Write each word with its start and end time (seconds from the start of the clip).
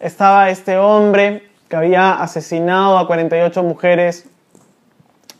estaba 0.00 0.50
este 0.50 0.78
hombre 0.78 1.48
que 1.68 1.76
había 1.76 2.14
asesinado 2.14 2.98
a 2.98 3.06
48 3.06 3.62
mujeres 3.62 4.26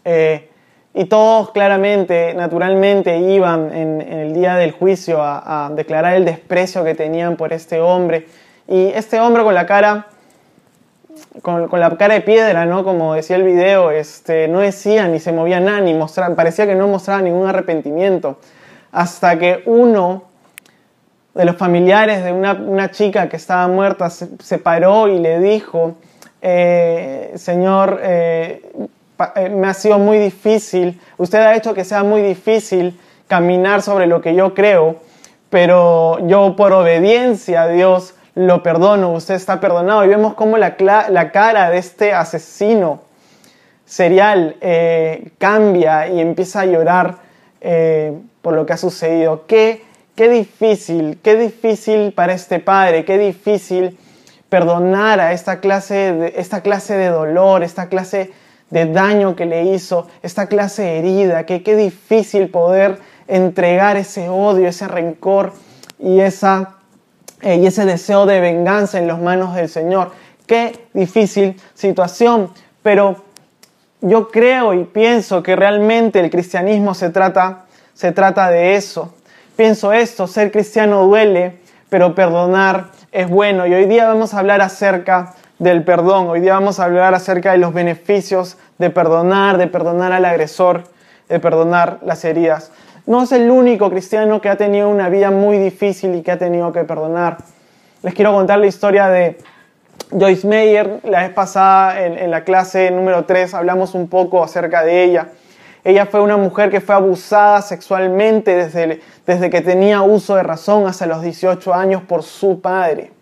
eh, 0.05 0.51
y 0.93 1.05
todos 1.07 1.51
claramente, 1.53 2.35
naturalmente 2.35 3.19
iban 3.19 3.75
en, 3.75 4.01
el 4.01 4.35
día 4.35 4.57
del 4.57 4.73
juicio 4.73 5.19
a, 5.23 5.71
declarar 5.75 6.15
el 6.15 6.25
desprecio 6.25 6.85
que 6.85 6.95
tenían 6.95 7.37
por 7.37 7.53
este 7.53 7.81
hombre. 7.81 8.27
Y 8.69 8.89
este 8.89 9.21
hombre 9.21 9.45
con 9.45 9.55
la 9.55 9.67
cara, 9.67 10.07
con, 11.43 11.69
la 11.73 11.97
cara 11.97 12.15
de 12.15 12.21
piedra, 12.21 12.67
¿no? 12.67 12.85
Como 12.85 13.15
decía 13.15 13.37
el 13.37 13.45
video, 13.45 13.91
este, 13.91 14.49
no 14.49 14.61
decía 14.61 15.07
ni 15.07 15.21
se 15.21 15.33
movía 15.33 15.61
nada, 15.61 15.81
ni 15.81 15.95
mostraba, 15.95 16.34
parecía 16.34 16.67
que 16.67 16.75
no 16.75 16.89
mostraba 16.89 17.23
ningún 17.23 17.47
arrepentimiento. 17.48 18.39
Hasta 18.91 19.39
que 19.39 19.62
uno 19.67 20.30
de 21.34 21.45
los 21.45 21.57
familiares 21.57 22.25
de 22.25 22.33
una, 22.33 22.91
chica 22.91 23.29
que 23.29 23.37
estaba 23.37 23.69
muerta 23.69 24.11
se, 24.11 24.59
paró 24.59 25.09
y 25.09 25.19
le 25.19 25.39
dijo, 25.41 25.95
eh, 26.43 27.33
Señor, 27.37 28.01
eh, 28.03 28.62
eh, 29.37 29.48
me 29.48 29.69
ha 29.69 29.75
sido 29.75 29.98
muy 29.98 30.19
difícil, 30.19 31.01
usted 31.19 31.39
ha 31.39 31.55
hecho 31.55 31.73
que 31.75 31.84
sea 31.84 32.03
muy 32.03 32.23
difícil 32.23 32.98
caminar 33.29 33.83
sobre 33.83 34.06
lo 34.06 34.20
que 34.20 34.34
yo 34.34 34.55
creo, 34.55 34.97
pero 35.51 36.19
yo 36.27 36.56
por 36.56 36.73
obediencia 36.73 37.62
a 37.62 37.69
Dios 37.69 38.15
lo 38.34 38.62
perdono, 38.62 39.12
usted 39.12 39.34
está 39.34 39.61
perdonado. 39.61 40.05
Y 40.05 40.09
vemos 40.09 40.34
cómo 40.34 40.56
la, 40.56 40.77
cara 40.77 41.70
de 41.70 41.78
este 41.78 42.12
asesino 42.12 43.03
serial 43.84 44.56
cambia 45.39 46.09
y 46.09 46.20
empieza 46.20 46.61
a 46.61 46.67
llorar 46.67 47.17
por 48.41 48.55
lo 48.55 48.64
que 48.64 48.73
ha 48.73 48.77
sucedido. 48.77 49.47
Qué 49.48 49.83
Qué 50.21 50.29
difícil, 50.29 51.19
qué 51.23 51.35
difícil 51.35 52.13
para 52.13 52.35
este 52.35 52.59
padre, 52.59 53.07
qué 53.07 53.17
difícil 53.17 53.97
perdonar 54.51 55.19
a 55.19 55.33
esta 55.33 55.61
clase 55.61 56.13
de, 56.13 56.35
esta 56.37 56.61
clase 56.61 56.95
de 56.95 57.09
dolor, 57.09 57.63
esta 57.63 57.89
clase 57.89 58.31
de 58.69 58.85
daño 58.85 59.35
que 59.35 59.47
le 59.47 59.65
hizo, 59.65 60.09
esta 60.23 60.47
clase 60.47 60.83
de 60.83 60.98
herida, 60.98 61.47
que 61.47 61.63
qué 61.63 61.75
difícil 61.75 62.51
poder 62.51 62.98
entregar 63.29 63.97
ese 63.97 64.29
odio, 64.29 64.69
ese 64.69 64.89
rencor 64.89 65.55
y, 65.98 66.21
esa, 66.21 66.75
eh, 67.41 67.57
y 67.57 67.67
ese 67.67 67.87
deseo 67.87 68.27
de 68.27 68.41
venganza 68.41 68.98
en 68.98 69.07
las 69.07 69.23
manos 69.23 69.55
del 69.55 69.71
Señor. 69.71 70.11
Qué 70.47 70.85
difícil 70.93 71.59
situación, 71.73 72.51
pero 72.83 73.25
yo 74.03 74.29
creo 74.29 74.75
y 74.75 74.85
pienso 74.85 75.43
que 75.43 75.57
realmente 75.57 76.21
el 76.21 76.29
cristianismo 76.29 76.93
se 76.93 77.09
trata, 77.09 77.65
se 77.95 78.13
trata 78.13 78.51
de 78.51 78.75
eso 78.77 79.15
pienso 79.61 79.92
esto, 79.92 80.27
ser 80.27 80.50
cristiano 80.50 81.05
duele, 81.05 81.58
pero 81.91 82.14
perdonar 82.14 82.86
es 83.12 83.28
bueno. 83.28 83.67
Y 83.67 83.75
hoy 83.75 83.84
día 83.84 84.06
vamos 84.06 84.33
a 84.33 84.39
hablar 84.39 84.62
acerca 84.62 85.34
del 85.58 85.84
perdón, 85.84 86.28
hoy 86.28 86.41
día 86.41 86.55
vamos 86.55 86.80
a 86.80 86.84
hablar 86.84 87.12
acerca 87.12 87.52
de 87.52 87.58
los 87.58 87.75
beneficios 87.75 88.56
de 88.78 88.89
perdonar, 88.89 89.58
de 89.58 89.67
perdonar 89.67 90.12
al 90.12 90.25
agresor, 90.25 90.84
de 91.28 91.41
perdonar 91.41 91.98
las 92.06 92.25
heridas. 92.25 92.72
No 93.05 93.22
es 93.22 93.33
el 93.33 93.50
único 93.50 93.91
cristiano 93.91 94.41
que 94.41 94.48
ha 94.48 94.56
tenido 94.56 94.89
una 94.89 95.11
vida 95.11 95.30
muy 95.30 95.58
difícil 95.58 96.14
y 96.14 96.22
que 96.22 96.30
ha 96.33 96.39
tenido 96.39 96.72
que 96.72 96.84
perdonar. 96.84 97.36
Les 98.02 98.14
quiero 98.14 98.33
contar 98.33 98.61
la 98.61 98.67
historia 98.67 99.08
de 99.08 99.36
Joyce 100.11 100.48
Meyer. 100.48 101.00
La 101.05 101.20
vez 101.20 101.34
pasada 101.34 102.02
en, 102.02 102.30
la 102.30 102.45
clase 102.45 102.91
número 102.91 103.27
3 103.27 103.52
hablamos 103.52 103.95
un 103.95 104.08
poco 104.08 104.42
acerca 104.42 104.83
de 104.83 105.05
ella. 105.05 105.28
Ella 105.83 106.06
fue 106.06 106.20
una 106.20 106.36
mujer 106.36 106.70
que 106.70 106.81
fue 106.81 106.95
abusada 106.95 107.62
sexualmente 107.62 108.55
desde, 108.55 109.00
desde 109.27 109.50
que 109.50 109.61
tenía 109.61 110.03
uso 110.03 110.36
de 110.36 110.42
razón 110.42 110.86
hasta 110.86 111.06
los 111.06 111.23
18 111.23 111.73
años 111.73 112.02
por 112.02 112.23
su 112.23 112.61
padre. 112.61 113.13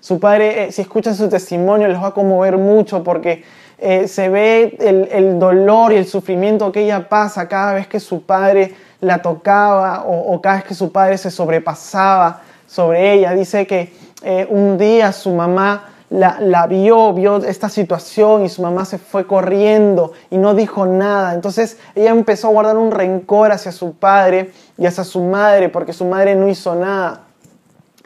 Su 0.00 0.20
padre, 0.20 0.64
eh, 0.64 0.72
si 0.72 0.82
escuchan 0.82 1.16
su 1.16 1.28
testimonio, 1.28 1.88
les 1.88 2.00
va 2.00 2.08
a 2.08 2.14
conmover 2.14 2.58
mucho 2.58 3.02
porque 3.02 3.42
eh, 3.78 4.06
se 4.06 4.28
ve 4.28 4.76
el, 4.78 5.38
dolor 5.38 5.92
y 5.92 5.96
el 5.96 6.06
sufrimiento 6.06 6.70
que 6.70 6.84
ella 6.84 7.08
pasa 7.08 7.48
cada 7.48 7.74
vez 7.74 7.88
que 7.88 7.98
su 7.98 8.22
padre 8.22 8.74
la 9.00 9.20
tocaba 9.20 10.04
o, 10.06 10.40
cada 10.40 10.56
vez 10.56 10.64
que 10.64 10.74
su 10.74 10.92
padre 10.92 11.18
se 11.18 11.30
sobrepasaba 11.30 12.40
sobre 12.66 13.14
ella. 13.14 13.32
Dice 13.32 13.66
que 13.66 13.92
eh, 14.22 14.46
un 14.48 14.78
día 14.78 15.12
su 15.12 15.30
mamá 15.32 15.95
la, 16.10 16.66
vio, 16.68 17.12
vio 17.12 17.36
esta 17.38 17.68
situación 17.68 18.44
y 18.44 18.48
su 18.48 18.62
mamá 18.62 18.84
se 18.84 18.98
fue 18.98 19.26
corriendo 19.26 20.12
y 20.30 20.38
no 20.38 20.54
dijo 20.54 20.86
nada. 20.86 21.34
Entonces 21.34 21.78
ella 21.94 22.10
empezó 22.10 22.48
a 22.48 22.50
guardar 22.52 22.76
un 22.76 22.90
rencor 22.90 23.52
hacia 23.52 23.72
su 23.72 23.94
padre 23.94 24.52
y 24.78 24.86
hacia 24.86 25.04
su 25.04 25.20
madre 25.22 25.68
porque 25.68 25.92
su 25.92 26.04
madre 26.04 26.34
no 26.34 26.48
hizo 26.48 26.74
nada. 26.74 27.22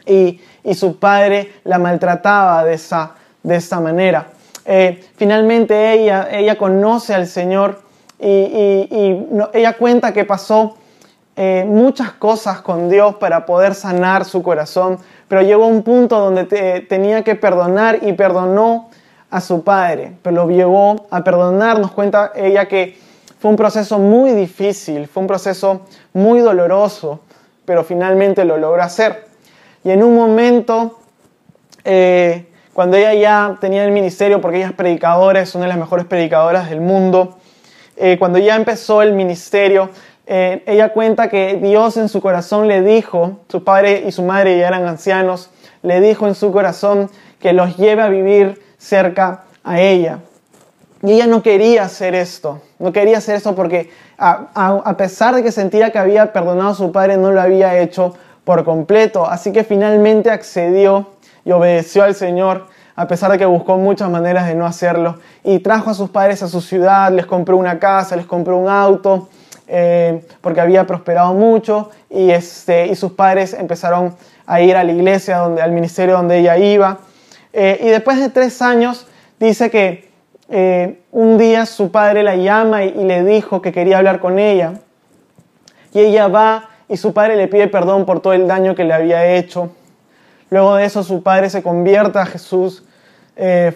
Y, 0.05 0.39
su 0.75 0.99
padre 0.99 1.53
la 1.63 1.79
maltrataba 1.79 2.63
de 2.63 2.75
esa, 2.75 3.11
de 3.43 3.55
esa 3.55 3.79
manera. 3.79 4.27
Eh, 4.65 5.03
finalmente 5.15 5.93
ella, 5.93 6.27
ella 6.31 6.57
conoce 6.57 7.15
al 7.15 7.27
Señor 7.27 7.81
y, 8.19 9.25
ella 9.53 9.73
cuenta 9.77 10.13
que 10.13 10.25
pasó 10.25 10.77
eh, 11.35 11.65
muchas 11.67 12.11
cosas 12.11 12.61
con 12.61 12.89
Dios 12.89 13.15
para 13.15 13.45
poder 13.45 13.73
sanar 13.73 14.25
su 14.25 14.43
corazón, 14.43 14.99
pero 15.31 15.43
llegó 15.43 15.63
a 15.63 15.67
un 15.67 15.81
punto 15.81 16.19
donde 16.19 16.43
tenía 16.89 17.23
que 17.23 17.35
perdonar 17.35 17.99
y 18.01 18.11
perdonó 18.11 18.89
a 19.29 19.39
su 19.39 19.63
padre, 19.63 20.11
pero 20.21 20.35
lo 20.35 20.49
llevó 20.49 21.07
a 21.09 21.23
perdonar. 21.23 21.79
Nos 21.79 21.91
cuenta 21.91 22.33
ella 22.35 22.67
que 22.67 22.99
fue 23.39 23.49
un 23.49 23.55
proceso 23.55 23.97
muy 23.97 24.31
difícil, 24.31 25.07
fue 25.07 25.21
un 25.21 25.27
proceso 25.27 25.83
muy 26.11 26.41
doloroso, 26.41 27.21
pero 27.63 27.85
finalmente 27.85 28.43
lo 28.43 28.57
logró 28.57 28.83
hacer. 28.83 29.23
Y 29.85 29.91
en 29.91 30.03
un 30.03 30.17
momento, 30.17 30.99
eh, 31.85 32.47
cuando 32.73 32.97
ella 32.97 33.13
ya 33.13 33.57
tenía 33.61 33.85
el 33.85 33.93
ministerio, 33.93 34.41
porque 34.41 34.57
ella 34.57 34.67
es 34.67 34.73
predicadora, 34.73 35.39
es 35.39 35.55
una 35.55 35.63
de 35.63 35.69
las 35.69 35.77
mejores 35.77 36.07
predicadoras 36.07 36.69
del 36.69 36.81
mundo, 36.81 37.37
eh, 37.95 38.17
cuando 38.19 38.37
ya 38.37 38.57
empezó 38.57 39.01
el 39.01 39.13
ministerio, 39.13 39.91
eh, 40.27 40.63
ella 40.65 40.93
cuenta 40.93 41.29
que 41.29 41.55
Dios 41.61 41.97
en 41.97 42.09
su 42.09 42.21
corazón 42.21 42.67
le 42.67 42.81
dijo, 42.81 43.39
su 43.49 43.63
padre 43.63 44.03
y 44.07 44.11
su 44.11 44.23
madre 44.23 44.57
ya 44.57 44.67
eran 44.67 44.87
ancianos, 44.87 45.49
le 45.81 45.99
dijo 45.99 46.27
en 46.27 46.35
su 46.35 46.51
corazón 46.51 47.09
que 47.39 47.53
los 47.53 47.77
lleve 47.77 48.01
a 48.01 48.09
vivir 48.09 48.61
cerca 48.77 49.43
a 49.63 49.79
ella. 49.81 50.19
Y 51.03 51.13
ella 51.13 51.27
no 51.27 51.41
quería 51.41 51.83
hacer 51.83 52.13
esto, 52.13 52.61
no 52.77 52.91
quería 52.91 53.17
hacer 53.17 53.35
esto 53.35 53.55
porque 53.55 53.89
a, 54.21 54.95
pesar 54.97 55.33
de 55.33 55.41
que 55.41 55.51
sentía 55.51 55.91
que 55.91 55.97
había 55.97 56.31
perdonado 56.31 56.69
a 56.69 56.75
su 56.75 56.91
padre, 56.91 57.17
no 57.17 57.31
lo 57.31 57.41
había 57.41 57.79
hecho 57.79 58.13
por 58.43 58.63
completo. 58.63 59.27
Así 59.27 59.51
que 59.51 59.63
finalmente 59.63 60.29
accedió 60.29 61.07
y 61.43 61.51
obedeció 61.51 62.03
al 62.03 62.13
Señor, 62.13 62.67
a 62.95 63.07
pesar 63.07 63.31
de 63.31 63.39
que 63.39 63.45
buscó 63.45 63.77
muchas 63.77 64.11
maneras 64.11 64.45
de 64.45 64.53
no 64.53 64.67
hacerlo. 64.67 65.17
Y 65.43 65.59
trajo 65.59 65.89
a 65.89 65.93
sus 65.95 66.11
padres 66.11 66.43
a 66.43 66.47
su 66.47 66.61
ciudad, 66.61 67.11
les 67.11 67.25
compró 67.25 67.57
una 67.57 67.79
casa, 67.79 68.15
les 68.15 68.27
compró 68.27 68.57
un 68.57 68.69
auto, 68.69 69.27
eh, 69.73 70.21
porque 70.41 70.59
había 70.59 70.85
prosperado 70.85 71.33
mucho 71.33 71.91
y, 72.09 72.31
este, 72.31 72.87
y 72.87 72.95
sus 72.95 73.13
padres 73.13 73.53
empezaron 73.53 74.13
a 74.45 74.59
ir 74.59 74.75
a 74.75 74.83
la 74.83 74.91
iglesia, 74.91 75.37
donde, 75.37 75.61
al 75.61 75.71
ministerio 75.71 76.15
donde 76.15 76.39
ella 76.39 76.57
iba. 76.57 76.99
Eh, 77.53 77.79
y 77.81 77.87
después 77.87 78.19
de 78.19 78.27
tres 78.27 78.61
años 78.61 79.07
dice 79.39 79.69
que 79.69 80.11
eh, 80.49 80.99
un 81.13 81.37
día 81.37 81.65
su 81.65 81.89
padre 81.89 82.21
la 82.21 82.35
llama 82.35 82.83
y, 82.83 82.89
y 82.89 83.05
le 83.05 83.23
dijo 83.23 83.61
que 83.61 83.71
quería 83.71 83.99
hablar 83.99 84.19
con 84.19 84.39
ella. 84.39 84.73
Y 85.93 86.01
ella 86.01 86.27
va 86.27 86.67
y 86.89 86.97
su 86.97 87.13
padre 87.13 87.37
le 87.37 87.47
pide 87.47 87.69
perdón 87.69 88.05
por 88.05 88.19
todo 88.19 88.33
el 88.33 88.49
daño 88.49 88.75
que 88.75 88.83
le 88.83 88.93
había 88.93 89.25
hecho. 89.37 89.71
Luego 90.49 90.75
de 90.75 90.83
eso 90.83 91.01
su 91.01 91.23
padre 91.23 91.49
se 91.49 91.63
convierte 91.63 92.19
a 92.19 92.25
Jesús, 92.25 92.83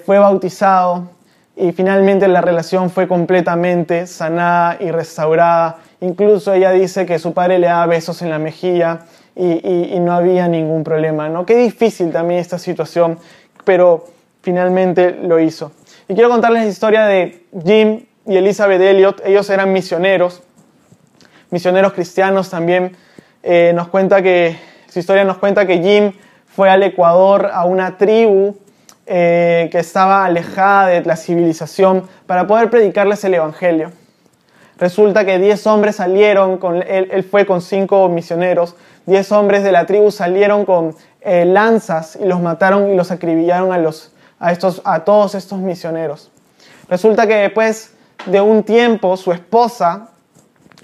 fue 0.06 0.20
bautizado 0.20 1.15
y 1.58 1.72
finalmente 1.72 2.28
la 2.28 2.42
relación 2.42 2.90
fue 2.90 3.08
completamente 3.08 4.08
sanada 4.08 4.78
y 4.80 4.92
restaurada. 4.92 5.78
Incluso 6.02 6.54
ella 6.54 6.72
dice 6.72 7.06
que 7.06 7.18
su 7.18 7.34
padre 7.34 7.60
le 7.60 7.68
da 7.68 7.86
besos 7.86 8.22
en 8.22 8.30
la 8.30 8.40
mejilla 8.40 9.06
y, 9.36 9.98
no 10.00 10.14
había 10.14 10.48
ningún 10.48 10.84
problema. 10.84 11.30
¿no? 11.30 11.46
Qué 11.46 11.56
difícil 11.56 12.12
también 12.12 12.40
esta 12.40 12.60
situación, 12.60 13.18
pero 13.64 14.06
finalmente 14.42 15.12
lo 15.12 15.40
hizo. 15.40 15.72
Y 16.08 16.14
quiero 16.14 16.30
contarles 16.30 16.64
la 16.64 16.70
historia 16.70 17.06
de 17.06 17.46
Jim 17.66 18.06
y 18.28 18.36
Elizabeth 18.36 18.82
Elliot. 18.82 19.22
Ellos 19.26 19.50
eran 19.50 19.72
misioneros, 19.72 20.44
misioneros 21.52 21.94
cristianos 21.94 22.50
también. 22.50 22.96
Eh, 23.44 23.72
nos 23.74 23.88
cuenta 23.88 24.22
que, 24.22 24.58
su 24.90 25.00
historia 25.00 25.24
nos 25.24 25.38
cuenta 25.38 25.66
que 25.66 25.80
Jim 25.80 26.14
fue 26.46 26.70
al 26.70 26.84
Ecuador 26.84 27.50
a 27.54 27.66
una 27.66 27.98
tribu 27.98 28.58
eh, 29.08 29.70
que 29.72 29.78
estaba 29.78 30.26
alejada 30.26 30.88
de 30.88 31.02
la 31.04 31.16
civilización 31.16 32.08
para 32.26 32.48
poder 32.48 32.72
predicarles 32.72 33.24
el 33.24 33.36
Evangelio. 33.36 33.92
Resulta 34.78 35.24
que 35.24 35.38
10 35.38 35.68
hombres 35.68 35.98
salieron, 35.98 36.58
con, 36.58 36.82
él, 36.82 37.24
fue 37.30 37.46
con 37.46 37.62
cinco 37.62 38.10
misioneros, 38.10 38.76
10 39.06 39.32
hombres 39.32 39.64
de 39.64 39.72
la 39.72 39.86
tribu 39.86 40.10
salieron 40.10 40.66
con 40.66 40.96
eh, 41.22 41.46
lanzas 41.46 42.18
y 42.20 42.26
los 42.26 42.42
mataron 42.42 42.90
y 42.90 42.96
los 42.96 43.12
acribillaron 43.12 43.72
a, 43.72 43.78
los, 43.78 44.12
a, 44.40 44.52
estos, 44.52 44.82
a 44.84 45.04
todos 45.04 45.36
estos 45.36 45.60
misioneros. 45.60 46.32
Resulta 46.90 47.28
que 47.28 47.36
después 47.36 47.94
de 48.26 48.42
un 48.42 48.64
tiempo 48.64 49.16
su 49.18 49.32
esposa 49.32 50.10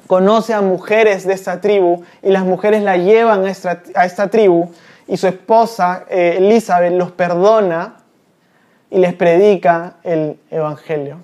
conoce 0.07 0.53
a 0.53 0.61
mujeres 0.61 1.25
de 1.25 1.33
esta 1.33 1.59
tribu 1.59 2.03
y 2.21 2.29
las 2.29 2.43
mujeres 2.43 2.83
la 2.83 2.97
llevan 2.97 3.45
a 3.45 3.49
esta, 4.05 4.27
tribu 4.29 4.71
y 5.07 5.17
su 5.17 5.27
esposa, 5.27 6.05
eh, 6.09 6.35
Elizabeth, 6.37 6.93
los 6.93 7.11
perdona 7.11 8.00
y 8.91 8.99
les 8.99 9.13
predica 9.13 9.95
el 10.03 10.37
Evangelio. 10.51 11.17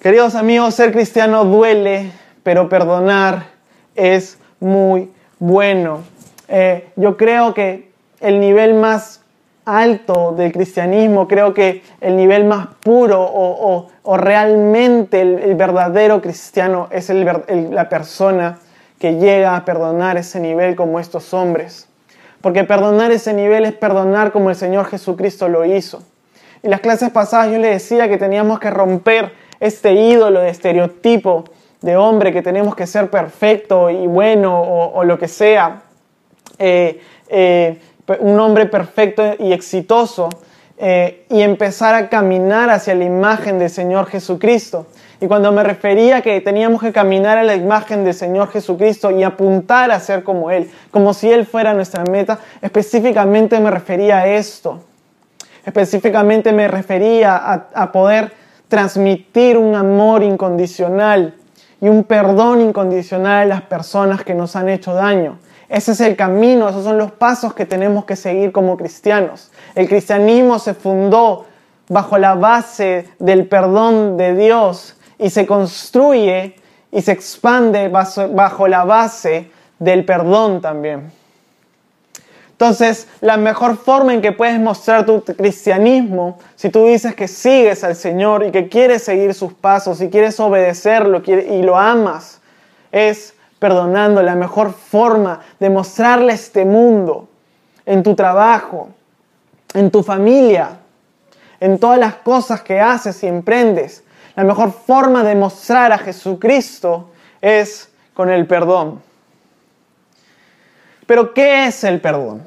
Queridos 0.00 0.34
amigos, 0.36 0.74
ser 0.74 0.92
cristiano 0.92 1.44
duele, 1.44 2.12
pero 2.42 2.68
perdonar 2.68 3.46
es 3.94 4.38
muy 4.60 5.10
bueno. 5.38 6.02
Eh, 6.48 6.88
yo 6.96 7.16
creo 7.16 7.52
que 7.52 7.90
el 8.20 8.38
nivel 8.38 8.74
más 8.74 9.22
alto 9.64 10.34
del 10.36 10.52
cristianismo, 10.52 11.26
creo 11.26 11.54
que 11.54 11.82
el 12.00 12.16
nivel 12.16 12.44
más 12.44 12.68
puro 12.80 13.22
o, 13.22 14.16
realmente 14.16 15.22
el, 15.22 15.54
verdadero 15.54 16.20
cristiano 16.20 16.88
es 16.90 17.08
la 17.08 17.88
persona 17.88 18.58
que 18.98 19.14
llega 19.14 19.56
a 19.56 19.64
perdonar 19.64 20.16
ese 20.16 20.38
nivel 20.38 20.76
como 20.76 21.00
estos 21.00 21.32
hombres. 21.32 21.88
Porque 22.44 22.62
perdonar 22.64 23.10
ese 23.10 23.32
nivel 23.32 23.64
es 23.64 23.72
perdonar 23.72 24.30
como 24.30 24.50
el 24.50 24.56
Señor 24.56 24.84
Jesucristo 24.84 25.48
lo 25.48 25.64
hizo. 25.64 26.02
Y 26.62 26.68
las 26.68 26.80
clases 26.80 27.08
pasadas 27.08 27.50
yo 27.50 27.58
le 27.58 27.68
decía 27.68 28.06
que 28.06 28.18
teníamos 28.18 28.60
que 28.60 28.68
romper 28.68 29.32
este 29.60 29.94
ídolo 29.94 30.40
de 30.40 30.50
estereotipo 30.50 31.44
de 31.80 31.96
hombre, 31.96 32.34
que 32.34 32.42
tenemos 32.42 32.76
que 32.76 32.86
ser 32.86 33.08
perfecto 33.08 33.88
y 33.88 34.06
bueno 34.06 34.60
o, 34.60 35.04
lo 35.04 35.18
que 35.18 35.26
sea. 35.26 35.84
Eh, 36.58 37.00
eh, 37.28 37.80
un 38.18 38.38
hombre 38.38 38.66
perfecto 38.66 39.22
y 39.38 39.54
exitoso 39.54 40.28
eh, 40.76 41.24
y 41.30 41.40
empezar 41.40 41.94
a 41.94 42.10
caminar 42.10 42.68
hacia 42.68 42.94
la 42.94 43.04
imagen 43.04 43.58
del 43.58 43.70
Señor 43.70 44.04
Jesucristo. 44.04 44.86
Y 45.20 45.26
cuando 45.26 45.52
me 45.52 45.62
refería 45.62 46.22
que 46.22 46.40
teníamos 46.40 46.82
que 46.82 46.92
caminar 46.92 47.38
a 47.38 47.42
la 47.42 47.54
imagen 47.54 48.04
del 48.04 48.14
Señor 48.14 48.50
Jesucristo 48.50 49.10
y 49.10 49.22
apuntar 49.22 49.90
a 49.90 50.00
ser 50.00 50.24
como 50.24 50.50
Él, 50.50 50.70
como 50.90 51.14
si 51.14 51.30
Él 51.30 51.46
fuera 51.46 51.72
nuestra 51.74 52.04
meta, 52.04 52.38
específicamente 52.60 53.60
me 53.60 53.70
refería 53.70 54.18
a 54.18 54.26
esto. 54.26 54.80
Específicamente 55.64 56.52
me 56.52 56.68
refería 56.68 57.36
a, 57.36 57.68
a 57.74 57.92
poder 57.92 58.32
transmitir 58.68 59.56
un 59.56 59.74
amor 59.74 60.22
incondicional 60.22 61.34
y 61.80 61.88
un 61.88 62.04
perdón 62.04 62.60
incondicional 62.60 63.42
a 63.42 63.46
las 63.46 63.62
personas 63.62 64.24
que 64.24 64.34
nos 64.34 64.56
han 64.56 64.68
hecho 64.68 64.94
daño. 64.94 65.38
Ese 65.68 65.92
es 65.92 66.00
el 66.00 66.16
camino, 66.16 66.68
esos 66.68 66.84
son 66.84 66.98
los 66.98 67.12
pasos 67.12 67.54
que 67.54 67.66
tenemos 67.66 68.04
que 68.04 68.16
seguir 68.16 68.52
como 68.52 68.76
cristianos. 68.76 69.50
El 69.74 69.88
cristianismo 69.88 70.58
se 70.58 70.74
fundó 70.74 71.46
bajo 71.88 72.18
la 72.18 72.34
base 72.34 73.08
del 73.18 73.46
perdón 73.46 74.16
de 74.16 74.34
Dios 74.34 74.96
y 75.18 75.30
se 75.30 75.46
construye 75.46 76.56
y 76.90 77.02
se 77.02 77.12
expande 77.12 77.88
bajo 77.88 78.68
la 78.68 78.84
base 78.84 79.50
del 79.78 80.04
perdón 80.04 80.60
también. 80.60 81.10
Entonces, 82.52 83.08
la 83.20 83.36
mejor 83.36 83.76
forma 83.76 84.14
en 84.14 84.22
que 84.22 84.30
puedes 84.30 84.60
mostrar 84.60 85.04
tu 85.04 85.24
cristianismo, 85.24 86.38
si 86.54 86.70
tú 86.70 86.86
dices 86.86 87.14
que 87.16 87.26
sigues 87.26 87.82
al 87.82 87.96
Señor 87.96 88.44
y 88.44 88.52
que 88.52 88.68
quieres 88.68 89.02
seguir 89.02 89.34
sus 89.34 89.52
pasos 89.52 90.00
y 90.00 90.08
quieres 90.08 90.38
obedecerlo 90.38 91.20
y 91.26 91.62
lo 91.62 91.76
amas, 91.76 92.40
es 92.92 93.34
perdonando. 93.58 94.22
La 94.22 94.36
mejor 94.36 94.72
forma 94.72 95.40
de 95.58 95.68
mostrarle 95.68 96.32
este 96.32 96.64
mundo, 96.64 97.28
en 97.86 98.02
tu 98.02 98.14
trabajo, 98.14 98.90
en 99.74 99.90
tu 99.90 100.02
familia, 100.04 100.78
en 101.58 101.78
todas 101.78 101.98
las 101.98 102.14
cosas 102.14 102.62
que 102.62 102.80
haces 102.80 103.22
y 103.24 103.26
emprendes, 103.26 104.04
la 104.36 104.44
mejor 104.44 104.72
forma 104.72 105.22
de 105.22 105.34
mostrar 105.34 105.92
a 105.92 105.98
Jesucristo 105.98 107.10
es 107.40 107.90
con 108.14 108.30
el 108.30 108.46
perdón. 108.46 109.00
Pero 111.06 111.34
¿qué 111.34 111.66
es 111.66 111.84
el 111.84 112.00
perdón? 112.00 112.42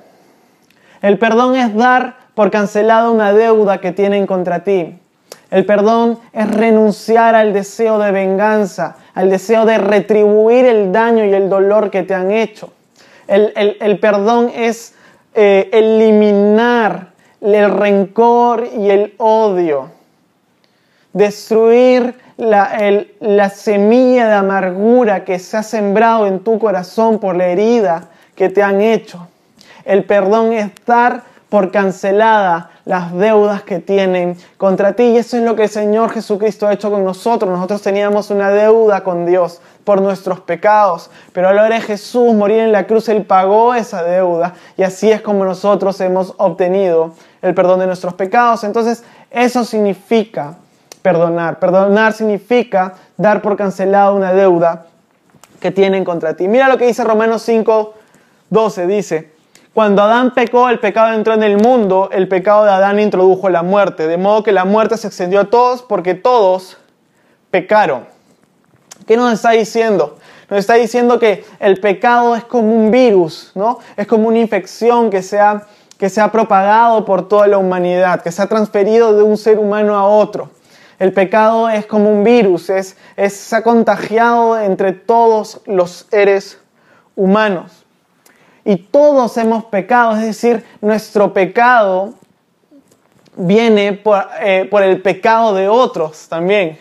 El 1.02 1.18
perdón 1.18 1.56
es 1.56 1.74
dar 1.76 2.18
por 2.34 2.52
cancelada 2.52 3.10
una 3.10 3.32
deuda 3.32 3.80
que 3.80 3.92
tienen 3.92 4.28
contra 4.28 4.64
ti. 4.64 5.00
El 5.50 5.66
perdón 5.66 6.20
es 6.34 6.50
renunciar 6.52 7.36
al 7.36 7.54
deseo 7.54 8.00
de 8.00 8.12
venganza, 8.12 8.98
al 9.14 9.30
deseo 9.30 9.66
de 9.66 9.78
retribuir 9.78 10.66
el 10.66 10.92
daño 10.92 11.24
y 11.24 11.34
el 11.34 11.50
dolor 11.50 11.90
que 11.90 12.04
te 12.04 12.14
han 12.14 12.32
hecho. 12.32 12.74
El, 13.28 14.00
perdón 14.00 14.52
es 14.54 14.94
eh, 15.36 15.70
eliminar 15.72 17.12
el 17.42 17.70
rencor 17.72 18.68
y 18.76 18.90
el 18.90 19.14
odio 19.18 19.97
destruir 21.18 22.16
la, 22.38 23.50
semilla 23.50 24.28
de 24.28 24.34
amargura 24.36 25.26
que 25.26 25.40
se 25.40 25.58
ha 25.58 25.64
sembrado 25.64 26.28
en 26.28 26.40
tu 26.40 26.60
corazón 26.60 27.20
por 27.20 27.36
la 27.36 27.48
herida 27.48 28.10
que 28.36 28.50
te 28.50 28.62
han 28.62 28.82
hecho. 28.82 29.28
El 29.84 30.04
perdón 30.04 30.54
es 30.54 30.72
dar 30.86 31.24
por 31.50 31.72
cancelada 31.72 32.72
las 32.86 33.14
deudas 33.14 33.64
que 33.64 33.80
tienen 33.80 34.38
contra 34.58 34.94
ti. 34.94 35.04
Y 35.04 35.18
eso 35.18 35.38
es 35.38 35.44
lo 35.44 35.56
que 35.56 35.64
el 35.64 35.70
Señor 35.70 36.12
Jesucristo 36.12 36.68
ha 36.68 36.74
hecho 36.74 36.92
con 36.92 37.04
nosotros. 37.04 37.50
Nosotros 37.50 37.82
teníamos 37.82 38.30
una 38.30 38.52
deuda 38.52 39.04
con 39.04 39.26
Dios 39.26 39.62
por 39.84 40.02
nuestros 40.02 40.42
pecados, 40.42 41.10
pero 41.32 41.48
a 41.48 41.54
la 41.54 41.64
hora 41.64 41.76
de 41.76 41.82
Jesús 41.82 42.34
morir 42.34 42.60
en 42.60 42.74
la 42.74 42.86
cruz, 42.86 43.08
Él 43.08 43.24
pagó 43.24 43.74
esa 43.74 44.04
deuda 44.04 44.54
y 44.76 44.84
así 44.84 45.10
es 45.10 45.22
como 45.22 45.46
nosotros 45.46 46.02
hemos 46.02 46.34
obtenido 46.38 47.14
el 47.42 47.54
perdón 47.54 47.80
de 47.80 47.88
nuestros 47.88 48.14
pecados. 48.14 48.66
Entonces, 48.66 49.06
eso 49.32 49.64
significa 49.64 50.58
perdonar. 51.02 51.60
Perdonar 51.60 52.14
significa 52.14 52.94
dar 53.16 53.42
por 53.42 53.56
cancelado 53.56 54.16
una 54.16 54.34
deuda 54.34 54.86
que 55.60 55.72
tienen 55.72 56.04
contra 56.04 56.36
ti. 56.36 56.48
Mira 56.48 56.68
lo 56.68 56.78
que 56.78 56.86
dice 56.86 57.04
Romanos 57.04 57.42
5, 57.44 57.94
12. 58.50 58.88
Dice, 58.88 59.32
cuando 59.74 60.02
Adán 60.02 60.34
pecó, 60.34 60.70
el 60.70 60.80
pecado 60.80 61.14
entró 61.14 61.34
en 61.34 61.44
el 61.44 61.58
mundo, 61.58 62.10
el 62.12 62.28
pecado 62.28 62.66
de 62.66 62.72
Adán 62.72 63.00
introdujo 63.00 63.50
la 63.50 63.64
muerte, 63.64 64.08
de 64.08 64.18
modo 64.18 64.44
que 64.44 64.52
la 64.52 64.66
muerte 64.66 64.98
se 64.98 65.08
extendió 65.08 65.42
a 65.42 65.46
todos 65.46 65.84
porque 65.84 66.16
todos 66.16 66.78
pecaron. 67.52 68.06
¿Qué 69.06 69.16
nos 69.16 69.32
está 69.32 69.52
diciendo? 69.52 70.18
Nos 70.50 70.60
está 70.60 70.76
diciendo 70.76 71.20
que 71.20 71.46
el 71.60 71.80
pecado 71.80 72.36
es 72.36 72.44
como 72.44 72.74
un 72.74 72.90
virus, 72.90 73.52
¿no? 73.54 73.80
Es 73.96 74.08
como 74.08 74.30
una 74.30 74.40
infección 74.40 75.10
que 75.10 75.22
se 75.22 75.40
ha, 75.40 75.68
que 75.98 76.10
se 76.10 76.22
ha 76.22 76.32
propagado 76.32 77.06
por 77.06 77.28
toda 77.28 77.48
la 77.48 77.58
humanidad, 77.58 78.22
que 78.22 78.32
se 78.32 78.42
ha 78.42 78.48
transferido 78.48 79.14
de 79.16 79.24
un 79.24 79.38
ser 79.38 79.60
humano 79.60 79.96
a 79.96 80.06
otro. 80.06 80.50
El 81.00 81.14
pecado 81.14 81.70
es 81.70 81.86
como 81.86 82.12
un 82.12 82.24
virus, 82.24 82.70
es, 82.70 82.98
se 83.28 83.56
ha 83.56 83.62
contagiado 83.62 84.60
entre 84.60 84.94
todos 84.94 85.62
los 85.66 86.08
seres 86.10 86.60
humanos. 87.16 87.86
Y 88.66 88.78
todos 88.78 89.38
hemos 89.38 89.66
pecado, 89.66 90.16
es 90.16 90.24
decir, 90.24 90.66
nuestro 90.82 91.34
pecado 91.34 92.14
viene 93.36 93.94
por, 93.94 94.28
eh, 94.42 94.68
por 94.70 94.82
el 94.82 95.02
pecado 95.02 95.54
de 95.54 95.70
otros 95.70 96.28
también. 96.28 96.80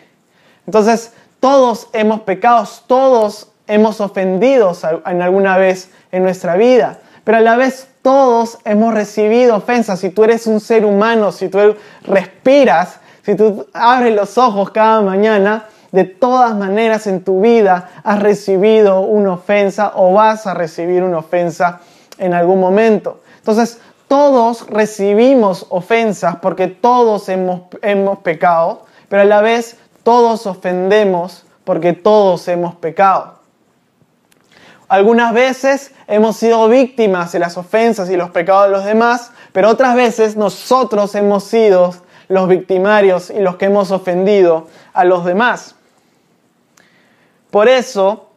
Entonces, 0.67 1.13
todos 1.39 1.89
hemos 1.93 2.23
pecado, 2.23 2.67
todos 2.87 3.53
hemos 3.67 4.01
ofendido 4.01 4.73
en 5.05 5.23
alguna 5.23 5.59
vez 5.59 5.91
en 6.11 6.23
nuestra 6.23 6.57
vida, 6.57 6.99
pero 7.25 7.39
a 7.39 7.41
la 7.41 7.57
vez 7.57 7.89
todos 8.03 8.59
hemos 8.65 8.95
recibido 8.95 9.57
ofensas. 9.57 10.01
Si 10.01 10.11
tú 10.11 10.25
eres 10.25 10.47
un 10.47 10.61
ser 10.61 10.85
humano, 10.85 11.33
si 11.33 11.49
tú 11.49 11.59
respiras, 12.03 13.01
si 13.27 13.35
tú 13.35 13.67
abres 13.73 14.15
los 14.15 14.39
ojos 14.39 14.71
cada 14.71 15.01
mañana, 15.01 15.65
de 15.91 16.05
todas 16.05 16.55
maneras 16.55 17.09
en 17.09 17.25
tu 17.25 17.41
vida 17.41 17.91
has 18.05 18.23
recibido 18.23 19.01
una 19.01 19.33
ofensa 19.33 19.95
o 19.97 20.13
vas 20.13 20.47
a 20.47 20.55
recibir 20.55 21.03
una 21.03 21.19
ofensa 21.19 21.81
en 22.19 22.35
algún 22.35 22.61
momento. 22.61 23.23
Entonces, 23.39 23.81
todos 24.07 24.69
recibimos 24.69 25.67
ofensas 25.71 26.37
porque 26.37 26.69
todos 26.69 27.29
hemos, 27.29 27.63
hemos 27.83 28.19
pecado, 28.19 28.87
pero 29.09 29.23
a 29.23 29.25
la 29.25 29.41
vez 29.41 29.77
todos 30.05 30.47
ofendemos 30.47 31.47
porque 31.65 31.95
todos 31.95 32.47
hemos 32.47 32.77
pecado. 32.77 33.41
Algunas 34.87 35.35
veces 35.35 35.91
hemos 36.07 36.37
sido 36.37 36.69
víctimas 36.69 37.33
de 37.33 37.41
las 37.41 37.57
ofensas 37.57 38.09
y 38.09 38.17
los 38.17 38.31
pecados 38.31 38.67
de 38.67 38.71
los 38.71 38.85
demás, 38.85 39.33
pero 39.51 39.69
otras 39.69 39.97
veces 39.97 40.37
nosotros 40.37 41.13
hemos 41.17 41.43
sido 41.43 42.06
los 42.29 42.49
victimarios 42.49 43.31
y 43.31 43.41
los 43.41 43.57
que 43.57 43.67
hemos 43.67 43.91
ofendido 43.91 44.69
a 44.93 45.05
los 45.05 45.25
demás. 45.25 45.75
Por 47.51 47.69
eso, 47.69 48.29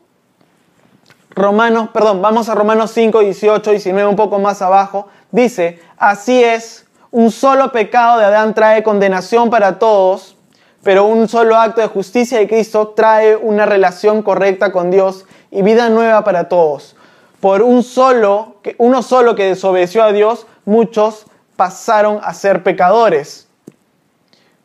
Romanos, 1.31 1.89
perdón, 1.93 2.21
vamos 2.21 2.49
a 2.49 2.55
Romanos 2.55 2.91
5, 2.91 3.19
18, 3.19 3.71
19, 3.71 4.09
un 4.09 4.15
poco 4.15 4.39
más 4.39 4.61
abajo, 4.61 5.07
dice, 5.31 5.79
así 5.97 6.43
es, 6.43 6.85
un 7.11 7.31
solo 7.31 7.71
pecado 7.71 8.19
de 8.19 8.25
Adán 8.25 8.53
trae 8.53 8.83
condenación 8.83 9.49
para 9.49 9.79
todos, 9.79 10.35
pero 10.83 11.05
un 11.05 11.27
solo 11.27 11.55
acto 11.55 11.81
de 11.81 11.87
justicia 11.87 12.37
de 12.37 12.47
Cristo 12.47 12.89
trae 12.95 13.35
una 13.35 13.65
relación 13.65 14.21
correcta 14.21 14.71
con 14.71 14.91
Dios 14.91 15.25
y 15.51 15.61
vida 15.63 15.89
nueva 15.89 16.23
para 16.23 16.47
todos. 16.47 16.95
Por 17.41 17.63
un 17.63 17.83
solo, 17.83 18.57
uno 18.77 19.01
solo 19.01 19.35
que 19.35 19.45
desobedeció 19.45 20.03
a 20.03 20.13
Dios, 20.13 20.45
muchos 20.65 21.25
pasaron 21.55 22.19
a 22.23 22.33
ser 22.33 22.63
pecadores 22.63 23.48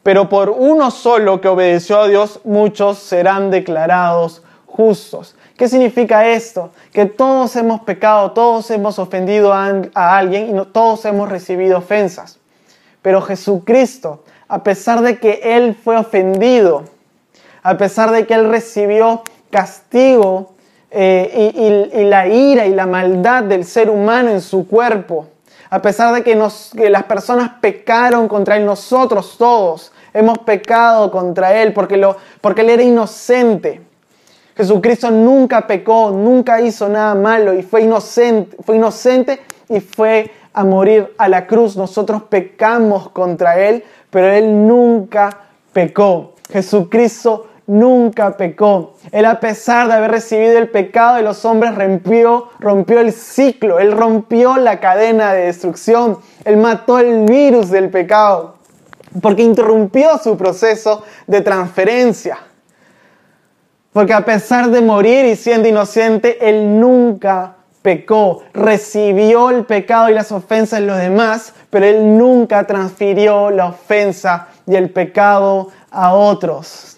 pero 0.04 0.28
por 0.28 0.50
uno 0.50 0.92
solo 0.92 1.40
que 1.40 1.49
obedeció 1.49 2.02
a 2.02 2.08
Dios, 2.08 2.38
muchos 2.44 2.99
serán 2.99 3.50
declarados 3.50 4.42
justos. 4.66 5.34
¿Qué 5.56 5.66
significa 5.66 6.28
esto? 6.28 6.73
Que 6.92 7.06
todos 7.06 7.56
hemos 7.56 7.80
pecado, 7.80 8.32
todos 8.32 8.70
hemos 8.70 8.99
ofendido 8.99 9.54
a, 9.54 9.73
alguien 9.94 10.56
y 10.56 10.64
todos 10.66 11.06
hemos 11.06 11.30
recibido 11.30 11.78
ofensas. 11.78 12.38
Pero 13.00 13.23
Jesucristo, 13.23 14.25
a 14.46 14.62
pesar 14.62 15.00
de 15.00 15.18
que 15.18 15.40
Él 15.42 15.75
fue 15.75 15.96
ofendido, 15.96 16.84
a 17.62 17.78
pesar 17.78 18.11
de 18.11 18.26
que 18.26 18.34
Él 18.34 18.50
recibió 18.50 19.23
castigo 19.50 20.52
eh, 20.90 21.90
y, 21.94 22.04
la 22.04 22.28
ira 22.28 22.66
y 22.66 22.75
la 22.75 22.87
maldad 22.87 23.44
del 23.44 23.64
ser 23.64 23.88
humano 23.88 24.28
en 24.28 24.42
su 24.42 24.68
cuerpo, 24.68 25.28
a 25.70 25.80
pesar 25.80 26.14
de 26.14 26.23
que, 26.23 26.37
las 26.90 27.04
personas 27.04 27.52
pecaron 27.62 28.28
contra 28.28 28.56
Él, 28.56 28.66
nosotros 28.66 29.37
todos 29.38 29.92
hemos 30.14 30.38
pecado 30.38 31.11
contra 31.11 31.61
Él 31.61 31.75
porque, 31.75 31.99
lo, 31.99 32.16
porque 32.40 32.62
Él 32.62 32.71
era 32.71 32.83
inocente. 32.83 33.83
Jesucristo 34.56 35.11
nunca 35.11 35.66
pecó, 35.66 36.11
nunca 36.11 36.61
hizo 36.61 36.88
nada 36.88 37.14
malo 37.14 37.52
y 37.52 37.62
fue 37.62 37.83
inocente, 37.83 38.56
fue 38.64 38.76
inocente 38.76 39.40
y 39.68 39.80
fue 39.80 40.30
a 40.52 40.64
morir 40.64 41.12
a 41.18 41.28
la 41.28 41.47
cruz. 41.47 41.76
Nosotros 41.76 42.23
pecamos 42.23 43.11
contra 43.11 43.59
Él, 43.59 43.85
pero 44.11 44.33
Él 44.33 44.66
nunca 44.66 45.40
pecó. 45.73 46.35
Jesucristo 46.50 47.49
nunca 47.66 48.37
pecó. 48.37 48.94
Él 49.11 49.25
a 49.25 49.40
pesar 49.40 49.88
de 49.88 49.94
haber 49.94 50.11
recibido 50.11 50.59
el 50.59 50.68
pecado 50.68 51.16
de 51.16 51.23
los 51.23 51.44
hombres 51.44 51.75
rompió, 51.75 52.49
rompió 52.59 53.00
el 53.00 53.12
ciclo, 53.12 53.78
él 53.78 53.92
rompió 53.92 54.56
la 54.56 54.80
cadena 54.80 55.33
de 55.33 55.47
destrucción, 55.47 56.18
él 56.44 56.56
mató 56.56 56.99
el 56.99 57.25
virus 57.25 57.71
del 57.71 57.90
pecado, 57.90 58.56
porque 59.21 59.42
interrumpió 59.42 60.18
su 60.18 60.37
proceso 60.37 61.02
de 61.26 61.40
transferencia. 61.40 62.38
Porque 63.92 64.12
a 64.12 64.25
pesar 64.25 64.71
de 64.71 64.80
morir 64.80 65.25
y 65.25 65.37
siendo 65.37 65.68
inocente, 65.68 66.49
él 66.49 66.80
nunca 66.80 67.54
pecó, 67.80 68.42
recibió 68.52 69.50
el 69.50 69.64
pecado 69.66 70.09
y 70.09 70.14
las 70.14 70.33
ofensas 70.33 70.80
de 70.80 70.87
los 70.87 70.99
demás, 70.99 71.52
pero 71.71 71.87
él 71.87 72.18
nunca 72.18 72.66
transfirió 72.66 73.50
la 73.50 73.66
ofensa 73.66 74.49
y 74.66 74.75
el 74.75 74.90
pecado 74.90 75.68
a 75.90 76.14
otros. 76.14 76.94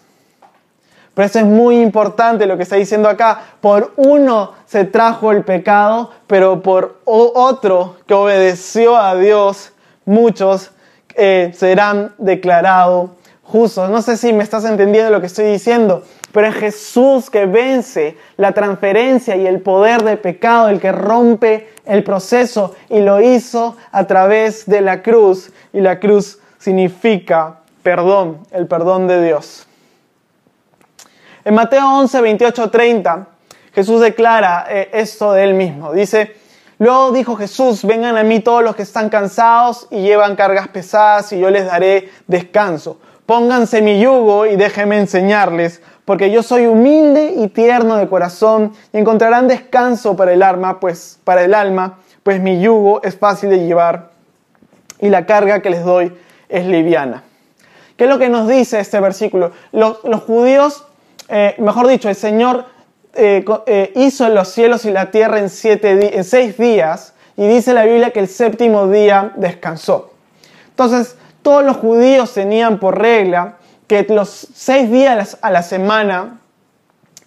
Por 1.12 1.25
eso 1.25 1.38
es 1.38 1.44
muy 1.44 1.80
importante 1.80 2.46
lo 2.46 2.56
que 2.56 2.62
está 2.62 2.76
diciendo 2.76 3.08
acá. 3.08 3.40
Por 3.61 3.94
uno 3.96 4.52
se 4.66 4.85
trajo 4.85 5.32
el 5.32 5.44
pecado, 5.44 6.11
pero 6.26 6.62
por 6.62 7.00
otro 7.04 7.96
que 8.06 8.14
obedeció 8.14 8.96
a 8.96 9.16
Dios, 9.16 9.73
muchos 10.04 10.73
eh, 11.16 11.52
serán 11.54 12.14
declarados 12.18 13.11
justos. 13.42 13.90
No 13.90 14.02
sé 14.02 14.16
si 14.16 14.32
me 14.32 14.44
estás 14.44 14.64
entendiendo 14.64 15.11
lo 15.11 15.20
que 15.20 15.26
estoy 15.26 15.46
diciendo, 15.46 16.02
pero 16.32 16.49
es 16.49 16.54
Jesús 16.54 17.30
que 17.30 17.46
vence 17.46 18.16
la 18.37 18.52
transferencia 18.52 19.37
y 19.37 19.46
el 19.46 19.61
poder 19.61 20.02
del 20.02 20.18
pecado, 20.18 20.68
el 20.68 20.80
que 20.80 20.92
rompe 20.92 21.68
el 21.85 22.04
proceso 22.04 22.75
y 22.90 23.00
lo 23.00 23.20
hizo 23.20 23.76
a 23.92 24.06
través 24.06 24.66
de 24.66 24.80
la 24.80 25.02
cruz. 25.02 25.52
Y 25.73 25.80
la 25.80 25.99
cruz 25.99 26.38
significa 26.58 27.61
perdón, 27.87 28.40
el 28.50 28.66
perdón 28.66 29.06
de 29.06 29.25
Dios. 29.25 29.64
En 31.44 31.54
Mateo 31.54 31.88
11, 32.00 32.20
28, 32.20 32.68
30, 32.68 33.28
Jesús 33.73 34.00
declara 34.00 34.66
eh, 34.68 34.90
esto 34.92 35.32
de 35.32 35.44
él 35.44 35.54
mismo. 35.54 35.92
Dice, 35.92 36.35
luego 36.78 37.12
dijo 37.12 37.37
Jesús, 37.37 37.85
vengan 37.85 38.16
a 38.16 38.23
mí 38.23 38.40
todos 38.40 38.62
los 38.62 38.76
que 38.76 38.83
están 38.83 39.09
cansados 39.09 39.87
y 39.90 40.02
llevan 40.02 40.37
cargas 40.37 40.68
pesadas 40.68 41.33
y 41.33 41.38
yo 41.38 41.50
les 41.50 41.66
daré 41.66 42.11
descanso. 42.26 42.99
Pónganse 43.26 43.83
mi 43.83 44.00
yugo 44.00 44.47
y 44.47 44.56
déjenme 44.56 44.99
enseñarles, 44.99 45.83
porque 46.04 46.30
yo 46.30 46.42
soy 46.42 46.66
humilde 46.66 47.35
y 47.37 47.49
tierno 47.49 47.97
de 47.97 48.09
corazón 48.09 48.73
y 48.92 48.99
encontrarán 48.99 49.49
descanso 49.49 50.16
para 50.16 50.33
el 50.33 50.42
alma, 50.42 50.78
pues 50.78 51.18
para 51.25 51.42
el 51.42 51.54
alma, 51.54 51.99
pues 52.23 52.40
mi 52.40 52.61
yugo 52.61 53.02
es 53.02 53.18
fácil 53.18 53.50
de 53.50 53.66
llevar 53.66 54.11
y 55.00 55.09
la 55.09 55.26
carga 55.26 55.61
que 55.61 55.71
les 55.71 55.85
doy 55.85 56.16
es 56.49 56.66
liviana. 56.66 57.25
¿Qué 57.97 58.04
es 58.04 58.11
lo 58.11 58.18
que 58.18 58.28
nos 58.28 58.47
dice 58.47 58.78
este 58.78 59.00
versículo? 59.00 59.52
Los, 59.73 59.99
judíos 60.26 60.87
eh, 61.28 61.54
mejor 61.59 61.88
dicho, 61.88 62.09
el 62.09 62.14
Señor 62.14 62.66
eh, 63.16 63.44
eh, 63.66 63.92
hizo 63.96 64.28
los 64.28 64.49
cielos 64.49 64.85
y 64.85 64.90
la 64.90 65.11
tierra 65.11 65.38
en, 65.38 65.49
seis 65.49 66.58
días 66.58 67.14
y 67.37 67.46
dice 67.46 67.73
la 67.73 67.85
Biblia 67.85 68.11
que 68.11 68.20
el 68.20 68.28
séptimo 68.28 68.88
día 68.88 69.32
descansó. 69.37 70.12
Entonces, 70.68 71.16
todos 71.42 71.64
los 71.64 71.76
judíos 71.76 72.35
tenían 72.35 72.78
por 72.78 72.99
regla 73.00 73.56
que 73.87 74.04
los 74.08 74.49
seis 74.54 74.90
días 74.90 75.38
a 75.40 75.50
la 75.50 75.62
semana 75.62 76.40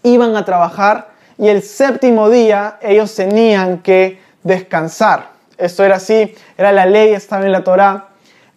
iban 0.03 0.36
a 0.36 0.46
trabajar 0.46 1.10
y 1.38 1.48
el 1.48 1.63
séptimo 1.63 2.29
día 2.29 2.77
ellos 2.81 3.15
tenían 3.15 3.79
que 3.79 4.22
descansar. 4.43 5.29
Esto 5.58 5.84
era 5.84 5.96
así, 5.96 6.36
era 6.58 6.72
la 6.72 6.86
ley, 6.86 7.13
estaba 7.13 7.46
en 7.46 7.51
la 7.51 7.63
Torá. 7.63 8.08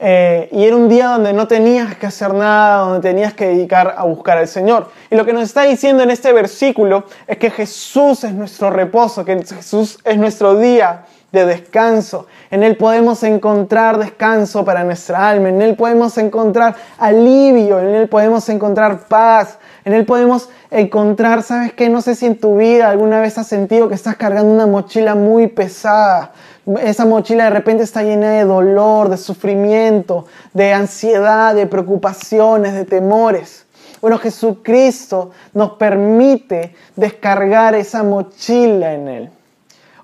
Eh, 0.05 0.49
y 0.51 0.65
era 0.65 0.75
un 0.75 0.89
día 0.89 1.11
donde 1.11 1.33
no 1.33 1.47
tenías 1.47 1.95
que 1.95 2.07
hacer 2.07 2.35
nada, 2.35 2.79
donde 2.79 3.09
tenías 3.09 3.35
que 3.35 3.47
dedicar 3.47 3.95
a 3.97 4.03
buscar 4.03 4.37
al 4.37 4.49
Señor. 4.49 4.91
Y 5.09 5.15
lo 5.15 5.25
que 5.25 5.33
nos 5.33 5.45
está 5.45 5.63
diciendo 5.63 6.03
en 6.03 6.11
este 6.11 6.33
versículo 6.33 7.05
es 7.29 7.39
que 7.39 7.51
Jesús 7.51 8.25
es 8.25 8.35
nuestro 8.35 8.71
reposo, 8.71 9.25
que 9.25 9.41
Jesús 9.45 10.01
es 10.03 10.19
nuestro 10.19 10.57
día 10.57 11.05
de 11.31 11.47
descanso. 11.47 12.27
En 12.51 12.65
Él 12.65 12.77
podemos 12.77 13.23
encontrar 13.23 13.97
descanso 13.97 14.65
para 14.65 14.83
nuestra 14.83 15.29
alma, 15.29 15.51
en 15.51 15.63
Él 15.63 15.77
podemos 15.77 16.19
encontrar 16.19 16.75
alivio, 16.99 17.79
en 17.79 17.95
Él 17.95 18.09
podemos 18.09 18.49
encontrar 18.49 19.07
paz, 19.07 19.61
en 19.85 19.93
Él 19.93 20.05
podemos 20.05 20.49
encontrar, 20.73 21.45
¿sabes 21.45 21.75
qué? 21.75 21.89
No 21.89 22.03
sé 22.03 22.17
si 22.17 22.27
en 22.27 22.41
tu 22.41 22.57
vida 22.57 22.91
alguna 22.91 23.21
vez 23.21 23.39
has 23.39 23.47
sentido 23.47 23.89
que 23.89 23.95
estás 23.95 24.17
cargando 24.17 24.53
una 24.53 24.67
mochila 24.67 25.15
muy 25.15 25.47
pesada 25.47 26.33
esa 26.81 27.05
mochila 27.05 27.45
de 27.45 27.51
repente 27.51 27.83
está 27.83 28.03
llena 28.03 28.31
de 28.31 28.45
dolor, 28.45 29.09
de 29.09 29.17
sufrimiento, 29.17 30.27
de 30.53 30.73
ansiedad, 30.73 31.55
de 31.55 31.67
preocupaciones, 31.67 32.75
de 32.75 32.85
temores. 32.85 33.67
Bueno, 34.01 34.19
Jesucristo 34.19 35.31
nos 35.55 35.73
permite 35.73 36.75
descargar 36.97 37.75
esa 37.75 38.03
mochila 38.03 38.95
en 38.95 39.09
Él. 39.09 39.31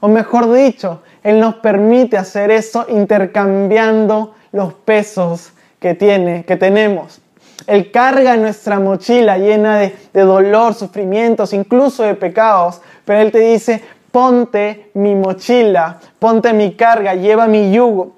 O 0.00 0.08
mejor 0.08 0.52
dicho, 0.52 1.02
Él 1.22 1.40
nos 1.40 1.56
permite 1.56 2.16
hacer 2.16 2.50
eso 2.50 2.86
intercambiando 2.88 4.34
los 4.52 4.74
pesos 4.74 5.52
que, 5.80 5.94
tiene, 5.94 6.44
que 6.44 6.56
tenemos. 6.56 7.20
Él 7.66 7.90
carga 7.90 8.36
nuestra 8.36 8.78
mochila 8.78 9.36
llena 9.36 9.78
de, 9.78 9.96
de 10.12 10.20
dolor, 10.22 10.74
sufrimientos, 10.74 11.52
incluso 11.52 12.04
de 12.04 12.14
pecados, 12.14 12.80
pero 13.04 13.20
Él 13.20 13.32
te 13.32 13.40
dice, 13.40 13.82
ponte 14.18 14.90
mi 14.94 15.14
mochila, 15.14 16.00
ponte 16.18 16.52
mi 16.52 16.74
carga, 16.74 17.14
lleva 17.14 17.46
mi 17.46 17.72
yugo. 17.72 18.16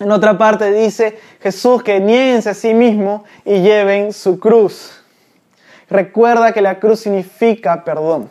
En 0.00 0.10
otra 0.10 0.36
parte 0.36 0.72
dice 0.72 1.16
Jesús 1.40 1.84
que 1.84 2.00
nieguense 2.00 2.50
a 2.50 2.54
sí 2.54 2.74
mismo 2.74 3.22
y 3.44 3.60
lleven 3.60 4.12
su 4.12 4.40
cruz. 4.40 5.00
Recuerda 5.88 6.50
que 6.50 6.60
la 6.60 6.80
cruz 6.80 6.98
significa 6.98 7.84
perdón. 7.84 8.28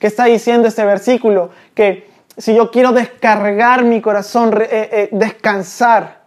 ¿Qué 0.00 0.08
está 0.08 0.24
diciendo 0.24 0.66
este 0.66 0.84
versículo? 0.84 1.50
Que 1.74 2.10
si 2.36 2.56
yo 2.56 2.72
quiero 2.72 2.90
descargar 2.90 3.84
mi 3.84 4.00
corazón, 4.00 4.52
eh, 4.62 4.68
eh, 4.70 5.08
descansar, 5.12 6.22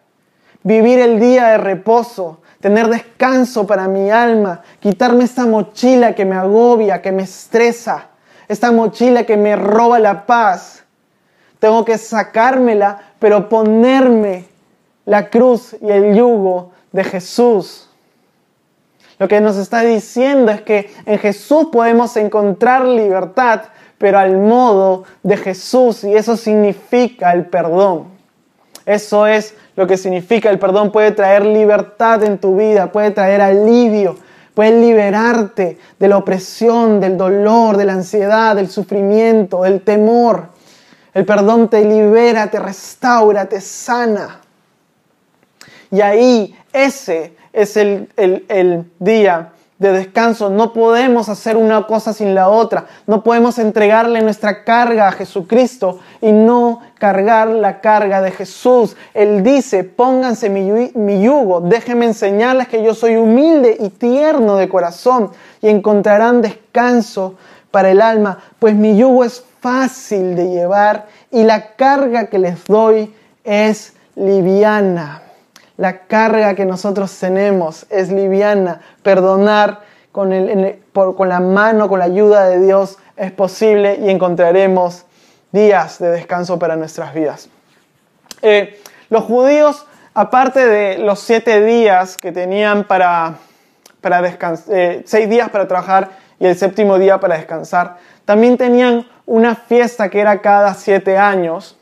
vivir 0.63 0.99
el 0.99 1.19
día 1.19 1.47
de 1.47 1.57
reposo, 1.57 2.39
tener 2.61 2.87
descanso 2.87 3.67
para 3.67 3.89
mi 3.89 4.09
alma, 4.09 4.61
quitarme 4.79 5.25
esta 5.25 5.45
mochila 5.45 6.15
que 6.15 6.23
me 6.23 6.37
agobia, 6.37 7.01
que 7.01 7.11
me 7.11 7.23
estresa, 7.23 8.12
esta 8.53 8.71
mochila 8.71 9.23
que 9.23 9.37
me 9.37 9.55
roba 9.55 9.99
la 9.99 10.25
paz. 10.25 10.83
Tengo 11.59 11.85
que 11.85 11.97
sacármela, 11.97 13.13
pero 13.19 13.49
ponerme 13.49 14.45
la 15.05 15.29
cruz 15.29 15.75
y 15.81 15.89
el 15.89 16.15
yugo 16.15 16.71
de 16.91 17.03
Jesús. 17.03 17.89
Lo 19.19 19.27
que 19.27 19.41
nos 19.41 19.57
está 19.57 19.81
diciendo 19.81 20.51
es 20.51 20.61
que 20.61 20.91
en 21.05 21.19
Jesús 21.19 21.67
podemos 21.71 22.17
encontrar 22.17 22.85
libertad, 22.85 23.61
pero 23.97 24.19
al 24.19 24.37
modo 24.37 25.03
de 25.21 25.37
Jesús, 25.37 26.03
y 26.03 26.13
eso 26.13 26.35
significa 26.35 27.31
el 27.31 27.45
perdón. 27.45 28.07
Eso 28.85 29.27
es 29.27 29.55
lo 29.75 29.87
que 29.87 29.97
significa 29.97 30.49
el 30.49 30.59
perdón. 30.59 30.91
Puede 30.91 31.11
traer 31.11 31.45
libertad 31.45 32.23
en 32.23 32.37
tu 32.37 32.57
vida, 32.57 32.91
puede 32.91 33.11
traer 33.11 33.41
alivio, 33.41 34.17
Puedes 34.53 34.73
liberarte 34.73 35.79
de 35.97 36.07
la 36.07 36.17
opresión, 36.17 36.99
del 36.99 37.17
dolor, 37.17 37.77
de 37.77 37.85
la 37.85 37.93
ansiedad, 37.93 38.55
del 38.55 38.69
sufrimiento, 38.69 39.63
del 39.63 39.81
temor. 39.81 40.49
El 41.13 41.25
perdón 41.25 41.69
te 41.69 41.83
libera, 41.85 42.47
te 42.47 42.59
restaura, 42.59 43.45
te 43.45 43.61
sana. 43.61 44.41
Y 45.89 46.01
ahí 46.01 46.55
ese 46.71 47.35
es 47.51 47.77
el, 47.77 48.09
el, 48.17 48.45
el 48.49 48.91
día 48.99 49.52
de 49.79 49.91
descanso. 49.91 50.49
No 50.49 50.73
podemos 50.73 51.29
hacer 51.29 51.57
una 51.57 51.85
cosa 51.87 52.13
sin 52.13 52.35
la 52.35 52.49
otra. 52.49 52.85
No 53.07 53.23
podemos 53.23 53.59
entregarle 53.59 54.21
nuestra 54.21 54.63
carga 54.63 55.07
a 55.07 55.11
Jesucristo 55.11 55.99
y 56.21 56.31
no 56.31 56.81
cargar 56.99 57.49
la 57.49 57.81
carga 57.81 58.21
de 58.21 58.31
Jesús. 58.31 58.95
Él 59.13 59.43
dice, 59.43 59.83
pónganse 59.83 60.49
mi, 60.49 61.21
yugo, 61.21 61.61
déjenme 61.61 62.05
enseñarles 62.05 62.67
que 62.67 62.83
yo 62.83 62.93
soy 62.93 63.15
humilde 63.15 63.77
y 63.79 63.89
tierno 63.89 64.55
de 64.55 64.69
corazón 64.69 65.31
y 65.61 65.69
encontrarán 65.69 66.41
descanso 66.41 67.35
para 67.71 67.89
el 67.89 68.01
alma, 68.01 68.37
pues 68.59 68.75
mi 68.75 68.95
yugo 68.95 69.23
es 69.23 69.43
fácil 69.59 70.35
de 70.35 70.47
llevar 70.49 71.07
y 71.31 71.43
la 71.43 71.75
carga 71.75 72.27
que 72.27 72.37
les 72.37 72.63
doy 72.65 73.13
es 73.43 73.93
liviana. 74.15 75.22
La 75.77 76.05
carga 76.05 76.55
que 76.55 76.65
nosotros 76.65 77.17
tenemos 77.19 77.85
es 77.89 78.11
liviana. 78.11 78.81
Perdonar 79.01 79.81
con, 80.11 80.31
con 80.93 81.29
la 81.29 81.39
mano, 81.39 81.89
con 81.89 81.99
la 81.99 82.05
ayuda 82.05 82.47
de 82.47 82.59
Dios 82.59 82.97
es 83.17 83.31
posible 83.31 83.99
y 84.01 84.09
encontraremos 84.09 85.05
días 85.51 85.99
de 85.99 86.09
descanso 86.09 86.59
para 86.59 86.75
nuestras 86.75 87.13
vidas. 87.13 87.49
Eh, 88.41 88.79
los 89.09 89.23
judíos, 89.23 89.85
aparte 90.13 90.67
de 90.67 90.97
los 90.97 91.19
siete 91.19 91.63
días 91.63 92.17
que 92.17 92.31
tenían 92.31 92.83
para, 92.83 93.35
para 94.01 94.21
descansar, 94.21 94.75
eh, 94.75 95.03
seis 95.05 95.29
días 95.29 95.49
para 95.49 95.67
trabajar 95.67 96.11
y 96.39 96.45
el 96.47 96.57
séptimo 96.57 96.97
día 96.97 97.19
para 97.19 97.37
descansar, 97.37 97.97
también 98.25 98.57
tenían 98.57 99.07
una 99.25 99.55
fiesta 99.55 100.09
que 100.09 100.19
era 100.19 100.41
cada 100.41 100.73
siete 100.73 101.17
años, 101.17 101.77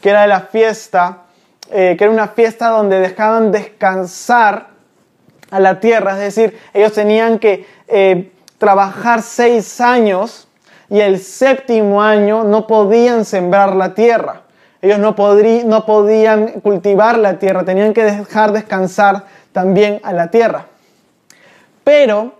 que 0.00 0.10
era 0.10 0.26
la 0.26 0.42
fiesta, 0.42 1.24
eh, 1.70 1.96
que 1.96 2.04
era 2.04 2.12
una 2.12 2.28
fiesta 2.28 2.68
donde 2.68 3.00
dejaban 3.00 3.52
descansar 3.52 4.68
a 5.50 5.60
la 5.60 5.80
tierra, 5.80 6.12
es 6.12 6.34
decir, 6.34 6.58
ellos 6.74 6.92
tenían 6.92 7.38
que 7.38 7.66
trabajar 8.58 9.22
seis 9.22 9.80
años 9.80 10.48
y 10.90 11.00
el 11.00 11.20
séptimo 11.20 12.02
año 12.02 12.44
no 12.44 12.66
podían 12.66 13.24
sembrar 13.24 13.74
la 13.74 13.94
tierra. 13.94 14.42
Ellos 14.80 14.98
no, 14.98 15.16
no 15.64 15.86
podían 15.86 16.60
cultivar 16.60 17.18
la 17.18 17.38
tierra, 17.38 17.64
tenían 17.64 17.92
que 17.92 18.04
dejar 18.04 18.52
descansar 18.52 19.24
también 19.52 20.00
a 20.04 20.12
la 20.12 20.30
tierra. 20.30 20.66
Pero, 21.82 22.34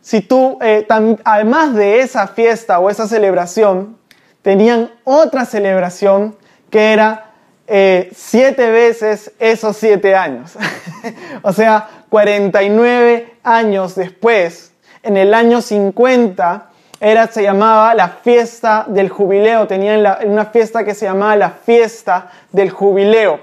si 0.00 0.22
tú, 0.22 0.58
eh, 0.62 0.86
además 1.24 1.74
de 1.74 2.00
esa 2.00 2.26
fiesta 2.26 2.78
o 2.78 2.88
esa 2.88 3.06
celebración, 3.06 3.98
tenían 4.40 4.90
otra 5.04 5.44
celebración 5.44 6.36
que 6.70 6.92
era 6.92 7.27
eh, 7.68 8.10
siete 8.14 8.70
veces 8.70 9.32
esos 9.38 9.76
siete 9.76 10.14
años. 10.14 10.56
o 11.42 11.52
sea, 11.52 11.88
49 12.08 13.34
años 13.42 13.94
después, 13.94 14.72
en 15.02 15.16
el 15.18 15.34
año 15.34 15.60
50, 15.60 16.70
era, 17.00 17.26
se 17.28 17.42
llamaba 17.42 17.94
la 17.94 18.08
fiesta 18.08 18.84
del 18.88 19.08
jubileo, 19.08 19.66
tenían 19.66 20.04
una 20.24 20.46
fiesta 20.46 20.84
que 20.84 20.94
se 20.94 21.04
llamaba 21.04 21.36
la 21.36 21.50
fiesta 21.50 22.30
del 22.50 22.70
jubileo. 22.70 23.40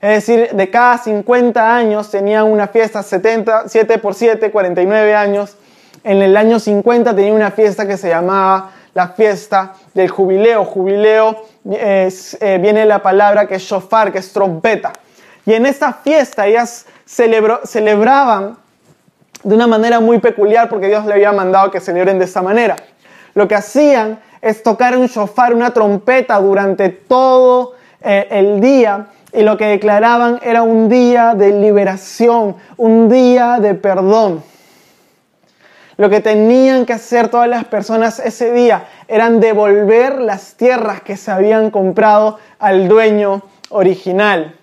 Es 0.00 0.26
decir, 0.26 0.50
de 0.52 0.70
cada 0.70 0.98
50 0.98 1.76
años 1.76 2.10
tenían 2.10 2.44
una 2.44 2.68
fiesta, 2.68 3.02
70, 3.02 3.68
7 3.68 3.98
por 3.98 4.14
7, 4.14 4.50
49 4.50 5.14
años. 5.14 5.56
En 6.04 6.22
el 6.22 6.36
año 6.36 6.58
50 6.58 7.14
tenían 7.14 7.34
una 7.34 7.50
fiesta 7.50 7.86
que 7.86 7.96
se 7.96 8.08
llamaba 8.08 8.70
la 8.94 9.08
fiesta 9.08 9.74
del 9.94 10.08
jubileo. 10.08 10.64
Jubileo 10.64 11.44
es, 11.70 12.36
eh, 12.40 12.58
viene 12.60 12.84
la 12.84 13.02
palabra 13.02 13.46
que 13.46 13.56
es 13.56 13.62
shofar, 13.62 14.12
que 14.12 14.18
es 14.18 14.32
trompeta. 14.32 14.92
Y 15.44 15.54
en 15.54 15.66
esta 15.66 15.92
fiesta 15.92 16.46
ellas 16.46 16.86
celebraban 17.04 18.58
de 19.42 19.54
una 19.54 19.66
manera 19.66 20.00
muy 20.00 20.18
peculiar 20.18 20.68
porque 20.68 20.88
Dios 20.88 21.06
le 21.06 21.14
había 21.14 21.32
mandado 21.32 21.70
que 21.70 21.80
celebren 21.80 22.18
de 22.18 22.24
esta 22.24 22.42
manera 22.42 22.76
lo 23.36 23.46
que 23.46 23.54
hacían 23.54 24.18
es 24.40 24.62
tocar 24.62 24.96
un 24.96 25.06
shofar, 25.08 25.54
una 25.54 25.72
trompeta 25.72 26.40
durante 26.40 26.88
todo 26.88 27.74
eh, 28.00 28.26
el 28.30 28.62
día 28.62 29.08
y 29.30 29.42
lo 29.42 29.58
que 29.58 29.66
declaraban 29.66 30.40
era 30.42 30.62
un 30.62 30.88
día 30.88 31.34
de 31.34 31.50
liberación, 31.50 32.56
un 32.78 33.10
día 33.10 33.58
de 33.60 33.74
perdón. 33.74 34.42
Lo 35.96 36.10
que 36.10 36.20
tenían 36.20 36.84
que 36.84 36.92
hacer 36.92 37.28
todas 37.28 37.48
las 37.48 37.64
personas 37.64 38.18
ese 38.18 38.52
día 38.52 38.86
eran 39.08 39.40
devolver 39.40 40.20
las 40.20 40.54
tierras 40.54 41.00
que 41.00 41.16
se 41.16 41.30
habían 41.30 41.70
comprado 41.70 42.38
al 42.58 42.88
dueño 42.88 43.42
original. 43.70 44.54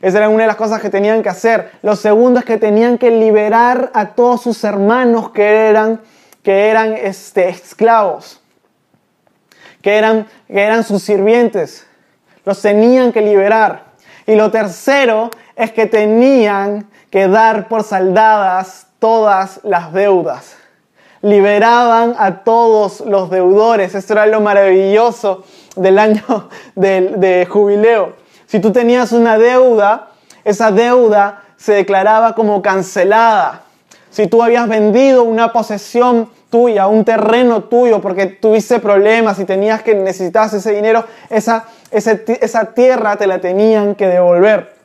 Esa 0.00 0.18
era 0.18 0.28
una 0.28 0.42
de 0.42 0.48
las 0.48 0.56
cosas 0.56 0.80
que 0.80 0.90
tenían 0.90 1.22
que 1.22 1.28
hacer. 1.28 1.70
Lo 1.82 1.94
segundo 1.94 2.40
es 2.40 2.44
que 2.44 2.56
tenían 2.56 2.98
que 2.98 3.10
liberar 3.10 3.90
a 3.94 4.14
todos 4.14 4.42
sus 4.42 4.64
hermanos 4.64 5.30
que 5.30 5.68
eran 5.68 6.00
que 6.42 6.68
eran 6.68 6.94
este, 6.94 7.48
esclavos, 7.48 8.40
que 9.82 9.96
eran, 9.96 10.26
que 10.46 10.60
eran 10.60 10.84
sus 10.84 11.02
sirvientes. 11.02 11.86
Los 12.44 12.62
tenían 12.62 13.12
que 13.12 13.20
liberar. 13.20 13.84
Y 14.26 14.34
lo 14.36 14.50
tercero 14.50 15.30
es 15.56 15.72
que 15.72 15.86
tenían 15.86 16.88
que 17.10 17.28
dar 17.28 17.68
por 17.68 17.82
saldadas 17.82 18.86
todas 18.98 19.60
las 19.64 19.92
deudas. 19.92 20.56
Liberaban 21.22 22.14
a 22.18 22.42
todos 22.42 23.00
los 23.00 23.30
deudores. 23.30 23.94
Esto 23.94 24.14
era 24.14 24.26
lo 24.26 24.40
maravilloso 24.40 25.44
del 25.76 25.98
año 25.98 26.48
de 26.74 27.46
jubileo. 27.48 28.14
Si 28.46 28.60
tú 28.60 28.72
tenías 28.72 29.12
una 29.12 29.38
deuda, 29.38 30.10
esa 30.44 30.70
deuda 30.70 31.42
se 31.56 31.72
declaraba 31.72 32.34
como 32.34 32.62
cancelada 32.62 33.64
si 34.10 34.26
tú 34.26 34.42
habías 34.42 34.68
vendido 34.68 35.22
una 35.22 35.52
posesión 35.52 36.28
tuya, 36.50 36.88
un 36.88 37.04
terreno 37.04 37.64
tuyo, 37.64 38.00
porque 38.00 38.26
tuviste 38.26 38.80
problemas 38.80 39.38
y 39.38 39.44
tenías 39.44 39.82
que 39.82 39.94
necesitar 39.94 40.52
ese 40.52 40.72
dinero, 40.72 41.04
esa, 41.30 41.66
esa 41.92 42.64
tierra 42.74 43.16
te 43.16 43.28
la 43.28 43.40
tenían 43.40 43.94
que 43.94 44.08
devolver. 44.08 44.79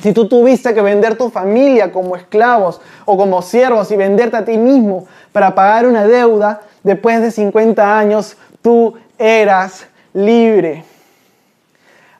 Si 0.00 0.12
tú 0.12 0.28
tuviste 0.28 0.74
que 0.74 0.82
vender 0.82 1.16
tu 1.16 1.30
familia 1.30 1.90
como 1.90 2.16
esclavos 2.16 2.80
o 3.04 3.16
como 3.16 3.42
siervos 3.42 3.90
y 3.90 3.96
venderte 3.96 4.36
a 4.36 4.44
ti 4.44 4.58
mismo 4.58 5.06
para 5.32 5.54
pagar 5.54 5.86
una 5.86 6.06
deuda, 6.06 6.60
después 6.82 7.20
de 7.22 7.30
50 7.30 7.98
años 7.98 8.36
tú 8.62 8.94
eras 9.18 9.86
libre. 10.12 10.84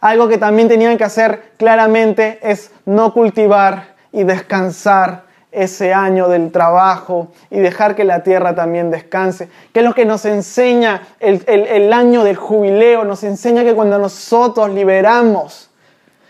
Algo 0.00 0.28
que 0.28 0.38
también 0.38 0.68
tenían 0.68 0.96
que 0.96 1.04
hacer 1.04 1.52
claramente 1.56 2.38
es 2.42 2.70
no 2.84 3.12
cultivar 3.12 3.94
y 4.12 4.24
descansar 4.24 5.24
ese 5.52 5.94
año 5.94 6.28
del 6.28 6.52
trabajo 6.52 7.28
y 7.50 7.60
dejar 7.60 7.96
que 7.96 8.04
la 8.04 8.22
tierra 8.22 8.54
también 8.54 8.90
descanse. 8.90 9.48
Que 9.72 9.80
es 9.80 9.86
lo 9.86 9.94
que 9.94 10.04
nos 10.04 10.24
enseña 10.26 11.08
el, 11.18 11.92
año 11.92 12.24
del 12.24 12.36
jubileo? 12.36 13.04
Nos 13.04 13.24
enseña 13.24 13.64
que 13.64 13.74
cuando 13.74 13.98
nosotros 13.98 14.70
liberamos 14.70 15.70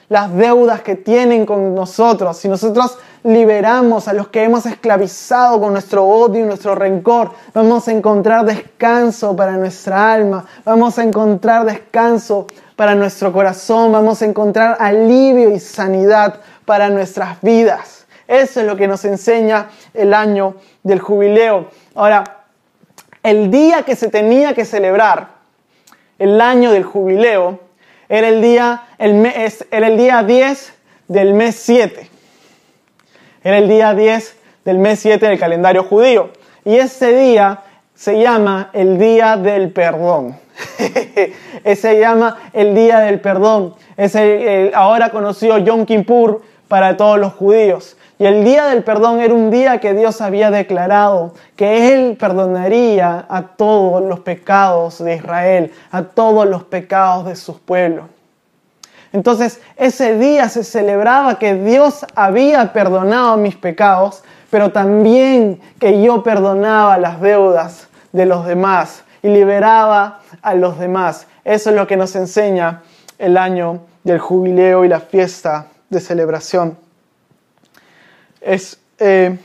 las 0.09 0.35
deudas 0.35 0.83
que 0.83 0.95
tienen 0.95 1.47
con 1.47 1.75
nosotros, 1.75 2.37
si 2.37 2.49
nosotros 2.49 2.99
liberamos 3.25 4.07
a 4.07 4.12
los 4.12 4.29
que 4.29 4.45
hemos 4.45 4.66
esclavizado 4.66 5.61
con 5.61 5.73
nuestro 5.73 6.05
odio 6.05 6.45
y 6.45 6.47
nuestro 6.47 6.75
rencor, 6.75 7.33
vamos 7.53 7.88
a 7.88 7.92
encontrar 7.92 8.45
descanso 8.45 9.35
para 9.35 9.53
nuestra 9.53 10.12
alma, 10.12 10.45
vamos 10.64 10.99
a 10.99 11.03
encontrar 11.03 11.64
descanso 11.64 12.47
para 12.77 12.95
nuestro 12.95 13.33
corazón, 13.33 13.90
vamos 13.90 14.23
a 14.23 14.27
encontrar 14.27 14.77
alivio 14.79 15.51
y 15.51 15.59
sanidad 15.59 16.40
para 16.64 16.88
nuestras 16.88 17.40
vidas. 17.40 18.07
Eso 18.29 18.61
es 18.61 18.66
lo 18.66 18.77
que 18.77 18.88
nos 18.88 19.05
enseña 19.05 19.71
el 19.95 20.12
año 20.12 20.57
del 20.83 21.01
jubileo. 21.01 21.66
Ahora, 21.95 22.45
el 23.23 23.51
día 23.51 23.83
que 23.83 23.97
se 23.97 24.09
tenía 24.09 24.55
que 24.55 24.64
celebrar 24.64 25.29
el 26.19 26.40
año 26.40 26.71
del 26.71 26.85
jubileo 26.85 27.61
era 28.09 28.29
el 28.29 28.40
día, 28.40 28.85
el 28.99 29.15
mes, 29.15 29.67
era 29.71 29.89
el 29.89 29.97
día 29.97 30.23
10 30.23 30.73
del 31.09 31.35
mes 31.35 31.57
7. 31.57 32.09
Era 33.45 33.59
el 33.59 33.69
día 33.69 33.95
10 33.95 34.37
del 34.65 34.79
mes 34.79 34.99
7 35.01 35.27
del 35.27 35.39
calendario 35.39 35.85
judío. 35.85 36.31
Y 36.65 36.77
ese 36.77 37.17
día 37.17 37.63
se 37.95 38.21
llama 38.21 38.71
el 38.73 38.99
día 38.99 39.37
del 39.37 39.71
perdón. 39.71 40.37
se 41.77 42.01
llama 42.01 42.39
el 42.53 42.75
día 42.75 43.01
del 43.01 43.21
perdón. 43.21 43.75
Es 43.97 44.15
el, 44.15 44.75
ahora 44.75 45.11
conocido 45.11 45.59
Yom 45.59 45.87
Kippur 45.87 46.43
para 46.69 46.97
todos 46.97 47.19
los 47.19 47.35
judíos. 47.35 47.97
Y 48.19 48.25
el 48.25 48.45
día 48.45 48.67
del 48.67 48.83
perdón 48.83 49.21
era 49.21 49.35
un 49.35 49.51
día 49.51 49.79
que 49.79 49.93
Dios 49.93 50.21
había 50.23 50.51
declarado 50.51 51.35
que 51.55 51.93
Él 51.93 52.17
perdonaría 52.19 53.27
a 53.29 53.43
todos 53.43 54.03
los 54.03 54.21
pecados 54.21 55.05
de 55.05 55.17
Israel, 55.17 55.73
a 55.91 56.03
todos 56.03 56.47
los 56.47 56.65
pecados 56.65 57.27
de 57.27 57.37
sus 57.37 57.61
pueblos. 57.61 58.07
Entonces 59.12 59.61
ese 59.77 60.19
día 60.19 60.49
se 60.49 60.64
celebraba 60.64 61.38
que 61.38 61.55
Dios 61.55 62.07
había 62.14 62.73
perdonado 62.73 63.37
mis 63.37 63.57
pecados, 63.57 64.23
pero 64.51 64.73
también 64.73 65.61
que 65.79 66.03
yo 66.03 66.23
perdonaba 66.23 66.99
las 66.99 67.21
deudas 67.21 67.88
de 68.12 68.27
los 68.27 68.47
demás 68.47 69.05
y 69.23 69.29
liberaba 69.29 70.21
a 70.42 70.55
los 70.55 70.79
demás. 70.79 71.27
Eso 71.45 71.71
es 71.71 71.77
lo 71.77 71.87
que 71.87 71.97
nos 71.97 72.14
enseña 72.16 72.83
el 73.19 73.37
año 73.37 73.81
del 74.05 74.19
jubileo 74.19 74.85
y 74.85 74.88
la 74.88 75.01
fiesta 75.01 75.66
de 75.88 76.01
celebración 76.01 76.87
es 78.47 78.79
eh, 78.99 79.37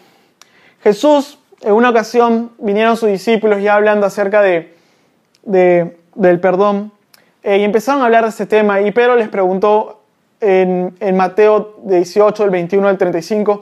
Jesús, 0.83 1.39
en 1.61 1.73
una 1.73 1.89
ocasión 1.89 2.51
vinieron 2.59 2.95
sus 2.95 3.09
discípulos 3.09 3.61
ya 3.61 3.75
hablando 3.75 4.05
acerca 4.05 4.41
de, 4.41 4.75
del 5.43 6.39
perdón 6.39 6.91
eh, 7.43 7.57
y 7.57 7.63
empezaron 7.63 8.01
a 8.01 8.05
hablar 8.05 8.23
de 8.23 8.29
este 8.29 8.45
tema 8.45 8.81
y 8.81 8.91
Pedro 8.91 9.15
les 9.15 9.29
preguntó 9.29 10.01
en, 10.39 10.93
Mateo 11.15 11.75
18, 11.83 12.43
el 12.43 12.49
21 12.49 12.87
al 12.87 12.97
35, 12.97 13.61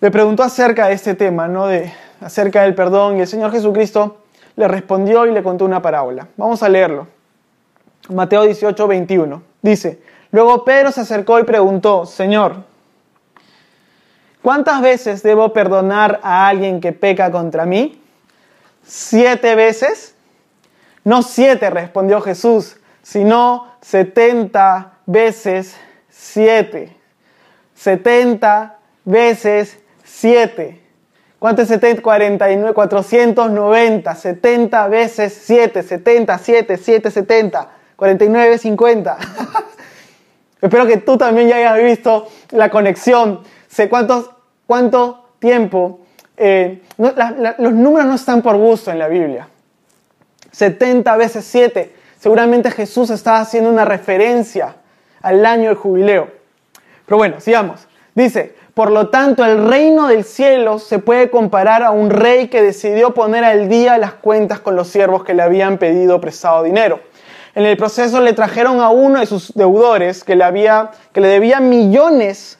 le 0.00 0.10
preguntó 0.10 0.42
acerca 0.42 0.88
de 0.88 0.94
este 0.94 1.14
tema, 1.14 1.48
¿no? 1.48 1.66
de, 1.66 1.92
acerca 2.20 2.62
del 2.62 2.74
perdón 2.74 3.18
y 3.18 3.20
el 3.20 3.26
Señor 3.26 3.50
Jesucristo 3.52 4.18
le 4.56 4.68
respondió 4.68 5.26
y 5.26 5.32
le 5.32 5.42
contó 5.42 5.64
una 5.64 5.82
parábola. 5.82 6.28
Vamos 6.36 6.62
a 6.62 6.68
leerlo. 6.68 7.06
Mateo 8.08 8.42
18, 8.42 8.86
21. 8.86 9.42
Dice, 9.62 10.00
Luego 10.32 10.64
Pedro 10.64 10.92
se 10.92 11.00
acercó 11.00 11.40
y 11.40 11.44
preguntó, 11.44 12.06
Señor, 12.06 12.62
¿cuántas 14.42 14.80
veces 14.80 15.22
debo 15.22 15.52
perdonar 15.52 16.20
a 16.22 16.46
alguien 16.46 16.80
que 16.80 16.92
peca 16.92 17.32
contra 17.32 17.66
mí? 17.66 18.00
¿Siete 18.84 19.54
veces? 19.56 20.14
No 21.02 21.22
siete, 21.22 21.70
respondió 21.70 22.20
Jesús, 22.20 22.76
sino 23.02 23.72
setenta 23.80 24.98
veces 25.06 25.76
siete. 26.08 26.96
Setenta 27.74 28.78
veces 29.04 29.78
siete. 30.04 30.80
¿Cuánto 31.40 31.62
es 31.62 31.68
70? 31.68 32.02
49, 32.02 32.74
490, 32.74 34.14
70 34.14 34.88
veces 34.88 35.40
7, 35.42 35.82
70, 35.82 36.38
7, 36.38 36.76
7, 36.76 37.10
70, 37.10 37.70
49, 37.96 38.58
50. 38.58 39.18
Espero 40.60 40.86
que 40.86 40.98
tú 40.98 41.16
también 41.16 41.48
ya 41.48 41.56
hayas 41.56 41.82
visto 41.82 42.28
la 42.50 42.68
conexión. 42.68 43.40
Sé 43.68 43.88
cuántos, 43.88 44.30
cuánto 44.66 45.30
tiempo. 45.38 46.00
Eh, 46.36 46.82
los 46.98 47.72
números 47.72 48.06
no 48.06 48.14
están 48.16 48.42
por 48.42 48.58
gusto 48.58 48.90
en 48.90 48.98
la 48.98 49.08
Biblia. 49.08 49.48
70 50.52 51.16
veces 51.16 51.46
7. 51.46 51.94
Seguramente 52.20 52.70
Jesús 52.70 53.08
estaba 53.08 53.40
haciendo 53.40 53.70
una 53.70 53.86
referencia 53.86 54.76
al 55.22 55.46
año 55.46 55.68
del 55.68 55.74
jubileo. 55.74 56.28
Pero 57.06 57.16
bueno, 57.16 57.40
sigamos. 57.40 57.88
Dice, 58.14 58.54
por 58.74 58.90
lo 58.90 59.08
tanto, 59.08 59.42
el 59.42 59.66
reino 59.66 60.06
del 60.06 60.24
cielo 60.24 60.78
se 60.78 60.98
puede 60.98 61.30
comparar 61.30 61.82
a 61.82 61.92
un 61.92 62.10
rey 62.10 62.48
que 62.48 62.62
decidió 62.62 63.14
poner 63.14 63.42
al 63.42 63.70
día 63.70 63.96
las 63.96 64.12
cuentas 64.12 64.60
con 64.60 64.76
los 64.76 64.88
siervos 64.88 65.24
que 65.24 65.32
le 65.32 65.42
habían 65.42 65.78
pedido 65.78 66.20
prestado 66.20 66.62
dinero. 66.62 67.00
En 67.54 67.64
el 67.64 67.78
proceso 67.78 68.20
le 68.20 68.34
trajeron 68.34 68.80
a 68.82 68.90
uno 68.90 69.20
de 69.20 69.26
sus 69.26 69.54
deudores 69.54 70.22
que 70.22 70.36
le, 70.36 70.44
había, 70.44 70.90
que 71.14 71.22
le 71.22 71.28
debía 71.28 71.58
millones, 71.60 72.58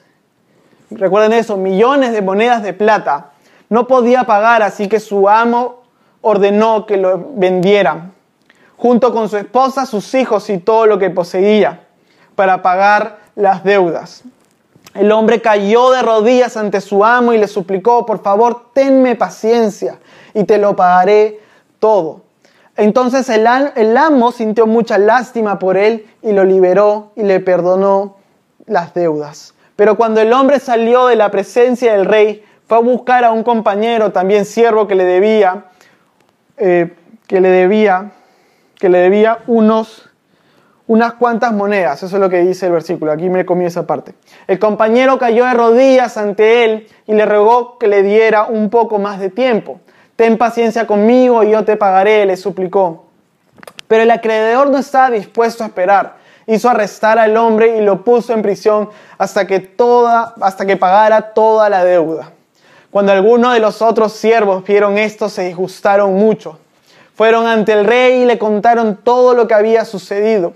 recuerden 0.89 1.33
eso, 1.33 1.55
millones 1.55 2.13
de 2.13 2.23
monedas 2.23 2.63
de 2.63 2.73
plata. 2.73 3.29
No 3.69 3.85
podía 3.85 4.23
pagar, 4.23 4.63
así 4.63 4.87
que 4.87 4.99
su 4.99 5.29
amo 5.29 5.83
ordenó 6.21 6.87
que 6.87 6.97
lo 6.97 7.29
vendieran, 7.35 8.13
junto 8.81 9.13
con 9.13 9.29
su 9.29 9.37
esposa, 9.37 9.85
sus 9.85 10.11
hijos 10.15 10.49
y 10.49 10.57
todo 10.57 10.87
lo 10.87 10.97
que 10.97 11.11
poseía, 11.11 11.81
para 12.33 12.63
pagar 12.63 13.19
las 13.35 13.63
deudas. 13.63 14.23
El 14.95 15.11
hombre 15.11 15.39
cayó 15.39 15.91
de 15.91 16.01
rodillas 16.01 16.57
ante 16.57 16.81
su 16.81 17.05
amo 17.05 17.31
y 17.31 17.37
le 17.37 17.47
suplicó, 17.47 18.07
por 18.07 18.23
favor, 18.23 18.71
tenme 18.73 19.15
paciencia 19.15 19.99
y 20.33 20.45
te 20.45 20.57
lo 20.57 20.75
pagaré 20.75 21.39
todo. 21.77 22.21
Entonces 22.75 23.29
el, 23.29 23.47
el, 23.75 23.95
amo 23.95 24.31
sintió 24.31 24.65
mucha 24.65 24.97
lástima 24.97 25.59
por 25.59 25.77
él 25.77 26.07
y 26.23 26.31
lo 26.31 26.43
liberó 26.43 27.11
y 27.15 27.21
le 27.21 27.39
perdonó 27.39 28.15
las 28.65 28.95
deudas. 28.95 29.53
Pero 29.75 29.95
cuando 29.95 30.21
el 30.21 30.33
hombre 30.33 30.59
salió 30.59 31.05
de 31.05 31.17
la 31.17 31.29
presencia 31.29 31.91
del 31.93 32.05
rey, 32.05 32.43
fue 32.67 32.77
a 32.79 32.81
buscar 32.81 33.25
a 33.25 33.31
un 33.31 33.43
compañero, 33.43 34.11
también 34.11 34.45
siervo, 34.45 34.87
que 34.87 34.95
le 34.95 35.05
debía, 35.05 35.65
eh, 36.57 36.95
que 37.27 37.41
le 37.41 37.49
debía, 37.49 38.13
que 38.81 38.89
le 38.89 38.97
debía 38.97 39.37
unos 39.45 40.09
unas 40.87 41.13
cuantas 41.13 41.53
monedas. 41.53 42.01
Eso 42.01 42.15
es 42.17 42.19
lo 42.19 42.29
que 42.29 42.39
dice 42.39 42.65
el 42.65 42.71
versículo. 42.73 43.11
Aquí 43.11 43.29
me 43.29 43.45
comí 43.45 43.63
esa 43.63 43.85
parte. 43.85 44.13
El 44.47 44.57
compañero 44.57 45.19
cayó 45.19 45.45
de 45.45 45.53
rodillas 45.53 46.17
ante 46.17 46.65
él 46.65 46.87
y 47.05 47.13
le 47.13 47.25
rogó 47.25 47.77
que 47.77 47.87
le 47.87 48.01
diera 48.01 48.45
un 48.45 48.71
poco 48.71 48.97
más 48.97 49.19
de 49.19 49.29
tiempo. 49.29 49.79
Ten 50.15 50.37
paciencia 50.37 50.87
conmigo 50.87 51.43
y 51.43 51.51
yo 51.51 51.63
te 51.63 51.77
pagaré, 51.77 52.25
le 52.25 52.35
suplicó. 52.35 53.05
Pero 53.87 54.01
el 54.03 54.11
acreedor 54.11 54.69
no 54.71 54.79
estaba 54.79 55.11
dispuesto 55.11 55.63
a 55.63 55.67
esperar. 55.67 56.15
Hizo 56.47 56.67
arrestar 56.67 57.19
al 57.19 57.37
hombre 57.37 57.77
y 57.77 57.81
lo 57.81 58.03
puso 58.03 58.33
en 58.33 58.41
prisión 58.41 58.89
hasta 59.19 59.45
que, 59.45 59.59
toda, 59.59 60.33
hasta 60.41 60.65
que 60.65 60.75
pagara 60.75 61.33
toda 61.33 61.69
la 61.69 61.85
deuda. 61.85 62.31
Cuando 62.89 63.11
algunos 63.11 63.53
de 63.53 63.59
los 63.59 63.81
otros 63.81 64.13
siervos 64.13 64.65
vieron 64.65 64.97
esto, 64.97 65.29
se 65.29 65.43
disgustaron 65.45 66.15
mucho. 66.15 66.57
Fueron 67.21 67.45
ante 67.45 67.73
el 67.73 67.85
rey 67.85 68.23
y 68.23 68.25
le 68.25 68.39
contaron 68.39 68.95
todo 68.95 69.35
lo 69.35 69.47
que 69.47 69.53
había 69.53 69.85
sucedido. 69.85 70.53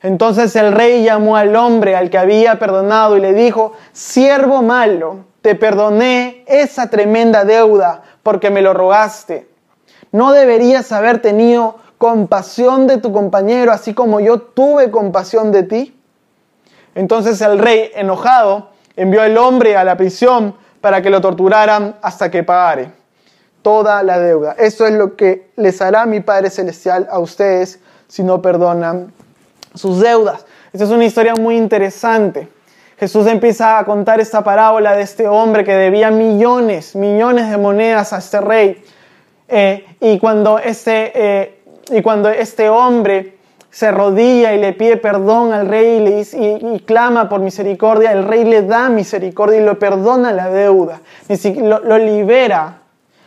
Entonces 0.00 0.56
el 0.56 0.72
rey 0.72 1.04
llamó 1.04 1.36
al 1.36 1.54
hombre 1.54 1.96
al 1.96 2.08
que 2.08 2.16
había 2.16 2.58
perdonado 2.58 3.18
y 3.18 3.20
le 3.20 3.34
dijo, 3.34 3.74
siervo 3.92 4.62
malo, 4.62 5.26
te 5.42 5.54
perdoné 5.54 6.44
esa 6.46 6.88
tremenda 6.88 7.44
deuda 7.44 8.04
porque 8.22 8.48
me 8.48 8.62
lo 8.62 8.72
rogaste. 8.72 9.50
¿No 10.12 10.32
deberías 10.32 10.92
haber 10.92 11.20
tenido 11.20 11.76
compasión 11.98 12.86
de 12.86 12.96
tu 12.96 13.12
compañero 13.12 13.70
así 13.70 13.92
como 13.92 14.18
yo 14.18 14.40
tuve 14.40 14.90
compasión 14.90 15.52
de 15.52 15.62
ti? 15.62 16.00
Entonces 16.94 17.38
el 17.42 17.58
rey, 17.58 17.90
enojado, 17.94 18.70
envió 18.96 19.20
al 19.20 19.36
hombre 19.36 19.76
a 19.76 19.84
la 19.84 19.98
prisión 19.98 20.54
para 20.80 21.02
que 21.02 21.10
lo 21.10 21.20
torturaran 21.20 21.96
hasta 22.00 22.30
que 22.30 22.42
pagare 22.42 23.01
toda 23.62 24.02
la 24.02 24.18
deuda. 24.18 24.54
Eso 24.58 24.86
es 24.86 24.92
lo 24.92 25.16
que 25.16 25.50
les 25.56 25.80
hará 25.80 26.04
mi 26.06 26.20
Padre 26.20 26.50
Celestial 26.50 27.08
a 27.10 27.18
ustedes 27.18 27.80
si 28.08 28.22
no 28.22 28.42
perdonan 28.42 29.12
sus 29.74 30.00
deudas. 30.00 30.44
Esta 30.72 30.84
es 30.84 30.90
una 30.90 31.04
historia 31.04 31.34
muy 31.34 31.56
interesante. 31.56 32.48
Jesús 32.98 33.26
empieza 33.26 33.78
a 33.78 33.84
contar 33.84 34.20
esta 34.20 34.44
parábola 34.44 34.94
de 34.94 35.02
este 35.02 35.26
hombre 35.26 35.64
que 35.64 35.74
debía 35.74 36.10
millones, 36.10 36.94
millones 36.94 37.50
de 37.50 37.56
monedas 37.56 38.12
a 38.12 38.18
este 38.18 38.40
rey. 38.40 38.84
Eh, 39.48 39.84
y, 40.00 40.18
cuando 40.18 40.58
este, 40.58 41.12
eh, 41.14 41.58
y 41.90 42.00
cuando 42.02 42.28
este 42.28 42.68
hombre 42.68 43.34
se 43.70 43.90
rodilla 43.90 44.54
y 44.54 44.60
le 44.60 44.72
pide 44.74 44.98
perdón 44.98 45.52
al 45.52 45.66
rey 45.68 46.24
y, 46.32 46.80
clama 46.80 47.28
por 47.28 47.40
misericordia, 47.40 48.12
el 48.12 48.24
rey 48.24 48.44
le 48.44 48.62
da 48.62 48.88
misericordia 48.88 49.60
y 49.60 49.64
lo 49.64 49.78
perdona 49.78 50.32
la 50.32 50.50
deuda. 50.50 51.00
Lo, 51.56 51.80
lo 51.80 51.98
libera 51.98 52.81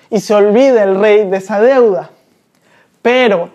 y 0.09 0.19
se 0.19 0.33
olvida 0.33 0.83
el 0.83 0.99
rey 0.99 1.29
de 1.29 1.37
esa 1.37 1.59
deuda. 1.59 2.09
Pero 3.01 3.49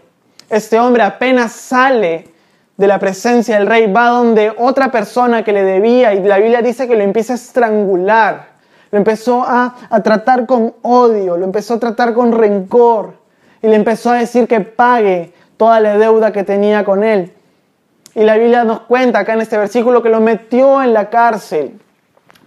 este 0.48 0.78
hombre 0.78 1.02
apenas 1.02 1.52
sale 1.52 2.28
de 2.76 2.86
la 2.86 2.98
presencia 2.98 3.58
del 3.58 3.66
rey, 3.66 3.92
va 3.92 4.08
donde 4.08 4.54
otra 4.56 4.90
persona 4.90 5.44
que 5.44 5.52
le 5.52 5.62
debía 5.62 6.14
y 6.14 6.22
la 6.22 6.38
Biblia 6.38 6.62
dice 6.62 6.88
que 6.88 6.96
lo 6.96 7.02
empieza 7.02 7.34
a 7.34 7.36
estrangular, 7.36 8.48
lo 8.90 8.98
empezó 8.98 9.44
a, 9.46 9.74
tratar 10.02 10.46
con 10.46 10.74
odio, 10.82 11.36
lo 11.36 11.44
empezó 11.44 11.74
a 11.74 11.78
tratar 11.78 12.14
con 12.14 12.32
rencor 12.32 13.14
y 13.62 13.68
le 13.68 13.76
empezó 13.76 14.10
a 14.10 14.14
decir 14.14 14.48
que 14.48 14.60
pague 14.60 15.32
toda 15.56 15.78
la 15.80 15.98
deuda 15.98 16.32
que 16.32 16.42
tenía 16.42 16.84
con 16.84 17.04
él. 17.04 17.34
Y 18.14 18.24
la 18.24 18.36
Biblia 18.36 18.64
nos 18.64 18.80
cuenta 18.80 19.20
acá 19.20 19.34
en 19.34 19.42
este 19.42 19.58
versículo 19.58 20.02
que 20.02 20.08
lo 20.08 20.20
metió 20.20 20.82
en 20.82 20.92
la 20.92 21.10
cárcel 21.10 21.78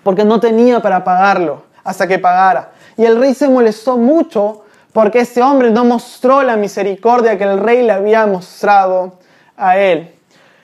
porque 0.03 0.25
no 0.25 0.39
tenía 0.39 0.81
para 0.81 1.03
pagarlo 1.03 1.63
hasta 1.83 2.07
que 2.07 2.19
pagara. 2.19 2.71
Y 2.97 3.06
el 3.06 3.19
rey 3.19 3.34
se 3.34 3.49
molestó 3.49 3.97
mucho 3.97 4.63
porque 4.93 5.19
este 5.19 5.41
hombre 5.41 5.71
no 5.71 5.86
mostró 5.86 6.43
la 6.43 6.56
misericordia 6.56 7.38
que 7.38 7.43
el 7.43 7.60
rey 7.60 7.84
le 7.84 7.91
había 7.91 8.25
mostrado 8.27 9.19
a 9.58 9.77
él. 9.77 10.13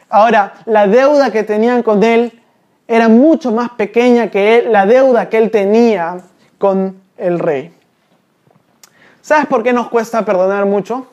Ahora, 0.09 0.53
la 0.65 0.87
deuda 0.87 1.31
que 1.31 1.43
tenían 1.43 1.83
con 1.83 2.03
él 2.03 2.41
era 2.87 3.07
mucho 3.07 3.51
más 3.51 3.71
pequeña 3.71 4.29
que 4.29 4.65
la 4.67 4.85
deuda 4.85 5.29
que 5.29 5.37
él 5.37 5.51
tenía 5.51 6.21
con 6.57 7.01
el 7.17 7.39
rey. 7.39 7.73
¿Sabes 9.21 9.45
por 9.45 9.61
qué 9.61 9.73
nos 9.73 9.89
cuesta 9.89 10.25
perdonar 10.25 10.65
mucho? 10.65 11.07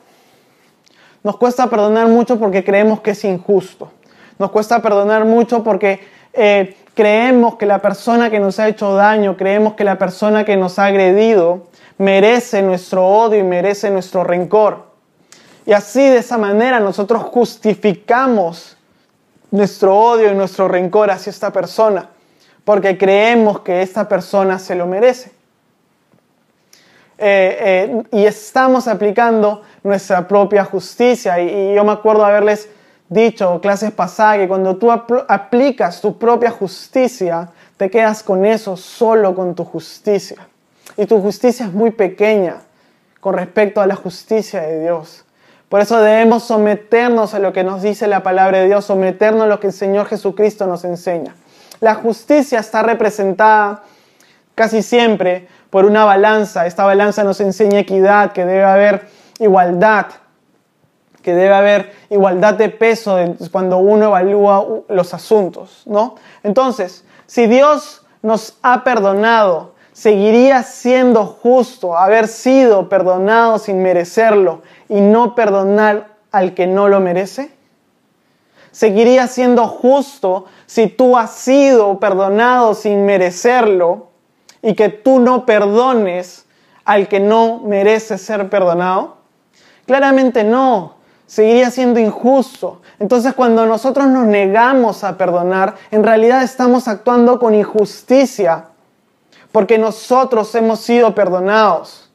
Nos 1.23 1.37
cuesta 1.37 1.69
perdonar 1.69 2.07
mucho 2.07 2.39
porque 2.39 2.63
creemos 2.63 3.01
que 3.01 3.11
es 3.11 3.23
injusto. 3.25 3.91
Nos 4.39 4.51
cuesta 4.51 4.81
perdonar 4.81 5.25
mucho 5.25 5.63
porque 5.63 5.99
eh, 6.33 6.75
creemos 6.97 7.55
que 7.55 7.67
la 7.67 7.79
persona 7.79 8.31
que 8.31 8.39
nos 8.39 8.59
ha 8.59 8.67
hecho 8.67 8.95
daño, 8.95 9.37
creemos 9.37 9.75
que 9.75 9.83
la 9.83 9.99
persona 9.99 10.43
que 10.43 10.57
nos 10.57 10.79
ha 10.79 10.85
agredido 10.85 11.67
merece 11.99 12.63
nuestro 12.63 13.05
odio 13.05 13.39
y 13.39 13.43
merece 13.43 13.91
nuestro 13.91 14.23
rencor. 14.23 14.87
Y 15.67 15.73
así 15.73 16.01
de 16.01 16.17
esa 16.17 16.39
manera 16.39 16.79
nosotros 16.79 17.21
justificamos 17.21 18.75
nuestro 19.51 19.95
odio 19.95 20.31
y 20.31 20.35
nuestro 20.35 20.67
rencor 20.67 21.11
hacia 21.11 21.29
esta 21.29 21.53
persona, 21.53 22.09
porque 22.65 22.97
creemos 22.97 23.59
que 23.59 23.83
esta 23.83 24.09
persona 24.09 24.57
se 24.57 24.73
lo 24.73 24.87
merece. 24.87 25.31
Eh, 27.19 27.57
eh, 27.59 28.03
y 28.11 28.25
estamos 28.25 28.87
aplicando 28.87 29.61
nuestra 29.83 30.27
propia 30.27 30.63
justicia. 30.65 31.39
Y, 31.39 31.75
yo 31.75 31.83
me 31.83 31.91
acuerdo 31.91 32.25
haberles 32.25 32.69
dicho 33.09 33.59
clases 33.61 33.91
pasadas 33.91 34.37
que 34.37 34.47
cuando 34.47 34.77
tú 34.77 34.91
aplicas 34.91 36.01
tu 36.01 36.17
propia 36.17 36.51
justicia, 36.51 37.49
te 37.77 37.89
quedas 37.89 38.23
con 38.23 38.45
eso, 38.45 38.75
solo 38.75 39.35
con 39.35 39.55
tu 39.55 39.63
justicia. 39.63 40.37
Y 40.97 41.05
tu 41.05 41.21
justicia 41.21 41.67
es 41.67 41.73
muy 41.73 41.91
pequeña 41.91 42.57
con 43.19 43.35
respecto 43.35 43.81
a 43.81 43.87
la 43.87 43.95
justicia 43.95 44.61
de 44.61 44.81
Dios. 44.81 45.25
Por 45.69 45.81
eso 45.81 46.01
debemos 46.01 46.43
someternos 46.43 47.33
a 47.33 47.39
lo 47.39 47.51
que 47.51 47.63
nos 47.63 47.81
dice 47.81 48.07
la 48.07 48.23
palabra 48.23 48.59
de 48.59 48.67
Dios, 48.67 48.85
someternos 48.85 49.43
a 49.43 49.47
lo 49.47 49.59
que 49.59 49.67
el 49.67 49.73
Señor 49.73 50.07
Jesucristo 50.07 50.65
nos 50.65 50.85
enseña. 50.85 51.35
La 51.81 51.95
justicia 51.95 52.59
está 52.59 52.83
representada 52.83 53.83
casi 54.55 54.81
siempre 54.81 55.47
por 55.69 55.85
una 55.85 56.05
balanza. 56.05 56.65
Esta 56.65 56.85
balanza 56.85 57.23
nos 57.23 57.41
enseña 57.41 57.79
equidad, 57.79 58.31
que 58.31 58.45
debe 58.45 58.63
haber 58.63 59.07
igualdad, 59.39 60.07
que 61.27 61.33
debe 61.33 61.53
haber 61.53 61.91
igualdad 62.09 62.53
de 62.53 62.69
peso 62.69 63.17
cuando 63.51 63.79
uno 63.79 64.05
evalúa 64.05 64.65
los 64.87 65.13
asuntos, 65.13 65.81
¿no? 65.85 66.15
Entonces, 66.41 67.03
si 67.25 67.47
Dios 67.47 68.05
nos 68.21 68.53
ha 68.61 68.85
perdonado, 68.85 69.73
seguiría 69.91 70.63
siendo 70.63 71.25
justo 71.25 71.97
haber 71.97 72.29
sido 72.29 72.87
perdonado 72.87 73.59
sin 73.59 73.83
merecerlo 73.83 74.61
y 74.87 75.01
no 75.01 75.35
perdonar 75.35 76.15
al 76.31 76.53
que 76.53 76.65
no 76.65 76.87
lo 76.87 77.01
merece? 77.01 77.51
¿Seguiría 78.71 79.27
siendo 79.27 79.67
justo 79.67 80.45
si 80.65 80.87
tú 80.87 81.17
has 81.17 81.31
sido 81.31 81.99
perdonado 81.99 82.73
sin 82.73 83.05
merecerlo 83.05 84.07
y 84.61 84.75
que 84.75 84.87
tú 84.87 85.19
no 85.19 85.45
perdones 85.45 86.45
al 86.85 87.09
que 87.09 87.19
no 87.19 87.59
merece 87.65 88.17
ser 88.17 88.49
perdonado? 88.49 89.17
Claramente 89.85 90.45
no 90.45 90.96
seguiría 91.27 91.69
siendo 91.69 91.99
injusto. 91.99 92.81
Entonces 92.97 93.35
cuando 93.35 93.67
nosotros 93.67 94.07
nos 94.07 94.25
negamos 94.25 95.03
a 95.03 95.17
perdonar, 95.17 95.75
en 95.91 96.03
realidad 96.03 96.41
estamos 96.41 96.87
actuando 96.87 97.37
con 97.37 97.53
injusticia, 97.53 98.65
porque 99.51 99.77
nosotros 99.77 100.53
hemos 100.55 100.79
sido 100.79 101.13
perdonados. 101.13 102.09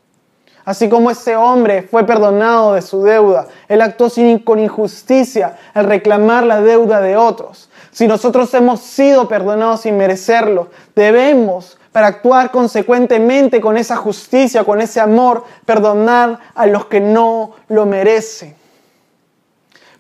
Así 0.64 0.88
como 0.88 1.11
ese 1.11 1.35
hombre 1.37 1.83
fue 1.83 2.05
perdonado 2.05 2.75
de 2.75 2.83
su 2.83 3.03
deuda, 3.03 3.46
él 3.68 3.81
actuó 3.81 4.09
sin, 4.09 4.38
con 4.38 4.61
injusticia 4.61 5.59
al 5.75 5.87
reclamar 5.87 6.44
la 6.44 6.61
deuda 6.61 7.01
de 7.01 7.16
otros. 7.16 7.68
Si 7.90 8.07
nosotros 8.07 8.53
hemos 8.55 8.81
sido 8.81 9.29
perdonados 9.29 9.83
sin 9.83 9.96
merecerlo, 9.96 10.70
debemos, 10.94 11.79
para 11.90 12.07
actuar 12.07 12.51
consecuentemente 12.51 13.61
con 13.61 13.77
esa 13.77 13.96
justicia, 13.96 14.64
con 14.64 14.81
ese 14.81 15.01
amor, 15.01 15.44
perdonar 15.66 16.38
a 16.55 16.66
los 16.66 16.87
que 16.87 17.01
no 17.01 17.53
lo 17.68 17.85
merecen. 17.85 18.62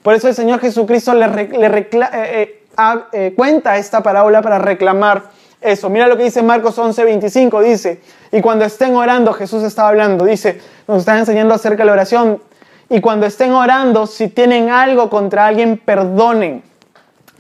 Por 0.02 0.14
eso 0.14 0.28
el 0.28 0.34
Señor 0.34 0.60
Jesucristo 0.60 1.14
le, 1.14 1.26
eh, 1.26 1.88
eh, 1.92 2.64
eh, 3.12 3.32
cuenta 3.36 3.76
esta 3.76 4.02
parábola 4.02 4.42
para 4.42 4.58
reclamar 4.58 5.30
eso. 5.60 5.88
Mira 5.88 6.08
lo 6.08 6.16
que 6.16 6.24
dice 6.24 6.42
Marcos 6.42 6.76
11, 6.76 7.04
25. 7.04 7.60
Dice, 7.60 8.00
y 8.32 8.40
cuando 8.40 8.64
estén 8.64 8.96
orando, 8.96 9.32
Jesús 9.32 9.62
estaba 9.62 9.90
hablando, 9.90 10.24
dice, 10.24 10.60
nos 10.88 10.98
está 10.98 11.16
enseñando 11.18 11.54
acerca 11.54 11.82
de 11.82 11.86
la 11.86 11.92
oración. 11.92 12.42
Y 12.88 13.00
cuando 13.00 13.26
estén 13.26 13.52
orando, 13.52 14.06
si 14.06 14.28
tienen 14.28 14.70
algo 14.70 15.08
contra 15.08 15.46
alguien, 15.46 15.78
perdonen, 15.78 16.62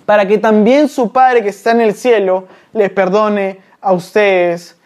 para 0.06 0.26
que 0.26 0.38
también 0.38 0.88
su 0.88 1.12
Padre 1.12 1.42
que 1.42 1.48
está 1.48 1.72
en 1.72 1.80
el 1.80 1.94
cielo 1.94 2.46
les 2.72 2.90
perdone 2.90 3.60
a 3.80 3.92
ustedes 3.92 4.76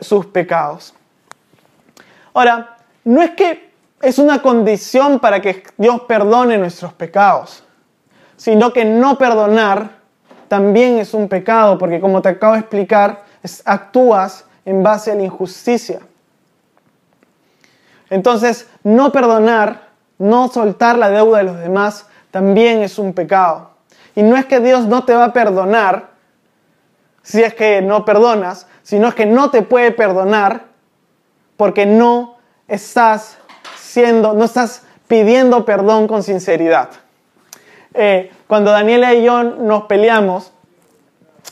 sus 0.00 0.26
pecados. 0.26 0.94
Ahora, 2.32 2.76
no 3.04 3.22
es 3.22 3.30
que 3.32 3.69
es 4.00 4.18
una 4.18 4.40
condición 4.40 5.20
para 5.20 5.40
que 5.40 5.62
Dios 5.76 6.02
perdone 6.02 6.56
nuestros 6.58 6.92
pecados, 6.92 7.62
sino 8.36 8.72
que 8.72 8.84
no 8.84 9.18
perdonar 9.18 10.00
también 10.48 10.98
es 10.98 11.14
un 11.14 11.28
pecado, 11.28 11.78
porque 11.78 12.00
como 12.00 12.22
te 12.22 12.30
acabo 12.30 12.54
de 12.54 12.60
explicar, 12.60 13.24
actúas 13.64 14.46
en 14.64 14.82
base 14.82 15.12
a 15.12 15.14
la 15.14 15.22
injusticia. 15.22 16.00
Entonces, 18.08 18.68
no 18.82 19.12
perdonar, 19.12 19.88
no 20.18 20.48
soltar 20.48 20.98
la 20.98 21.10
deuda 21.10 21.38
de 21.38 21.44
los 21.44 21.58
demás, 21.58 22.06
también 22.30 22.82
es 22.82 22.98
un 22.98 23.12
pecado. 23.12 23.70
Y 24.16 24.22
no 24.22 24.36
es 24.36 24.46
que 24.46 24.60
Dios 24.60 24.86
no 24.86 25.04
te 25.04 25.14
va 25.14 25.26
a 25.26 25.32
perdonar 25.32 26.10
si 27.22 27.42
es 27.42 27.54
que 27.54 27.80
no 27.82 28.04
perdonas, 28.04 28.66
sino 28.82 29.08
es 29.08 29.14
que 29.14 29.26
no 29.26 29.50
te 29.50 29.62
puede 29.62 29.92
perdonar 29.92 30.64
porque 31.56 31.86
no 31.86 32.38
estás 32.66 33.38
no 33.96 34.44
estás 34.44 34.82
pidiendo 35.06 35.64
perdón 35.64 36.06
con 36.06 36.22
sinceridad. 36.22 36.90
Eh, 37.94 38.30
cuando 38.46 38.70
Daniela 38.70 39.14
y 39.14 39.24
yo 39.24 39.42
nos 39.42 39.84
peleamos 39.84 40.52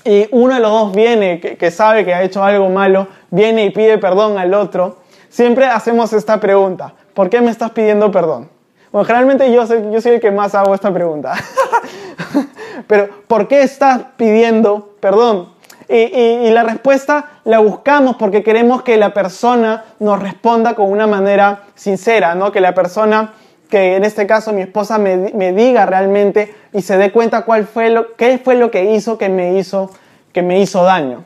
y 0.04 0.28
uno 0.30 0.54
de 0.54 0.60
los 0.60 0.70
dos 0.70 0.94
viene, 0.94 1.40
que, 1.40 1.70
sabe 1.70 2.04
que 2.04 2.14
ha 2.14 2.22
hecho 2.22 2.42
algo 2.42 2.68
malo, 2.68 3.08
viene 3.30 3.64
y 3.64 3.70
pide 3.70 3.98
perdón 3.98 4.38
al 4.38 4.54
otro, 4.54 4.98
siempre 5.28 5.66
hacemos 5.66 6.12
esta 6.12 6.38
pregunta, 6.38 6.94
¿por 7.14 7.28
qué 7.28 7.40
me 7.40 7.50
estás 7.50 7.72
pidiendo 7.72 8.10
perdón? 8.10 8.48
Bueno, 8.92 9.04
generalmente 9.04 9.52
yo 9.52 9.66
soy, 9.66 9.82
yo 9.92 10.00
soy 10.00 10.12
el 10.12 10.20
que 10.20 10.30
más 10.30 10.54
hago 10.54 10.74
esta 10.74 10.92
pregunta. 10.92 11.34
Pero, 12.86 13.08
¿por 13.26 13.46
qué 13.48 13.62
estás 13.62 14.00
pidiendo 14.16 14.94
perdón? 15.00 15.50
Y, 15.88 16.50
la 16.50 16.64
respuesta 16.64 17.40
la 17.44 17.60
buscamos 17.60 18.16
porque 18.16 18.42
queremos 18.42 18.82
que 18.82 18.98
la 18.98 19.14
persona 19.14 19.84
nos 20.00 20.20
responda 20.20 20.74
con 20.74 20.90
una 20.90 21.06
manera 21.06 21.62
sincera, 21.74 22.34
¿no? 22.34 22.52
Que 22.52 22.60
la 22.60 22.74
persona, 22.74 23.32
que 23.70 23.96
en 23.96 24.04
este 24.04 24.26
caso 24.26 24.52
mi 24.52 24.60
esposa 24.60 24.98
me, 24.98 25.52
diga 25.52 25.86
realmente 25.86 26.54
y 26.74 26.82
se 26.82 26.98
dé 26.98 27.10
cuenta 27.10 27.42
cuál 27.46 27.66
fue 27.66 27.88
lo, 27.88 28.16
qué 28.16 28.38
fue 28.38 28.54
lo 28.54 28.70
que 28.70 28.92
hizo 28.92 29.16
que 29.16 29.30
me 29.30 29.58
hizo, 29.58 29.90
que 30.32 30.42
me 30.42 30.60
hizo 30.60 30.82
daño. 30.82 31.24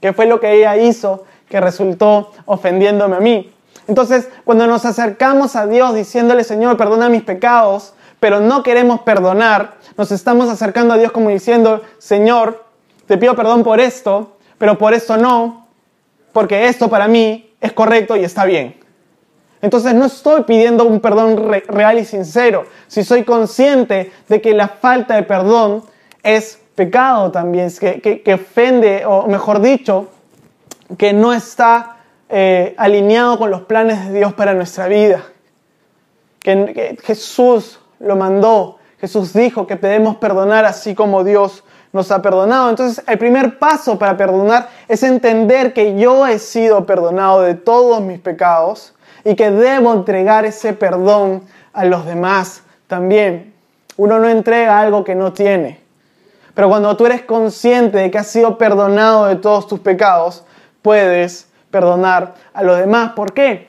¿Qué 0.00 0.12
fue 0.12 0.26
lo 0.26 0.38
que 0.38 0.52
ella 0.52 0.76
hizo 0.76 1.24
que 1.48 1.60
resultó 1.60 2.32
ofendiéndome 2.44 3.16
a 3.16 3.20
mí? 3.20 3.54
Entonces, 3.88 4.28
cuando 4.44 4.66
nos 4.66 4.84
acercamos 4.84 5.56
a 5.56 5.66
Dios 5.66 5.94
diciéndole, 5.94 6.44
Señor, 6.44 6.76
perdona 6.76 7.08
mis 7.08 7.22
pecados, 7.22 7.94
pero 8.20 8.40
no 8.40 8.62
queremos 8.62 9.00
perdonar, 9.00 9.74
nos 9.96 10.12
estamos 10.12 10.48
acercando 10.50 10.94
a 10.94 10.98
Dios 10.98 11.12
como 11.12 11.30
diciendo, 11.30 11.82
Señor, 11.98 12.63
te 13.06 13.18
pido 13.18 13.34
perdón 13.34 13.62
por 13.62 13.80
esto, 13.80 14.36
pero 14.58 14.78
por 14.78 14.94
esto 14.94 15.16
no, 15.16 15.66
porque 16.32 16.68
esto 16.68 16.88
para 16.88 17.08
mí 17.08 17.54
es 17.60 17.72
correcto 17.72 18.16
y 18.16 18.24
está 18.24 18.44
bien. 18.44 18.76
Entonces 19.62 19.94
no 19.94 20.04
estoy 20.06 20.42
pidiendo 20.42 20.84
un 20.84 21.00
perdón 21.00 21.50
real 21.68 21.98
y 21.98 22.04
sincero, 22.04 22.66
si 22.86 23.02
soy 23.02 23.24
consciente 23.24 24.12
de 24.28 24.40
que 24.40 24.52
la 24.52 24.68
falta 24.68 25.14
de 25.14 25.22
perdón 25.22 25.84
es 26.22 26.60
pecado 26.74 27.30
también, 27.30 27.70
que, 27.78 28.34
ofende, 28.34 29.06
o 29.06 29.26
mejor 29.26 29.60
dicho, 29.60 30.08
que 30.98 31.14
no 31.14 31.32
está 31.32 31.96
eh, 32.28 32.74
alineado 32.76 33.38
con 33.38 33.50
los 33.50 33.62
planes 33.62 34.08
de 34.08 34.18
Dios 34.18 34.34
para 34.34 34.52
nuestra 34.52 34.86
vida. 34.86 35.24
que 36.40 36.98
Jesús 37.02 37.80
lo 38.00 38.16
mandó, 38.16 38.78
Jesús 39.00 39.32
dijo 39.32 39.66
que 39.66 39.76
debemos 39.76 40.16
perdonar 40.16 40.64
así 40.64 40.94
como 40.94 41.24
Dios 41.24 41.63
nos 41.94 42.10
ha 42.10 42.20
perdonado. 42.20 42.68
Entonces, 42.68 43.02
el 43.06 43.18
primer 43.18 43.58
paso 43.58 43.98
para 43.98 44.16
perdonar 44.16 44.68
es 44.88 45.02
entender 45.04 45.72
que 45.72 45.96
yo 45.96 46.26
he 46.26 46.38
sido 46.40 46.84
perdonado 46.84 47.40
de 47.40 47.54
todos 47.54 48.02
mis 48.02 48.18
pecados 48.18 48.94
y 49.24 49.36
que 49.36 49.50
debo 49.50 49.94
entregar 49.94 50.44
ese 50.44 50.72
perdón 50.72 51.44
a 51.72 51.84
los 51.84 52.04
demás 52.04 52.62
también. 52.88 53.54
Uno 53.96 54.18
no 54.18 54.28
entrega 54.28 54.80
algo 54.80 55.04
que 55.04 55.14
no 55.14 55.32
tiene. 55.32 55.80
Pero 56.52 56.68
cuando 56.68 56.96
tú 56.96 57.06
eres 57.06 57.22
consciente 57.22 57.98
de 57.98 58.10
que 58.10 58.18
has 58.18 58.26
sido 58.26 58.58
perdonado 58.58 59.26
de 59.26 59.36
todos 59.36 59.68
tus 59.68 59.78
pecados, 59.78 60.44
puedes 60.82 61.48
perdonar 61.70 62.34
a 62.52 62.64
los 62.64 62.76
demás. 62.76 63.12
¿Por 63.12 63.32
qué? 63.32 63.68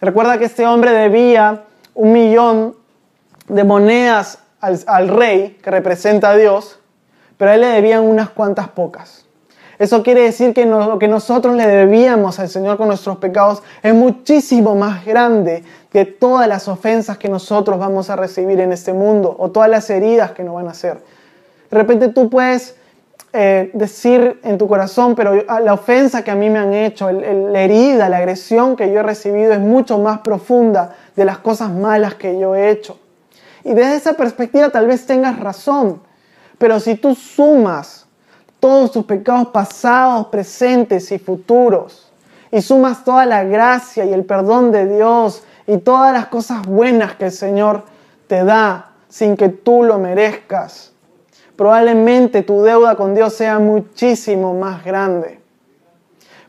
Recuerda 0.00 0.38
que 0.38 0.44
este 0.44 0.66
hombre 0.66 0.92
debía 0.92 1.64
un 1.94 2.12
millón 2.12 2.76
de 3.48 3.64
monedas 3.64 4.38
al, 4.60 5.08
rey 5.08 5.58
que 5.62 5.70
representa 5.70 6.30
a 6.30 6.36
Dios 6.36 6.78
pero 7.36 7.50
a 7.50 7.54
él 7.54 7.60
le 7.62 7.68
debían 7.68 8.02
unas 8.02 8.30
cuantas 8.30 8.68
pocas. 8.68 9.24
Eso 9.78 10.02
quiere 10.02 10.22
decir 10.22 10.54
que 10.54 10.64
lo 10.64 10.98
que 10.98 11.08
nosotros 11.08 11.56
le 11.56 11.66
debíamos 11.66 12.38
al 12.38 12.48
Señor 12.48 12.76
con 12.76 12.88
nuestros 12.88 13.16
pecados 13.16 13.62
es 13.82 13.92
muchísimo 13.94 14.76
más 14.76 15.04
grande 15.04 15.64
que 15.90 16.04
todas 16.04 16.46
las 16.46 16.68
ofensas 16.68 17.18
que 17.18 17.28
nosotros 17.28 17.78
vamos 17.78 18.08
a 18.08 18.16
recibir 18.16 18.60
en 18.60 18.72
este 18.72 18.92
mundo 18.92 19.34
o 19.38 19.50
todas 19.50 19.68
las 19.68 19.90
heridas 19.90 20.32
que 20.32 20.44
nos 20.44 20.54
van 20.54 20.68
a 20.68 20.70
hacer. 20.70 20.98
De 21.70 21.76
repente 21.76 22.08
tú 22.08 22.30
puedes 22.30 22.76
eh, 23.32 23.70
decir 23.72 24.40
en 24.44 24.58
tu 24.58 24.68
corazón, 24.68 25.14
pero 25.14 25.34
la 25.34 25.72
ofensa 25.72 26.22
que 26.22 26.30
a 26.30 26.34
mí 26.34 26.50
me 26.50 26.58
han 26.58 26.74
hecho, 26.74 27.10
la 27.10 27.62
herida, 27.62 28.10
la 28.10 28.18
agresión 28.18 28.76
que 28.76 28.92
yo 28.92 29.00
he 29.00 29.02
recibido 29.02 29.52
es 29.52 29.58
mucho 29.58 29.98
más 29.98 30.18
profunda 30.18 30.94
de 31.16 31.24
las 31.24 31.38
cosas 31.38 31.70
malas 31.70 32.14
que 32.14 32.38
yo 32.38 32.54
he 32.54 32.70
hecho. 32.70 32.98
Y 33.64 33.72
desde 33.72 33.96
esa 33.96 34.12
perspectiva 34.12 34.68
tal 34.68 34.86
vez 34.86 35.06
tengas 35.06 35.40
razón. 35.40 36.02
Pero 36.62 36.78
si 36.78 36.94
tú 36.94 37.16
sumas 37.16 38.06
todos 38.60 38.92
tus 38.92 39.04
pecados 39.04 39.48
pasados, 39.48 40.28
presentes 40.28 41.10
y 41.10 41.18
futuros, 41.18 42.08
y 42.52 42.62
sumas 42.62 43.02
toda 43.02 43.26
la 43.26 43.42
gracia 43.42 44.04
y 44.04 44.12
el 44.12 44.24
perdón 44.24 44.70
de 44.70 44.86
Dios 44.86 45.42
y 45.66 45.78
todas 45.78 46.12
las 46.12 46.26
cosas 46.26 46.64
buenas 46.64 47.16
que 47.16 47.24
el 47.24 47.32
Señor 47.32 47.82
te 48.28 48.44
da 48.44 48.92
sin 49.08 49.36
que 49.36 49.48
tú 49.48 49.82
lo 49.82 49.98
merezcas, 49.98 50.92
probablemente 51.56 52.44
tu 52.44 52.62
deuda 52.62 52.94
con 52.94 53.16
Dios 53.16 53.34
sea 53.34 53.58
muchísimo 53.58 54.54
más 54.54 54.84
grande. 54.84 55.40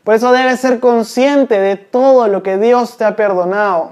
Por 0.04 0.14
eso 0.14 0.30
debes 0.30 0.60
ser 0.60 0.78
consciente 0.78 1.58
de 1.58 1.74
todo 1.74 2.28
lo 2.28 2.40
que 2.40 2.56
Dios 2.56 2.96
te 2.96 3.02
ha 3.04 3.16
perdonado. 3.16 3.90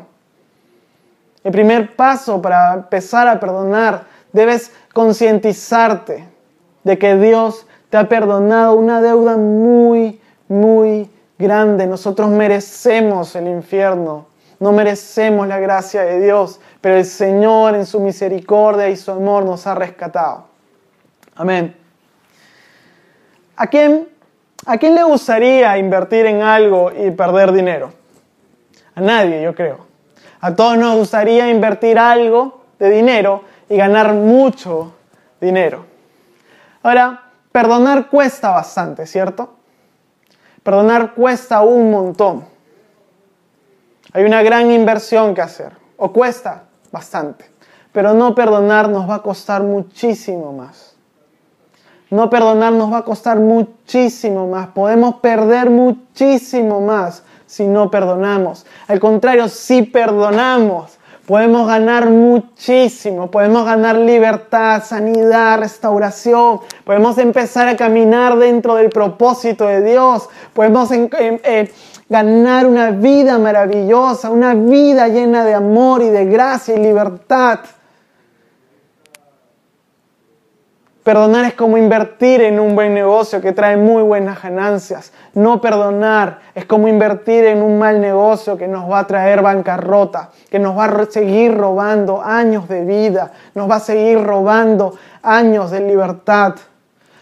El 1.43 1.51
primer 1.51 1.97
paso 1.97 2.41
para 2.41 2.75
empezar 2.75 3.27
a 3.27 3.41
perdonar 3.41 4.12
Debes 4.33 4.73
concientizarte 4.92 6.27
de 6.85 6.99
que 6.99 7.16
Dios 7.16 7.66
te 7.90 7.99
ha 7.99 8.09
perdonado 8.09 8.75
una 8.75 9.03
deuda 9.03 9.37
muy, 9.37 10.21
muy 10.49 11.11
grande. 11.38 11.87
Nosotros 11.87 12.31
merecemos 12.31 13.37
el 13.37 13.49
infierno. 13.49 14.27
No 14.59 14.73
merecemos 14.73 15.49
la 15.49 15.59
gracia 15.59 16.03
de 16.03 16.21
Dios, 16.21 16.61
pero 16.81 16.97
el 16.97 17.05
Señor 17.05 17.75
en 17.75 17.85
su 17.85 18.01
misericordia 18.01 18.88
y 18.88 18.97
su 18.97 19.11
amor 19.11 19.45
nos 19.45 19.66
ha 19.66 19.75
rescatado. 19.75 20.47
Amén. 21.35 21.77
¿A 23.57 23.66
quién, 23.66 24.09
¿A 24.66 24.79
quién 24.79 24.95
le 24.95 25.03
gustaría 25.03 25.77
invertir 25.79 26.27
en 26.27 26.42
algo 26.42 26.92
y 26.92 27.11
perder 27.11 27.53
dinero? 27.53 27.92
A 28.95 29.01
nadie, 29.01 29.42
yo 29.42 29.55
creo. 29.55 29.87
A 30.40 30.55
todos 30.55 30.77
nos 30.79 30.97
gustaría 30.97 31.51
invertir 31.51 31.99
algo 31.99 32.62
de 32.79 32.90
dinero 32.90 33.42
y 33.73 33.77
ganar 33.79 34.13
mucho 34.13 34.93
dinero. 35.41 35.87
Ahora, 36.83 37.31
perdonar 37.51 38.11
cuesta 38.11 38.51
bastante, 38.51 39.07
¿cierto? 39.07 39.55
Perdonar 40.63 41.15
cuesta 41.15 41.63
un 41.63 41.91
montón. 41.91 42.45
Hay 44.13 44.25
una 44.25 44.43
gran 44.43 44.71
inversión 44.71 45.35
que 45.35 45.41
hacer, 45.41 45.73
o 45.97 46.13
cuesta 46.13 46.65
bastante, 46.91 47.47
pero 47.93 48.13
no 48.13 48.35
perdonar 48.35 48.91
nos 48.91 49.09
va 49.09 49.17
a 49.17 49.23
costar 49.23 49.63
muchísimo 49.63 50.53
más. 50.53 50.95
No 52.11 52.29
perdonar 52.29 52.75
nos 52.75 52.93
va 52.93 52.99
a 52.99 53.05
costar 53.05 53.41
muchísimo 53.41 54.49
más. 54.49 54.69
Podemos 54.69 55.15
perder 55.15 55.71
muchísimo 55.71 56.83
más 56.83 57.23
si 57.47 57.67
no 57.67 57.91
perdonamos. 57.91 58.67
Al 58.87 59.01
contrario, 59.01 59.49
si 59.49 59.81
perdonamos, 59.81 60.99
podemos 61.27 61.67
ganar 61.67 62.11
muchísimo. 62.11 63.31
Podemos 63.31 63.65
ganar 63.65 63.97
libertad, 63.97 64.83
sanidad, 64.85 65.59
restauración. 65.61 66.61
Podemos 66.85 67.19
empezar 67.19 67.69
a 67.69 67.77
caminar 67.77 68.39
dentro 68.39 68.75
del 68.75 68.91
propósito 68.91 69.67
de 69.67 69.83
Dios. 69.83 70.29
Podemos... 70.53 70.91
Eh, 70.93 71.73
ganar 72.13 72.67
una 72.67 72.91
vida 72.91 73.39
maravillosa, 73.39 74.29
una 74.29 74.55
vida 74.55 75.09
llena 75.09 75.47
de 75.47 75.55
amor 75.55 76.03
y 76.03 76.11
de 76.11 76.27
gracia 76.27 76.75
y 76.75 76.79
libertad. 76.79 77.61
Perdonar 81.03 81.47
es 81.47 81.55
como 81.55 81.79
invertir 81.79 82.43
en 82.43 82.61
un 82.61 82.77
buen 82.77 82.95
negocio 82.95 83.41
que 83.41 83.51
trae 83.51 83.77
muy 83.77 84.05
buenas 84.05 84.41
ganancias. 84.41 85.12
No 85.35 85.61
perdonar 85.61 86.38
es 86.55 86.65
como 86.65 86.87
invertir 86.87 87.45
en 87.47 87.61
un 87.61 87.77
mal 87.77 88.01
negocio 88.01 88.57
que 88.57 88.69
nos 88.69 88.88
va 88.88 89.01
a 89.01 89.07
traer 89.09 89.43
bancarrota, 89.43 90.31
que 90.49 90.61
nos 90.61 90.79
va 90.79 90.85
a 90.85 91.07
seguir 91.11 91.57
robando 91.57 92.23
años 92.23 92.69
de 92.69 92.85
vida, 92.85 93.33
nos 93.57 93.69
va 93.69 93.77
a 93.77 93.81
seguir 93.81 94.23
robando 94.23 94.95
años 95.23 95.73
de 95.73 95.81
libertad, 95.81 96.55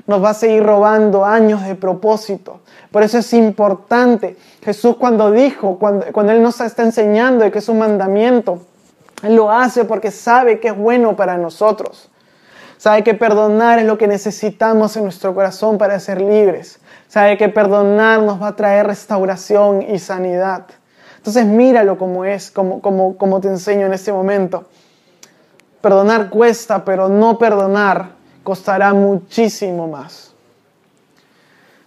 nos 0.07 0.23
va 0.23 0.31
a 0.31 0.35
seguir 0.35 0.63
robando 0.63 1.25
años 1.25 1.65
de 1.65 1.75
propósito. 1.75 2.61
Por 2.91 3.03
eso 3.03 3.17
es 3.17 3.33
importante. 3.33 4.37
Jesús 4.63 4.97
cuando 4.97 5.31
dijo, 5.31 5.79
cuando, 5.79 6.05
Él 6.31 6.43
nos 6.43 6.61
está 6.61 6.83
enseñando 6.83 7.51
que 7.51 7.61
es 7.61 7.69
un 7.71 7.79
mandamiento, 7.79 8.59
Él 9.23 9.37
lo 9.37 9.51
hace 9.51 9.87
porque 9.87 10.11
sabe 10.11 10.61
que 10.61 10.69
es 10.69 10.77
bueno 10.77 11.17
para 11.17 11.39
nosotros. 11.39 12.10
Sabe 12.81 13.05
que 13.05 13.13
perdonar 13.13 13.79
es 13.79 13.85
lo 13.85 13.99
que 13.99 14.07
necesitamos 14.07 14.97
en 14.97 15.03
nuestro 15.03 15.35
corazón 15.35 15.77
para 15.77 16.01
ser 16.01 16.19
libres. 16.19 16.81
Sabe 17.09 17.37
que 17.37 17.51
perdonar 17.51 18.23
nos 18.23 18.41
va 18.41 18.47
a 18.47 18.57
traer 18.57 18.87
restauración 18.87 19.83
y 19.83 19.99
sanidad. 19.99 20.65
Entonces 21.19 21.45
míralo 21.45 21.99
como 21.99 22.25
es, 22.25 22.51
como, 22.51 22.81
como, 22.81 23.19
como 23.19 23.39
te 23.39 23.49
enseño 23.49 23.85
en 23.85 23.93
este 23.93 24.15
momento. 24.15 24.65
Perdonar 25.83 26.31
cuesta, 26.31 26.83
pero 26.83 27.11
no 27.11 27.37
perdonar 27.37 28.13
costará 28.43 28.95
muchísimo 28.95 29.87
más. 29.87 30.33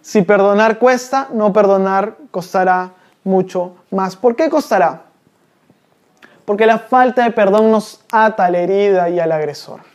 Si 0.04 0.22
perdonar 0.22 0.78
cuesta, 0.78 1.28
no 1.34 1.52
perdonar 1.52 2.18
costará 2.30 2.92
mucho 3.24 3.78
más. 3.90 4.16
¿Por 4.16 4.36
qué 4.36 4.48
costará? 4.48 5.02
Porque 6.46 6.68
la 6.68 6.78
falta 6.78 7.24
de 7.24 7.32
perdón 7.32 7.72
nos 7.72 8.02
ata 8.12 8.46
a 8.46 8.52
la 8.52 8.60
herida 8.60 9.10
y 9.10 9.20
al 9.20 9.32
agresor. 9.32 9.93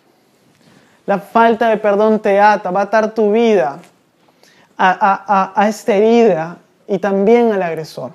La 1.08 1.18
falta 1.18 1.70
de 1.70 1.78
perdón 1.78 2.20
te 2.20 2.38
ata, 2.38 2.70
va 2.70 2.80
a 2.80 2.82
atar 2.82 3.14
tu 3.14 3.32
vida 3.32 3.78
a, 4.76 5.52
a, 5.56 5.66
esta 5.66 5.94
herida 5.94 6.58
y 6.86 6.98
también 6.98 7.50
al 7.50 7.62
agresor. 7.62 8.12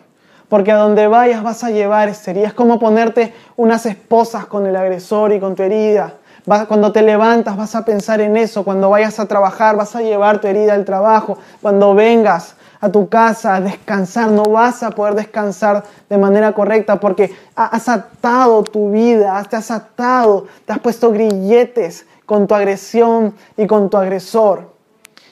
Porque 0.47 0.71
a 0.71 0.75
donde 0.75 1.07
vayas 1.07 1.41
vas 1.41 1.63
a 1.63 1.71
llevar 1.71 2.07
esta 2.07 2.29
herida. 2.29 2.45
Es 2.45 2.53
como 2.53 2.77
ponerte 2.77 3.33
unas 3.55 3.87
esposas 3.87 4.45
con 4.45 4.67
el 4.67 4.75
agresor 4.75 5.33
y 5.33 5.39
con 5.39 5.55
tu 5.55 5.63
herida 5.63 6.13
cuando 6.45 6.91
te 6.91 7.01
levantas 7.01 7.55
vas 7.55 7.73
a 7.75 7.85
pensar 7.85 8.19
en 8.19 8.35
eso, 8.35 8.63
cuando 8.63 8.89
vayas 8.89 9.19
a 9.19 9.25
trabajar 9.27 9.77
vas 9.77 9.95
a 9.95 10.01
llevar 10.01 10.39
tu 10.39 10.47
herida 10.47 10.73
al 10.73 10.83
trabajo, 10.83 11.37
cuando 11.61 11.95
vengas 11.95 12.55
a 12.81 12.89
tu 12.89 13.07
casa 13.07 13.55
a 13.55 13.61
descansar, 13.61 14.29
no 14.29 14.43
vas 14.43 14.83
a 14.83 14.91
poder 14.91 15.15
descansar 15.15 15.83
de 16.09 16.17
manera 16.17 16.51
correcta 16.51 16.99
porque 16.99 17.33
has 17.55 17.87
atado 17.87 18.61
tu 18.63 18.91
vida, 18.91 19.41
te 19.49 19.55
has 19.55 19.71
atado, 19.71 20.47
te 20.65 20.73
has 20.73 20.79
puesto 20.79 21.11
grilletes 21.11 22.05
con 22.25 22.47
tu 22.47 22.55
agresión 22.55 23.35
y 23.57 23.67
con 23.67 23.89
tu 23.89 23.97
agresor. 23.97 24.73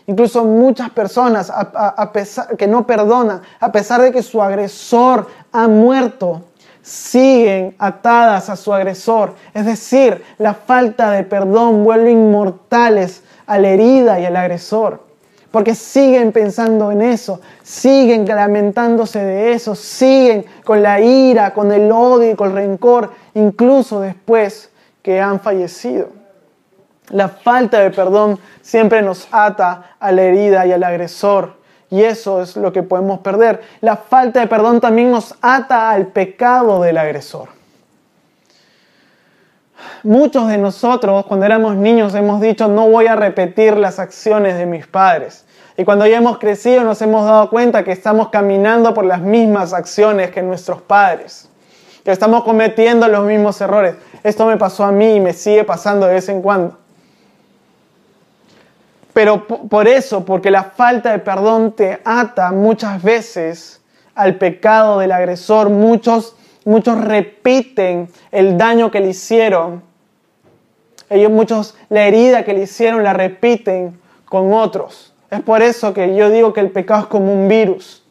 Incluso 0.08 0.44
muchas 0.44 0.90
personas 0.90 1.52
que 2.58 2.68
no 2.68 2.86
perdonan, 2.86 3.42
a 3.60 3.72
pesar 3.72 4.02
de 4.02 4.12
que 4.12 4.24
su 4.24 4.42
agresor 4.42 5.28
ha 5.52 5.68
muerto, 5.68 6.42
siguen 6.82 7.76
atadas 7.78 8.50
a 8.50 8.56
su 8.56 8.74
agresor. 8.74 9.36
Es 9.54 9.66
decir, 9.66 10.24
la 10.38 10.54
falta 10.54 11.12
de 11.12 11.24
perdón 11.24 11.84
vuelve 11.84 12.12
inmortales 12.12 13.24
a 13.46 13.58
la 13.60 13.70
herida 13.70 14.20
y 14.20 14.26
al 14.26 14.36
agresor. 14.36 15.04
Porque 15.52 15.76
siguen 15.76 16.32
pensando 16.32 16.92
en 16.92 17.02
eso, 17.02 17.42
siguen 17.62 18.26
lamentándose 18.26 19.20
de 19.20 19.54
eso, 19.54 19.76
siguen 19.76 20.46
con 20.64 20.82
la 20.82 21.02
ira, 21.02 21.54
con 21.54 21.72
el 21.72 21.92
odio 21.92 22.32
y 22.32 22.36
con 22.36 22.50
el 22.52 22.56
rencor, 22.56 23.12
incluso 23.34 24.00
después 24.00 24.70
que 25.02 25.20
han 25.20 25.42
fallecido. 25.42 26.21
La 27.12 27.28
falta 27.28 27.80
de 27.80 27.92
perdón 27.92 28.40
siempre 28.62 29.02
nos 29.02 29.28
ata 29.32 29.96
a 30.00 30.12
la 30.12 30.24
herida 30.24 30.66
y 30.66 30.72
al 30.72 30.84
agresor. 30.84 31.62
Y 31.90 32.04
eso 32.04 32.42
es 32.42 32.56
lo 32.56 32.72
que 32.72 32.84
podemos 32.84 33.20
perder. 33.20 33.62
La 33.82 33.98
falta 33.98 34.40
de 34.40 34.48
perdón 34.48 34.80
también 34.80 35.12
nos 35.12 35.36
ata 35.42 35.92
al 35.92 36.08
pecado 36.08 36.82
del 36.82 36.98
agresor. 36.98 37.50
Muchos 40.04 40.48
de 40.48 40.58
nosotros 40.58 41.26
cuando 41.26 41.46
éramos 41.46 41.76
niños 41.76 42.16
hemos 42.16 42.40
dicho 42.40 42.68
no 42.68 42.88
voy 42.88 43.08
a 43.08 43.16
repetir 43.16 43.76
las 43.76 44.00
acciones 44.00 44.58
de 44.58 44.66
mis 44.66 44.88
padres. 44.88 45.46
Y 45.76 45.84
cuando 45.84 46.06
ya 46.06 46.18
hemos 46.18 46.38
crecido 46.38 46.84
nos 46.84 47.02
hemos 47.02 47.26
dado 47.26 47.50
cuenta 47.50 47.84
que 47.84 47.92
estamos 47.92 48.30
caminando 48.30 48.94
por 48.94 49.06
las 49.06 49.20
mismas 49.20 49.74
acciones 49.74 50.32
que 50.32 50.42
nuestros 50.42 50.82
padres. 50.82 51.50
Que 52.06 52.12
estamos 52.12 52.44
cometiendo 52.44 53.08
los 53.10 53.26
mismos 53.26 53.60
errores. 53.60 53.96
Esto 54.24 54.46
me 54.46 54.56
pasó 54.58 54.86
a 54.86 54.92
mí 54.92 55.16
y 55.16 55.20
me 55.20 55.34
sigue 55.34 55.66
pasando 55.66 56.08
de 56.08 56.14
vez 56.14 56.30
en 56.30 56.42
cuando. 56.42 56.81
Pero 59.22 59.46
por 59.46 59.88
eso, 59.88 60.26
porque 60.26 60.50
la 60.50 60.64
falta 60.64 61.12
de 61.12 61.20
perdón 61.20 61.74
te 61.74 62.02
ata 62.04 62.52
muchas 62.52 63.04
veces 63.04 63.80
al 64.16 64.40
pecado 64.40 64.98
del 64.98 65.12
agresor, 65.12 65.70
muchos, 65.70 66.36
muchos 66.66 67.00
repiten 67.00 68.10
el 68.32 68.58
daño 68.58 68.90
que 68.90 69.00
le 69.00 69.10
hicieron. 69.10 69.84
Ellos 71.08 71.32
muchos 71.32 71.78
la 71.90 72.08
herida 72.08 72.44
que 72.44 72.56
le 72.56 72.64
hicieron 72.64 73.04
la 73.04 73.14
repiten 73.14 74.00
con 74.26 74.54
otros. 74.54 75.14
Es 75.30 75.42
por 75.42 75.62
eso 75.62 75.94
que 75.94 76.16
yo 76.16 76.32
digo 76.32 76.52
que 76.52 76.62
el 76.62 76.72
pecado 76.72 77.02
es 77.02 77.06
como 77.08 77.32
un 77.32 77.48
virus. 77.48 78.02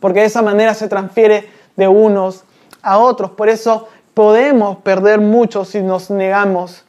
Porque 0.00 0.20
de 0.20 0.26
esa 0.26 0.42
manera 0.42 0.74
se 0.74 0.86
transfiere 0.86 1.48
de 1.76 1.88
unos 1.88 2.44
a 2.82 2.98
otros. 2.98 3.30
Por 3.30 3.48
eso 3.48 3.88
podemos 4.12 4.76
perder 4.82 5.22
mucho 5.22 5.64
si 5.64 5.80
nos 5.80 6.10
negamos 6.10 6.84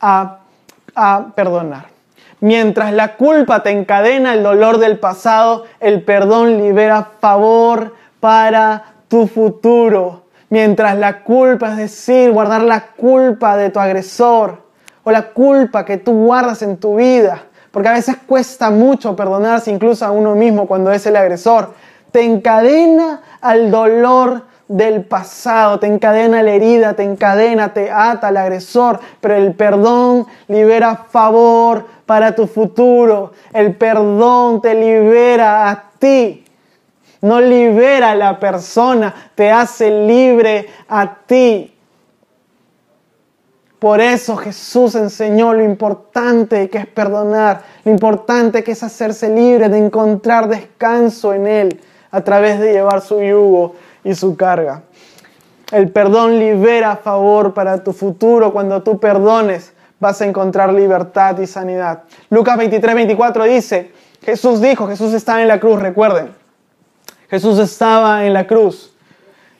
a, 0.00 0.38
a 0.94 1.32
perdonar. 1.34 1.97
Mientras 2.40 2.92
la 2.92 3.16
culpa 3.16 3.62
te 3.62 3.70
encadena 3.70 4.34
el 4.34 4.42
dolor 4.42 4.78
del 4.78 4.98
pasado, 4.98 5.64
el 5.80 6.02
perdón 6.02 6.58
libera 6.58 7.10
favor 7.20 7.94
para 8.20 8.94
tu 9.08 9.26
futuro. 9.26 10.22
Mientras 10.50 10.96
la 10.96 11.24
culpa, 11.24 11.72
es 11.72 11.76
decir, 11.76 12.30
guardar 12.30 12.62
la 12.62 12.92
culpa 12.92 13.56
de 13.56 13.70
tu 13.70 13.80
agresor 13.80 14.62
o 15.02 15.10
la 15.10 15.30
culpa 15.30 15.84
que 15.84 15.96
tú 15.96 16.12
guardas 16.12 16.62
en 16.62 16.76
tu 16.78 16.96
vida, 16.96 17.44
porque 17.70 17.88
a 17.88 17.92
veces 17.92 18.16
cuesta 18.26 18.70
mucho 18.70 19.16
perdonarse 19.16 19.70
incluso 19.70 20.06
a 20.06 20.10
uno 20.10 20.34
mismo 20.34 20.66
cuando 20.66 20.92
es 20.92 21.04
el 21.06 21.16
agresor, 21.16 21.74
te 22.12 22.22
encadena 22.22 23.20
al 23.40 23.70
dolor 23.70 24.44
del 24.68 25.04
pasado, 25.04 25.80
te 25.80 25.86
encadena 25.86 26.42
la 26.42 26.52
herida, 26.52 26.92
te 26.92 27.02
encadena, 27.02 27.72
te 27.72 27.90
ata 27.90 28.28
al 28.28 28.36
agresor, 28.36 29.00
pero 29.20 29.34
el 29.34 29.54
perdón 29.54 30.26
libera 30.46 31.06
favor 31.08 31.86
para 32.04 32.34
tu 32.34 32.46
futuro, 32.46 33.32
el 33.52 33.74
perdón 33.74 34.60
te 34.60 34.74
libera 34.74 35.70
a 35.70 35.84
ti, 35.98 36.44
no 37.22 37.40
libera 37.40 38.10
a 38.10 38.14
la 38.14 38.38
persona, 38.38 39.14
te 39.34 39.50
hace 39.50 39.90
libre 40.06 40.68
a 40.88 41.16
ti. 41.26 41.74
Por 43.78 44.00
eso 44.00 44.36
Jesús 44.36 44.96
enseñó 44.96 45.54
lo 45.54 45.62
importante 45.62 46.68
que 46.68 46.78
es 46.78 46.86
perdonar, 46.86 47.62
lo 47.84 47.92
importante 47.92 48.62
que 48.62 48.72
es 48.72 48.82
hacerse 48.82 49.30
libre, 49.30 49.68
de 49.68 49.78
encontrar 49.78 50.48
descanso 50.48 51.32
en 51.32 51.46
Él 51.46 51.80
a 52.10 52.20
través 52.22 52.58
de 52.58 52.72
llevar 52.72 53.00
su 53.00 53.22
yugo 53.22 53.74
y 54.04 54.14
su 54.14 54.36
carga. 54.36 54.82
El 55.72 55.90
perdón 55.90 56.38
libera 56.38 56.96
favor 56.96 57.52
para 57.52 57.82
tu 57.84 57.92
futuro. 57.92 58.52
Cuando 58.52 58.82
tú 58.82 58.98
perdones, 58.98 59.72
vas 60.00 60.20
a 60.20 60.26
encontrar 60.26 60.72
libertad 60.72 61.38
y 61.38 61.46
sanidad. 61.46 62.04
Lucas 62.30 62.56
23, 62.56 62.94
24 62.94 63.44
dice, 63.44 63.92
Jesús 64.22 64.60
dijo, 64.60 64.88
Jesús 64.88 65.12
estaba 65.12 65.42
en 65.42 65.48
la 65.48 65.60
cruz, 65.60 65.80
recuerden. 65.80 66.30
Jesús 67.28 67.58
estaba 67.58 68.24
en 68.24 68.32
la 68.32 68.46
cruz. 68.46 68.94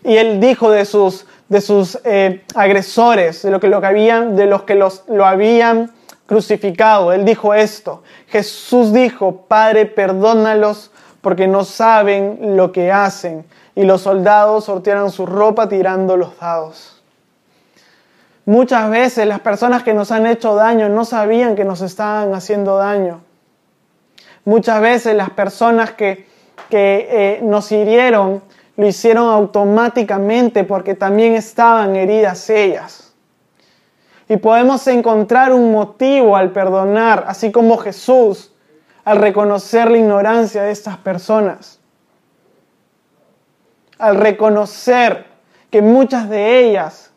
Y 0.02 0.16
él 0.16 0.40
dijo 0.40 0.70
de 0.70 0.84
sus, 0.84 1.26
de 1.48 1.60
sus 1.60 1.98
eh, 2.04 2.44
agresores, 2.54 3.42
de, 3.42 3.50
lo 3.50 3.60
que, 3.60 3.68
lo 3.68 3.80
que 3.80 3.86
habían, 3.86 4.36
de 4.36 4.46
los 4.46 4.62
que 4.62 4.74
los, 4.74 5.04
lo 5.08 5.26
habían 5.26 5.90
crucificado. 6.26 7.12
Él 7.12 7.24
dijo 7.24 7.52
esto. 7.54 8.02
Jesús 8.28 8.92
dijo, 8.92 9.44
Padre, 9.48 9.86
perdónalos 9.86 10.90
porque 11.20 11.46
no 11.46 11.64
saben 11.64 12.56
lo 12.56 12.72
que 12.72 12.92
hacen. 12.92 13.44
Y 13.74 13.84
los 13.84 14.02
soldados 14.02 14.64
sortearon 14.64 15.10
su 15.10 15.26
ropa 15.26 15.68
tirando 15.68 16.16
los 16.16 16.38
dados. 16.38 17.02
Muchas 18.44 18.88
veces 18.90 19.26
las 19.26 19.40
personas 19.40 19.82
que 19.82 19.94
nos 19.94 20.10
han 20.10 20.26
hecho 20.26 20.54
daño 20.54 20.88
no 20.88 21.04
sabían 21.04 21.54
que 21.54 21.64
nos 21.64 21.82
estaban 21.82 22.34
haciendo 22.34 22.78
daño. 22.78 23.20
Muchas 24.44 24.80
veces 24.80 25.14
las 25.14 25.30
personas 25.30 25.92
que, 25.92 26.26
que 26.70 27.08
eh, 27.10 27.40
nos 27.42 27.70
hirieron 27.70 28.42
lo 28.78 28.86
hicieron 28.86 29.28
automáticamente 29.28 30.64
porque 30.64 30.94
también 30.94 31.34
estaban 31.34 31.96
heridas 31.96 32.48
ellas. 32.48 33.12
Y 34.28 34.36
podemos 34.36 34.86
encontrar 34.86 35.52
un 35.52 35.72
motivo 35.72 36.36
al 36.36 36.50
perdonar, 36.50 37.24
así 37.26 37.50
como 37.50 37.76
Jesús, 37.78 38.52
al 39.08 39.16
reconocer 39.16 39.90
la 39.90 39.96
ignorancia 39.96 40.62
de 40.64 40.70
estas 40.70 40.98
personas. 40.98 41.78
Al 43.98 44.16
reconocer 44.16 45.24
que 45.70 45.80
muchas 45.80 46.28
de 46.28 46.66
ellas 46.66 47.10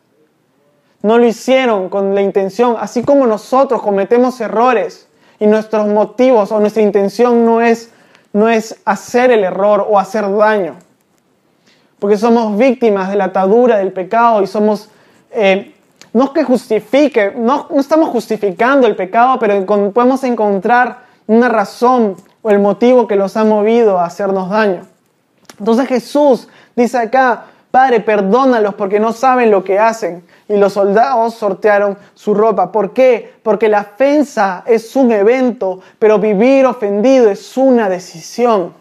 no 1.02 1.18
lo 1.18 1.26
hicieron 1.26 1.90
con 1.90 2.14
la 2.14 2.22
intención, 2.22 2.76
así 2.80 3.02
como 3.02 3.26
nosotros 3.26 3.82
cometemos 3.82 4.40
errores 4.40 5.06
y 5.38 5.46
nuestros 5.46 5.86
motivos 5.86 6.50
o 6.50 6.60
nuestra 6.60 6.82
intención 6.82 7.44
no 7.44 7.60
es, 7.60 7.90
no 8.32 8.48
es 8.48 8.80
hacer 8.86 9.30
el 9.30 9.44
error 9.44 9.86
o 9.86 9.98
hacer 9.98 10.24
daño 10.34 10.76
porque 11.98 12.16
somos 12.16 12.56
víctimas 12.56 13.10
de 13.10 13.16
la 13.16 13.26
atadura 13.26 13.76
del 13.76 13.92
pecado 13.92 14.42
y 14.42 14.46
somos, 14.48 14.88
eh, 15.30 15.72
no 16.14 16.24
es 16.24 16.30
que 16.30 16.42
justifique, 16.42 17.32
no, 17.36 17.68
no, 17.70 17.80
estamos 17.80 18.08
justificando 18.08 18.88
el 18.88 18.96
pecado, 18.96 19.38
pero 19.38 19.64
podemos 19.92 20.24
encontrar 20.24 21.11
una 21.26 21.48
razón 21.48 22.16
o 22.42 22.50
el 22.50 22.58
motivo 22.58 23.06
que 23.06 23.16
los 23.16 23.36
ha 23.36 23.44
movido 23.44 23.98
a 23.98 24.04
hacernos 24.04 24.50
daño. 24.50 24.86
Entonces 25.58 25.88
Jesús 25.88 26.48
dice 26.74 26.98
acá, 26.98 27.44
Padre, 27.72 28.00
perdónalos 28.00 28.74
porque 28.74 29.00
no 29.00 29.14
saben 29.14 29.50
lo 29.50 29.64
que 29.64 29.78
hacen. 29.78 30.24
Y 30.46 30.58
los 30.58 30.74
soldados 30.74 31.34
sortearon 31.34 31.96
su 32.12 32.34
ropa. 32.34 32.70
¿Por 32.70 32.92
qué? 32.92 33.32
Porque 33.42 33.70
la 33.70 33.80
ofensa 33.80 34.62
es 34.66 34.94
un 34.94 35.10
evento, 35.10 35.80
pero 35.98 36.18
vivir 36.18 36.66
ofendido 36.66 37.30
es 37.30 37.56
una 37.56 37.88
decisión. 37.88 38.74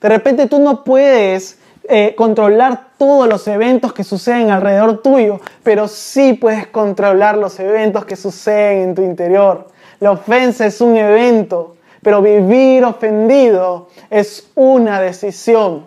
De 0.00 0.08
repente 0.08 0.48
tú 0.48 0.58
no 0.58 0.82
puedes 0.82 1.60
eh, 1.88 2.14
controlar 2.16 2.88
todos 2.98 3.28
los 3.28 3.46
eventos 3.46 3.92
que 3.92 4.02
suceden 4.02 4.50
alrededor 4.50 5.00
tuyo, 5.00 5.40
pero 5.62 5.86
sí 5.86 6.32
puedes 6.32 6.66
controlar 6.66 7.38
los 7.38 7.60
eventos 7.60 8.04
que 8.04 8.16
suceden 8.16 8.80
en 8.80 8.94
tu 8.96 9.02
interior. 9.02 9.68
La 10.00 10.12
ofensa 10.12 10.66
es 10.66 10.80
un 10.80 10.96
evento, 10.96 11.76
pero 12.02 12.20
vivir 12.20 12.84
ofendido 12.84 13.88
es 14.10 14.50
una 14.54 15.00
decisión. 15.00 15.86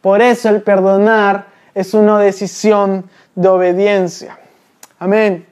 Por 0.00 0.20
eso 0.20 0.48
el 0.50 0.62
perdonar 0.62 1.46
es 1.74 1.94
una 1.94 2.18
decisión 2.18 3.08
de 3.34 3.48
obediencia. 3.48 4.38
Amén. 4.98 5.46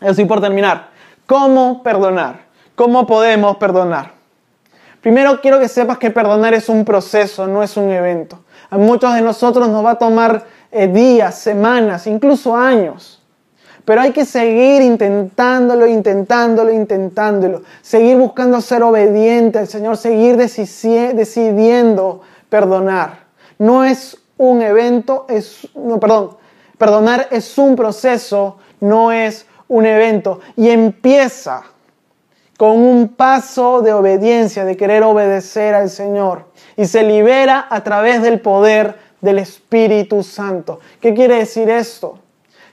Así 0.00 0.24
por 0.24 0.40
terminar. 0.40 0.88
¿Cómo 1.26 1.82
perdonar? 1.82 2.40
¿Cómo 2.74 3.06
podemos 3.06 3.56
perdonar? 3.56 4.12
Primero 5.00 5.40
quiero 5.40 5.60
que 5.60 5.68
sepas 5.68 5.98
que 5.98 6.10
perdonar 6.10 6.52
es 6.52 6.68
un 6.68 6.84
proceso, 6.84 7.46
no 7.46 7.62
es 7.62 7.76
un 7.76 7.90
evento. 7.90 8.40
A 8.70 8.76
muchos 8.76 9.14
de 9.14 9.22
nosotros 9.22 9.68
nos 9.68 9.84
va 9.84 9.92
a 9.92 9.98
tomar 9.98 10.44
eh, 10.72 10.88
días, 10.88 11.38
semanas, 11.38 12.06
incluso 12.06 12.56
años. 12.56 13.15
Pero 13.86 14.00
hay 14.00 14.10
que 14.10 14.24
seguir 14.24 14.82
intentándolo, 14.82 15.86
intentándolo, 15.86 16.72
intentándolo. 16.72 17.62
Seguir 17.82 18.16
buscando 18.16 18.60
ser 18.60 18.82
obediente 18.82 19.60
al 19.60 19.68
Señor, 19.68 19.96
seguir 19.96 20.36
decidiendo 20.36 22.20
perdonar. 22.50 23.26
No 23.58 23.84
es 23.84 24.18
un 24.38 24.60
evento, 24.60 25.26
es, 25.28 25.68
no, 25.76 26.00
perdón, 26.00 26.30
perdonar 26.76 27.28
es 27.30 27.56
un 27.58 27.76
proceso, 27.76 28.56
no 28.80 29.12
es 29.12 29.46
un 29.68 29.86
evento. 29.86 30.40
Y 30.56 30.70
empieza 30.70 31.62
con 32.58 32.70
un 32.70 33.06
paso 33.10 33.82
de 33.82 33.92
obediencia, 33.92 34.64
de 34.64 34.76
querer 34.76 35.04
obedecer 35.04 35.76
al 35.76 35.90
Señor. 35.90 36.46
Y 36.76 36.86
se 36.86 37.04
libera 37.04 37.68
a 37.70 37.84
través 37.84 38.20
del 38.20 38.40
poder 38.40 38.96
del 39.20 39.38
Espíritu 39.38 40.24
Santo. 40.24 40.80
¿Qué 41.00 41.14
quiere 41.14 41.36
decir 41.36 41.70
esto? 41.70 42.18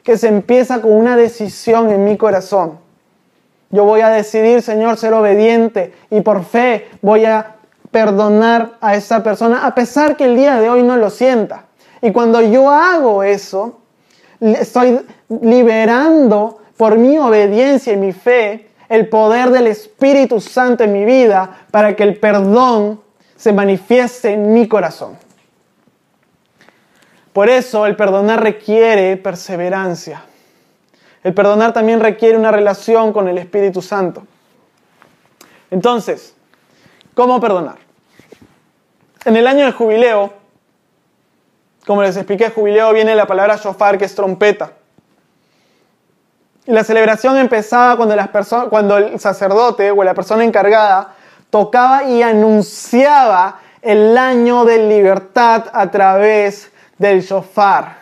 Que 0.03 0.17
se 0.17 0.27
empieza 0.27 0.81
con 0.81 0.91
una 0.91 1.15
decisión 1.15 1.89
en 1.91 2.03
mi 2.03 2.17
corazón. 2.17 2.79
Yo 3.69 3.85
voy 3.85 4.01
a 4.01 4.09
decidir, 4.09 4.61
Señor, 4.61 4.97
ser 4.97 5.13
obediente 5.13 5.93
y 6.11 6.21
por 6.21 6.43
fe 6.43 6.89
voy 7.01 7.25
a 7.25 7.55
perdonar 7.89 8.73
a 8.81 8.95
esa 8.95 9.23
persona, 9.23 9.65
a 9.65 9.73
pesar 9.73 10.17
que 10.17 10.25
el 10.25 10.35
día 10.35 10.59
de 10.59 10.69
hoy 10.69 10.83
no 10.83 10.97
lo 10.97 11.09
sienta. 11.09 11.65
Y 12.01 12.11
cuando 12.11 12.41
yo 12.41 12.69
hago 12.69 13.23
eso, 13.23 13.79
estoy 14.39 14.99
liberando 15.29 16.59
por 16.75 16.97
mi 16.97 17.17
obediencia 17.17 17.93
y 17.93 17.97
mi 17.97 18.11
fe 18.11 18.69
el 18.89 19.07
poder 19.09 19.49
del 19.51 19.67
Espíritu 19.67 20.41
Santo 20.41 20.83
en 20.83 20.93
mi 20.93 21.05
vida 21.05 21.65
para 21.71 21.95
que 21.95 22.03
el 22.03 22.19
perdón 22.19 23.01
se 23.35 23.53
manifieste 23.53 24.33
en 24.33 24.53
mi 24.53 24.67
corazón. 24.67 25.17
Por 27.33 27.49
eso 27.49 27.87
el 27.87 27.95
perdonar 27.95 28.41
requiere 28.41 29.17
perseverancia. 29.17 30.23
El 31.23 31.33
perdonar 31.33 31.73
también 31.73 31.99
requiere 31.99 32.37
una 32.37 32.51
relación 32.51 33.11
con 33.11 33.27
el 33.27 33.39
Espíritu 33.39 33.81
Santo. 33.81 34.23
Entonces, 35.71 36.35
¿cómo 37.15 37.39
perdonar? 37.41 37.77
En 39.25 39.35
el 39.35 39.47
año 39.47 39.63
del 39.63 39.73
jubileo, 39.73 40.33
como 41.87 42.03
les 42.03 42.15
expliqué, 42.17 42.49
jubileo 42.49 42.93
viene 42.93 43.15
la 43.15 43.25
palabra 43.25 43.55
shofar, 43.55 43.97
que 43.97 44.05
es 44.05 44.13
trompeta. 44.13 44.73
La 46.65 46.83
celebración 46.83 47.37
empezaba 47.37 47.97
cuando, 47.97 48.15
cuando 48.69 48.97
el 48.97 49.19
sacerdote 49.19 49.91
o 49.91 50.03
la 50.03 50.13
persona 50.13 50.43
encargada 50.43 51.15
tocaba 51.49 52.03
y 52.03 52.21
anunciaba 52.21 53.59
el 53.81 54.17
año 54.17 54.65
de 54.65 54.87
libertad 54.87 55.65
a 55.73 55.89
través 55.89 56.72
del 56.97 57.21
shofar. 57.21 57.97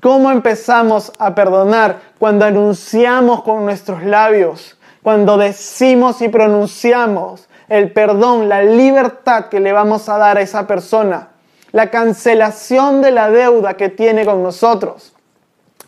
¿Cómo 0.00 0.30
empezamos 0.30 1.12
a 1.18 1.34
perdonar? 1.34 2.00
Cuando 2.18 2.44
anunciamos 2.44 3.42
con 3.42 3.64
nuestros 3.64 4.02
labios, 4.04 4.76
cuando 5.02 5.36
decimos 5.36 6.20
y 6.20 6.28
pronunciamos 6.28 7.48
el 7.68 7.92
perdón, 7.92 8.48
la 8.48 8.62
libertad 8.62 9.46
que 9.46 9.60
le 9.60 9.72
vamos 9.72 10.08
a 10.08 10.18
dar 10.18 10.36
a 10.36 10.42
esa 10.42 10.66
persona, 10.66 11.30
la 11.72 11.90
cancelación 11.90 13.02
de 13.02 13.10
la 13.10 13.30
deuda 13.30 13.74
que 13.74 13.88
tiene 13.88 14.24
con 14.24 14.42
nosotros. 14.42 15.12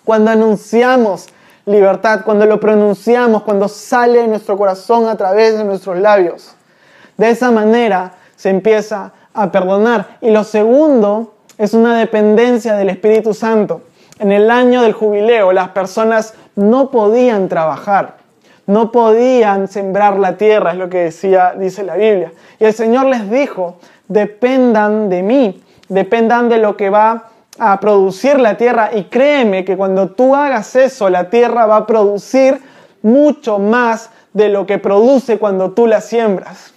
Cuando 0.05 0.31
anunciamos 0.31 1.29
libertad, 1.67 2.23
cuando 2.25 2.47
lo 2.47 2.59
pronunciamos, 2.59 3.43
cuando 3.43 3.69
sale 3.69 4.23
de 4.23 4.29
nuestro 4.29 4.57
corazón 4.57 5.07
a 5.07 5.17
través 5.17 5.57
de 5.57 5.65
nuestros 5.65 5.99
labios. 5.99 6.55
De 7.17 7.31
esa 7.31 7.51
manera 7.51 8.15
se 8.37 8.49
empieza 8.51 9.13
a 9.35 9.53
perdonar. 9.53 10.19
Y 10.21 10.31
lo 10.31 10.45
segundo 10.45 11.35
es 11.59 11.75
una 11.75 11.99
dependencia 11.99 12.75
del 12.75 12.89
Espíritu 12.89 13.35
Santo. 13.35 13.83
En 14.21 14.33
el 14.33 14.51
año 14.51 14.83
del 14.83 14.93
jubileo 14.93 15.53
las 15.53 15.71
personas 15.71 16.35
no 16.57 16.91
podían 16.91 17.49
trabajar, 17.49 18.17
no 18.67 18.91
podían 18.93 19.69
sembrar 19.69 20.19
la 20.19 20.37
tierra, 20.37 20.73
es 20.73 20.79
lo 20.79 20.89
que 20.89 20.99
decía, 20.99 21.55
dice 21.59 21.83
la 21.83 21.97
Biblia. 21.97 22.33
Y 22.59 22.65
el 22.65 22.73
Señor 22.73 23.07
les 23.07 23.31
dijo, 23.31 23.77
dependan 24.07 25.09
de 25.09 25.23
mí, 25.23 25.63
dependan 25.89 26.49
de 26.49 26.59
lo 26.59 26.77
que 26.77 26.91
va 26.91 27.25
a 27.59 27.81
producir 27.81 28.39
la 28.39 28.57
tierra 28.57 28.91
y 28.95 29.05
créeme 29.05 29.65
que 29.65 29.77
cuando 29.77 30.11
tú 30.11 30.35
hagas 30.35 30.77
eso, 30.77 31.11
la 31.11 31.29
tierra 31.29 31.67
va 31.67 31.79
a 31.79 31.87
producir 31.87 32.61
mucho 33.03 33.59
más 33.59 34.11
de 34.33 34.49
lo 34.49 34.67
que 34.67 34.79
produce 34.79 35.39
cuando 35.39 35.73
tú 35.73 35.87
la 35.87 36.01
siembras. 36.01 36.73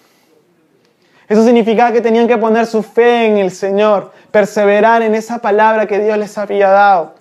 Eso 1.31 1.45
significaba 1.45 1.93
que 1.93 2.01
tenían 2.01 2.27
que 2.27 2.37
poner 2.37 2.65
su 2.65 2.83
fe 2.83 3.25
en 3.25 3.37
el 3.37 3.51
Señor, 3.51 4.11
perseverar 4.31 5.01
en 5.01 5.15
esa 5.15 5.37
palabra 5.37 5.87
que 5.87 5.97
Dios 5.97 6.17
les 6.17 6.37
había 6.37 6.67
dado. 6.67 7.13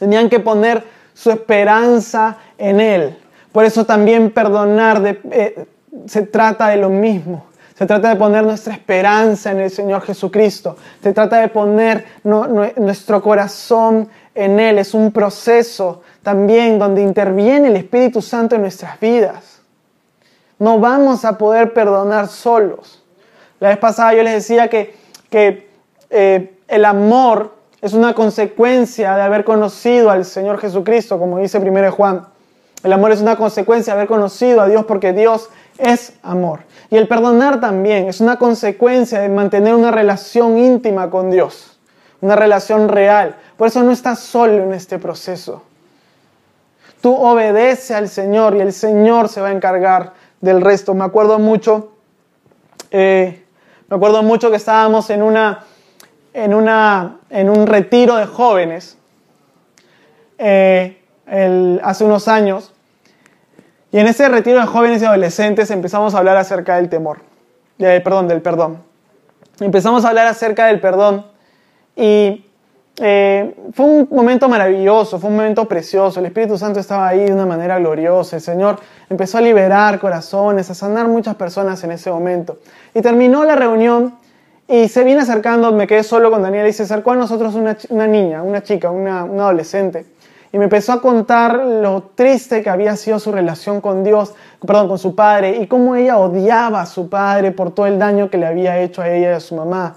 Tenían 0.00 0.28
que 0.28 0.40
poner 0.40 0.82
su 1.14 1.30
esperanza 1.30 2.38
en 2.58 2.80
Él. 2.80 3.16
Por 3.52 3.64
eso 3.64 3.86
también 3.86 4.32
perdonar 4.32 5.20
eh, 5.30 5.66
se 6.06 6.22
trata 6.22 6.66
de 6.66 6.78
lo 6.78 6.88
mismo. 6.88 7.46
Se 7.78 7.86
trata 7.86 8.08
de 8.08 8.16
poner 8.16 8.42
nuestra 8.42 8.74
esperanza 8.74 9.52
en 9.52 9.60
el 9.60 9.70
Señor 9.70 10.02
Jesucristo. 10.02 10.76
Se 11.00 11.12
trata 11.12 11.38
de 11.38 11.46
poner 11.46 12.04
nuestro 12.24 13.22
corazón 13.22 14.08
en 14.34 14.58
Él. 14.58 14.78
Es 14.78 14.94
un 14.94 15.12
proceso 15.12 16.02
también 16.24 16.76
donde 16.76 17.02
interviene 17.02 17.68
el 17.68 17.76
Espíritu 17.76 18.20
Santo 18.20 18.56
en 18.56 18.62
nuestras 18.62 18.98
vidas. 18.98 19.60
No 20.58 20.80
vamos 20.80 21.24
a 21.24 21.38
poder 21.38 21.72
perdonar 21.72 22.26
solos. 22.26 22.98
La 23.62 23.68
vez 23.68 23.78
pasada 23.78 24.12
yo 24.12 24.24
les 24.24 24.32
decía 24.32 24.66
que, 24.66 24.92
que 25.30 25.68
eh, 26.10 26.58
el 26.66 26.84
amor 26.84 27.54
es 27.80 27.92
una 27.92 28.12
consecuencia 28.12 29.14
de 29.14 29.22
haber 29.22 29.44
conocido 29.44 30.10
al 30.10 30.24
Señor 30.24 30.58
Jesucristo, 30.58 31.16
como 31.16 31.38
dice 31.38 31.58
1 31.58 31.92
Juan. 31.92 32.26
El 32.82 32.92
amor 32.92 33.12
es 33.12 33.20
una 33.20 33.36
consecuencia 33.36 33.92
de 33.92 34.00
haber 34.00 34.08
conocido 34.08 34.62
a 34.62 34.66
Dios 34.66 34.84
porque 34.84 35.12
Dios 35.12 35.48
es 35.78 36.14
amor. 36.24 36.62
Y 36.90 36.96
el 36.96 37.06
perdonar 37.06 37.60
también 37.60 38.08
es 38.08 38.20
una 38.20 38.36
consecuencia 38.36 39.20
de 39.20 39.28
mantener 39.28 39.76
una 39.76 39.92
relación 39.92 40.58
íntima 40.58 41.08
con 41.08 41.30
Dios, 41.30 41.78
una 42.20 42.34
relación 42.34 42.88
real. 42.88 43.36
Por 43.56 43.68
eso 43.68 43.84
no 43.84 43.92
estás 43.92 44.18
solo 44.18 44.54
en 44.64 44.74
este 44.74 44.98
proceso. 44.98 45.62
Tú 47.00 47.14
obedece 47.14 47.94
al 47.94 48.08
Señor 48.08 48.56
y 48.56 48.60
el 48.60 48.72
Señor 48.72 49.28
se 49.28 49.40
va 49.40 49.50
a 49.50 49.52
encargar 49.52 50.14
del 50.40 50.60
resto. 50.60 50.94
Me 50.94 51.04
acuerdo 51.04 51.38
mucho, 51.38 51.92
eh, 52.90 53.41
me 53.92 53.96
acuerdo 53.96 54.22
mucho 54.22 54.48
que 54.48 54.56
estábamos 54.56 55.10
en 55.10 55.22
una, 55.22 55.64
en 56.32 56.54
una, 56.54 57.18
en 57.28 57.50
un 57.50 57.66
retiro 57.66 58.16
de 58.16 58.24
jóvenes 58.24 58.96
eh, 60.38 60.98
hace 61.82 62.02
unos 62.02 62.26
años 62.26 62.72
y 63.90 63.98
en 63.98 64.06
ese 64.06 64.30
retiro 64.30 64.60
de 64.60 64.66
jóvenes 64.66 65.02
y 65.02 65.04
adolescentes 65.04 65.70
empezamos 65.70 66.14
a 66.14 66.18
hablar 66.20 66.38
acerca 66.38 66.76
del 66.76 66.88
temor, 66.88 67.18
perdón, 67.76 68.28
del 68.28 68.40
perdón. 68.40 68.82
Empezamos 69.60 70.06
a 70.06 70.08
hablar 70.08 70.26
acerca 70.26 70.68
del 70.68 70.80
perdón 70.80 71.26
y 71.94 72.46
eh, 72.96 73.54
fue 73.74 73.84
un 73.84 74.08
momento 74.10 74.48
maravilloso, 74.48 75.18
fue 75.18 75.28
un 75.28 75.36
momento 75.36 75.66
precioso. 75.66 76.20
El 76.20 76.26
Espíritu 76.26 76.56
Santo 76.56 76.80
estaba 76.80 77.08
ahí 77.08 77.24
de 77.24 77.32
una 77.32 77.44
manera 77.44 77.78
gloriosa. 77.78 78.36
El 78.36 78.42
Señor 78.42 78.78
empezó 79.12 79.38
a 79.38 79.40
liberar 79.40 80.00
corazones, 80.00 80.68
a 80.70 80.74
sanar 80.74 81.06
muchas 81.06 81.36
personas 81.36 81.82
en 81.84 81.92
ese 81.92 82.10
momento. 82.10 82.58
Y 82.94 83.00
terminó 83.00 83.44
la 83.44 83.54
reunión 83.54 84.14
y 84.66 84.88
se 84.88 85.04
viene 85.04 85.22
acercando, 85.22 85.70
me 85.72 85.86
quedé 85.86 86.02
solo 86.02 86.30
con 86.30 86.42
Daniel 86.42 86.66
y 86.66 86.72
se 86.72 86.82
acercó 86.82 87.12
a 87.12 87.16
nosotros 87.16 87.54
una, 87.54 88.06
niña, 88.06 88.42
una 88.42 88.62
chica, 88.62 88.90
una, 88.90 89.24
una 89.24 89.44
adolescente 89.44 90.06
y 90.52 90.58
me 90.58 90.64
empezó 90.64 90.92
a 90.92 91.00
contar 91.00 91.56
lo 91.56 92.10
triste 92.14 92.62
que 92.62 92.68
había 92.68 92.94
sido 92.96 93.18
su 93.18 93.32
relación 93.32 93.80
con 93.80 94.04
Dios, 94.04 94.34
perdón, 94.64 94.86
con 94.86 94.98
su 94.98 95.14
padre, 95.14 95.56
y 95.56 95.66
cómo 95.66 95.96
ella 95.96 96.18
odiaba 96.18 96.82
a 96.82 96.86
su 96.86 97.08
padre 97.08 97.52
por 97.52 97.74
todo 97.74 97.86
el 97.86 97.98
daño 97.98 98.28
que 98.28 98.36
le 98.36 98.46
había 98.46 98.78
hecho 98.78 99.00
a 99.00 99.08
ella 99.08 99.30
y 99.30 99.34
a 99.34 99.40
su 99.40 99.54
mamá. 99.54 99.96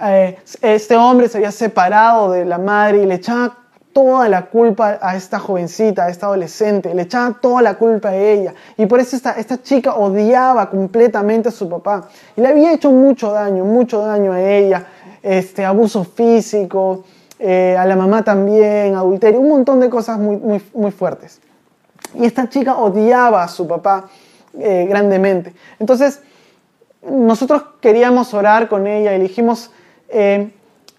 Eh, 0.00 0.38
este 0.62 0.96
hombre 0.96 1.28
se 1.28 1.38
había 1.38 1.50
separado 1.50 2.30
de 2.30 2.44
la 2.44 2.58
madre 2.58 3.02
y 3.02 3.06
le 3.06 3.16
echaba 3.16 3.58
toda 3.92 4.28
la 4.28 4.46
culpa 4.46 4.98
a 5.00 5.16
esta 5.16 5.38
jovencita, 5.38 6.04
a 6.04 6.08
esta 6.10 6.26
adolescente, 6.26 6.94
le 6.94 7.02
echaba 7.02 7.38
toda 7.40 7.62
la 7.62 7.74
culpa 7.74 8.10
a 8.10 8.16
ella. 8.16 8.54
Y 8.76 8.86
por 8.86 9.00
eso 9.00 9.16
esta, 9.16 9.32
esta 9.32 9.62
chica 9.62 9.94
odiaba 9.94 10.70
completamente 10.70 11.48
a 11.48 11.52
su 11.52 11.68
papá. 11.68 12.08
Y 12.36 12.40
le 12.40 12.48
había 12.48 12.72
hecho 12.72 12.90
mucho 12.90 13.32
daño, 13.32 13.64
mucho 13.64 14.00
daño 14.00 14.32
a 14.32 14.40
ella, 14.40 14.86
este, 15.22 15.64
abuso 15.64 16.04
físico, 16.04 17.04
eh, 17.38 17.76
a 17.78 17.86
la 17.86 17.96
mamá 17.96 18.22
también, 18.22 18.94
adulterio, 18.94 19.40
un 19.40 19.48
montón 19.48 19.80
de 19.80 19.90
cosas 19.90 20.18
muy, 20.18 20.36
muy, 20.36 20.62
muy 20.74 20.90
fuertes. 20.90 21.40
Y 22.14 22.24
esta 22.24 22.48
chica 22.48 22.76
odiaba 22.76 23.42
a 23.42 23.48
su 23.48 23.66
papá 23.66 24.08
eh, 24.58 24.86
grandemente. 24.88 25.54
Entonces, 25.78 26.20
nosotros 27.02 27.62
queríamos 27.80 28.34
orar 28.34 28.68
con 28.68 28.86
ella 28.86 29.14
y 29.14 29.20
dijimos, 29.20 29.70
eh, 30.08 30.50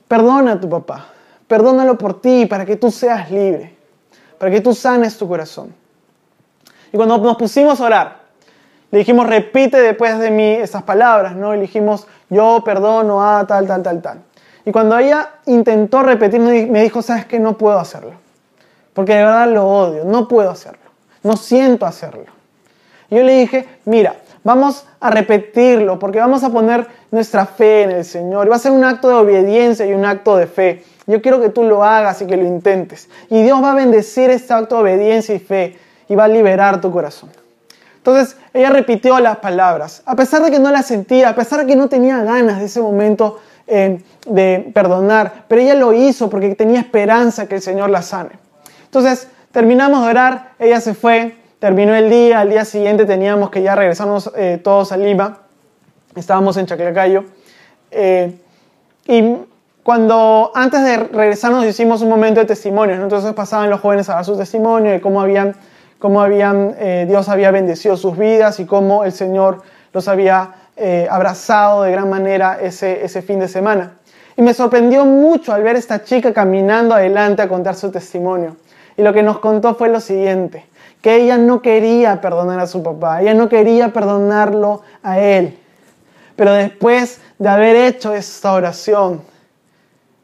perdona 0.08 0.54
a 0.54 0.60
tu 0.60 0.70
papá, 0.70 1.08
perdónalo 1.52 1.98
por 1.98 2.22
ti, 2.22 2.46
para 2.46 2.66
que 2.66 2.78
tú 2.78 2.90
seas 2.90 3.30
libre, 3.30 3.76
para 4.38 4.50
que 4.50 4.62
tú 4.62 4.74
sanes 4.74 5.18
tu 5.18 5.28
corazón. 5.28 5.76
Y 6.94 6.96
cuando 6.96 7.18
nos 7.18 7.36
pusimos 7.36 7.82
a 7.82 7.84
orar, 7.84 8.20
le 8.90 9.00
dijimos, 9.00 9.28
repite 9.28 9.82
después 9.82 10.18
de 10.18 10.32
mí 10.32 10.46
esas 10.46 10.84
palabras, 10.84 11.36
¿no? 11.36 11.54
Y 11.54 11.58
le 11.58 11.64
dijimos, 11.64 12.08
yo 12.30 12.62
perdono 12.64 13.22
a 13.22 13.46
tal, 13.46 13.68
tal, 13.68 13.84
tal, 13.84 14.02
tal. 14.02 14.22
Y 14.64 14.72
cuando 14.72 14.98
ella 14.98 15.30
intentó 15.46 16.04
repetir, 16.04 16.40
me 16.40 16.84
dijo, 16.84 17.02
sabes 17.02 17.26
que 17.26 17.38
no 17.38 17.58
puedo 17.58 17.78
hacerlo. 17.78 18.14
Porque 18.94 19.16
de 19.16 19.26
verdad 19.26 19.50
lo 19.50 19.68
odio, 19.68 20.06
no 20.06 20.30
puedo 20.30 20.52
hacerlo. 20.52 20.90
No 21.22 21.36
siento 21.36 21.86
hacerlo. 21.86 22.28
Y 23.10 23.18
yo 23.18 23.24
le 23.24 23.40
dije, 23.40 23.68
mira, 23.84 24.16
vamos 24.46 24.86
a 25.02 25.10
repetirlo 25.10 26.00
porque 26.00 26.20
vamos 26.20 26.46
a 26.46 26.50
poner 26.50 26.88
nuestra 27.12 27.46
fe 27.46 27.84
en 27.84 27.92
el 27.92 28.06
Señor. 28.06 28.48
Y 28.48 28.50
va 28.50 28.56
a 28.56 28.60
ser 28.60 28.72
un 28.72 28.86
acto 28.86 29.10
de 29.10 29.16
obediencia 29.16 29.86
y 29.86 29.94
un 29.94 30.06
acto 30.06 30.38
de 30.38 30.48
fe. 30.48 30.86
Yo 31.08 31.22
quiero 31.22 31.42
que 31.42 31.50
tú 31.50 31.64
lo 31.64 31.84
hagas 31.84 32.22
y 32.22 32.28
que 32.28 32.38
lo 32.38 32.46
intentes. 32.46 33.10
Y 33.30 33.42
Dios 33.42 33.62
va 33.64 33.72
a 33.72 33.76
bendecir 33.76 34.30
este 34.30 34.54
acto 34.54 34.76
de 34.76 34.82
obediencia 34.82 35.36
y 35.36 35.40
fe 35.40 35.78
y 36.08 36.16
va 36.16 36.26
a 36.26 36.28
liberar 36.28 36.82
tu 36.82 36.92
corazón. 36.92 37.30
Entonces 37.98 38.36
ella 38.54 38.72
repitió 38.72 39.20
las 39.20 39.38
palabras, 39.38 40.02
a 40.06 40.16
pesar 40.16 40.42
de 40.42 40.50
que 40.50 40.60
no 40.60 40.72
las 40.72 40.88
sentía, 40.88 41.30
a 41.30 41.36
pesar 41.36 41.60
de 41.60 41.68
que 41.68 41.76
no 41.76 41.88
tenía 41.88 42.24
ganas 42.24 42.60
de 42.60 42.66
ese 42.66 42.82
momento 42.82 43.40
eh, 43.68 44.02
de 44.26 44.72
perdonar, 44.74 45.46
pero 45.48 45.62
ella 45.62 45.76
lo 45.76 45.94
hizo 45.94 46.30
porque 46.30 46.56
tenía 46.56 46.80
esperanza 46.80 47.48
que 47.48 47.56
el 47.56 47.62
Señor 47.62 47.92
la 47.92 48.02
sane. 48.02 48.32
Entonces, 48.86 49.28
terminamos 49.52 50.04
de 50.04 50.10
orar, 50.10 50.54
ella 50.58 50.82
se 50.82 50.96
fue, 50.96 51.38
terminó 51.60 51.94
el 51.94 52.10
día, 52.10 52.40
al 52.40 52.50
día 52.50 52.66
siguiente 52.66 53.06
teníamos 53.06 53.52
que 53.52 53.62
ya 53.62 53.76
regresarnos 53.76 54.32
eh, 54.36 54.60
todos 54.64 54.92
a 54.92 54.98
Lima, 54.98 55.42
estábamos 56.16 56.58
en 56.58 56.66
Chaclacayo, 56.66 57.26
eh, 57.92 58.36
y 59.08 59.36
cuando 59.84 60.52
antes 60.54 60.84
de 60.84 60.98
regresarnos 60.98 61.66
hicimos 61.66 62.02
un 62.02 62.10
momento 62.10 62.40
de 62.40 62.46
testimonio, 62.46 62.96
entonces 62.96 63.34
pasaban 63.34 63.70
los 63.70 63.80
jóvenes 63.82 64.10
a 64.10 64.16
dar 64.16 64.26
su 64.26 64.38
testimonio 64.38 64.92
de 64.92 65.02
cómo 65.02 65.22
habían, 65.22 65.56
cómo 66.00 66.22
habían 66.22 66.76
Dios 67.08 67.30
había 67.30 67.52
bendecido 67.52 67.98
sus 67.98 68.18
vidas 68.18 68.60
y 68.60 68.66
cómo 68.66 69.04
el 69.04 69.12
Señor 69.12 69.64
los 69.94 70.08
había 70.08 70.52
eh, 70.78 71.08
abrazado 71.12 71.84
de 71.84 71.92
gran 71.92 72.10
manera 72.10 72.58
ese, 72.62 73.04
ese 73.04 73.22
fin 73.22 73.40
de 73.40 73.48
semana. 73.48 73.94
Y 74.38 74.42
me 74.42 74.54
sorprendió 74.54 75.06
mucho 75.06 75.54
al 75.54 75.64
ver 75.64 75.76
a 75.76 75.80
esta 75.80 76.04
chica 76.04 76.34
caminando 76.34 76.96
adelante 76.96 77.42
a 77.42 77.48
contar 77.48 77.76
su 77.76 77.92
testimonio. 77.92 78.56
Y 78.98 79.04
lo 79.04 79.14
que 79.14 79.22
nos 79.22 79.40
contó 79.40 79.76
fue 79.76 79.90
lo 79.90 80.00
siguiente, 80.00 80.66
que 81.02 81.18
ella 81.18 81.38
no 81.38 81.62
quería 81.62 82.22
perdonar 82.22 82.60
a 82.60 82.68
su 82.68 82.82
papá, 82.82 83.22
ella 83.22 83.34
no 83.34 83.50
quería 83.50 83.92
perdonarlo 83.92 84.82
a 85.04 85.20
él. 85.20 85.60
Pero 86.36 86.54
después 86.54 87.20
de 87.38 87.50
haber 87.50 87.76
hecho 87.76 88.14
esta 88.14 88.54
oración, 88.54 89.22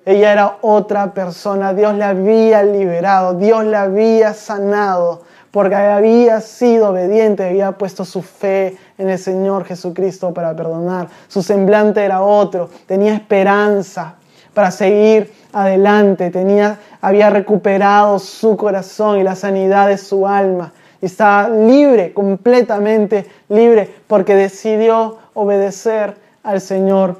ella 0.07 0.31
era 0.31 0.57
otra 0.61 1.13
persona, 1.13 1.73
Dios 1.73 1.93
la 1.97 2.09
había 2.09 2.63
liberado, 2.63 3.33
Dios 3.33 3.65
la 3.65 3.81
había 3.81 4.33
sanado, 4.33 5.23
porque 5.51 5.75
había 5.75 6.39
sido 6.39 6.91
obediente, 6.91 7.43
había 7.43 7.73
puesto 7.73 8.05
su 8.05 8.21
fe 8.21 8.77
en 8.97 9.09
el 9.09 9.19
Señor 9.19 9.65
Jesucristo 9.65 10.33
para 10.33 10.55
perdonar. 10.55 11.09
Su 11.27 11.43
semblante 11.43 12.05
era 12.05 12.21
otro, 12.21 12.69
tenía 12.85 13.15
esperanza 13.15 14.15
para 14.53 14.71
seguir 14.71 15.33
adelante, 15.51 16.29
tenía, 16.31 16.79
había 17.01 17.29
recuperado 17.29 18.17
su 18.17 18.55
corazón 18.55 19.19
y 19.19 19.23
la 19.23 19.35
sanidad 19.35 19.89
de 19.89 19.97
su 19.97 20.25
alma. 20.25 20.71
Y 21.01 21.07
estaba 21.07 21.49
libre, 21.49 22.13
completamente 22.13 23.25
libre, 23.49 23.93
porque 24.07 24.35
decidió 24.35 25.17
obedecer 25.33 26.15
al 26.43 26.61
Señor 26.61 27.17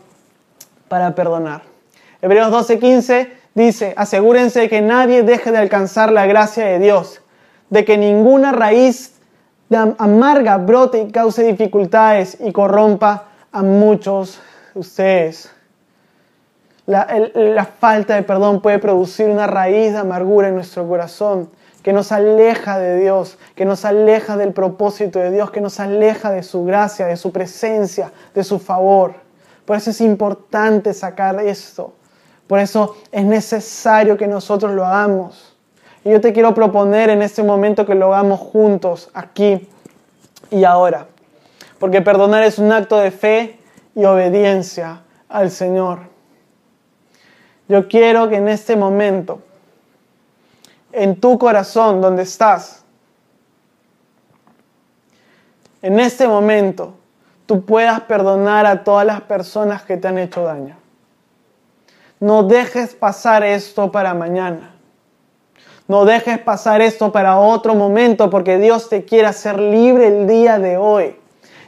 para 0.87 1.13
perdonar. 1.13 1.76
Hebreos 2.21 2.51
12:15 2.51 3.29
dice, 3.53 3.93
asegúrense 3.97 4.69
que 4.69 4.81
nadie 4.81 5.23
deje 5.23 5.51
de 5.51 5.57
alcanzar 5.57 6.11
la 6.11 6.25
gracia 6.25 6.65
de 6.65 6.79
Dios, 6.79 7.21
de 7.69 7.85
que 7.85 7.97
ninguna 7.97 8.51
raíz 8.51 9.13
amarga 9.97 10.57
brote 10.57 11.01
y 11.01 11.11
cause 11.11 11.43
dificultades 11.43 12.37
y 12.39 12.51
corrompa 12.51 13.25
a 13.51 13.61
muchos 13.61 14.39
de 14.73 14.79
ustedes. 14.79 15.51
La, 16.85 17.65
falta 17.65 18.15
de 18.15 18.23
perdón 18.23 18.61
puede 18.61 18.79
producir 18.79 19.27
una 19.27 19.45
raíz 19.45 19.91
de 19.91 19.99
amargura 19.99 20.47
en 20.47 20.55
nuestro 20.55 20.87
corazón 20.87 21.49
que 21.83 21.91
nos 21.91 22.13
aleja 22.13 22.79
de 22.79 22.99
Dios, 22.99 23.37
que 23.55 23.65
nos 23.65 23.83
aleja 23.83 24.37
del 24.37 24.53
propósito 24.53 25.19
de 25.19 25.31
Dios, 25.31 25.51
que 25.51 25.61
nos 25.61 25.79
aleja 25.79 26.31
de 26.31 26.43
su 26.43 26.63
gracia, 26.63 27.05
de 27.05 27.17
su 27.17 27.31
presencia, 27.31 28.11
de 28.33 28.43
su 28.43 28.59
favor. 28.59 29.15
Por 29.65 29.75
eso 29.75 29.89
es 29.89 29.99
importante 29.99 30.93
sacar 30.93 31.39
esto. 31.41 31.93
Por 32.47 32.59
eso 32.59 32.95
es 33.11 33.25
necesario 33.25 34.17
que 34.17 34.27
nosotros 34.27 34.73
lo 34.73 34.85
hagamos. 34.85 35.55
Y 36.03 36.11
yo 36.11 36.21
te 36.21 36.31
quiero 36.31 36.53
proponer 36.53 37.09
en 37.09 37.21
este 37.21 37.43
momento 37.43 37.85
que 37.85 37.93
lo 37.93 38.13
hagamos 38.13 38.39
juntos, 38.39 39.09
aquí 39.13 39.67
y 40.49 40.63
ahora. 40.63 41.07
Porque 41.79 42.01
perdonar 42.01 42.43
es 42.43 42.57
un 42.57 42.71
acto 42.71 42.97
de 42.97 43.11
fe 43.11 43.59
y 43.93 44.05
obediencia 44.05 45.01
al 45.27 45.51
Señor. 45.51 45.99
Yo 47.67 47.87
quiero 47.89 48.29
que 48.29 48.37
en 48.37 48.47
este 48.47 48.77
momento, 48.77 49.41
en 50.93 51.19
tu 51.19 51.37
corazón 51.37 51.99
donde 51.99 52.23
estás, 52.23 52.85
en 55.81 55.99
este 55.99 56.27
momento, 56.27 56.93
tú 57.45 57.65
puedas 57.65 58.01
perdonar 58.01 58.65
a 58.65 58.83
todas 58.83 59.05
las 59.05 59.21
personas 59.21 59.83
que 59.83 59.97
te 59.97 60.07
han 60.07 60.17
hecho 60.17 60.43
daño. 60.43 60.86
No 62.19 62.43
dejes 62.43 62.95
pasar 62.95 63.43
esto 63.43 63.91
para 63.91 64.13
mañana. 64.13 64.73
No 65.87 66.03
dejes 66.03 66.39
pasar 66.39 66.81
esto 66.81 67.11
para 67.11 67.37
otro 67.37 67.75
momento 67.75 68.29
porque 68.29 68.57
Dios 68.57 68.89
te 68.89 69.05
quiere 69.05 69.27
hacer 69.27 69.59
libre 69.59 70.07
el 70.07 70.27
día 70.27 70.59
de 70.59 70.77
hoy. 70.77 71.15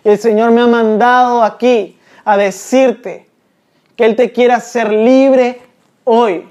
Y 0.04 0.10
el 0.10 0.20
Señor 0.20 0.52
me 0.52 0.62
ha 0.62 0.68
mandado 0.68 1.44
aquí 1.44 1.98
a 2.26 2.36
decirte 2.36 3.30
que 3.96 4.06
Él 4.06 4.16
te 4.16 4.32
quiere 4.32 4.54
hacer 4.54 4.92
libre 4.92 5.62
hoy. 6.04 6.50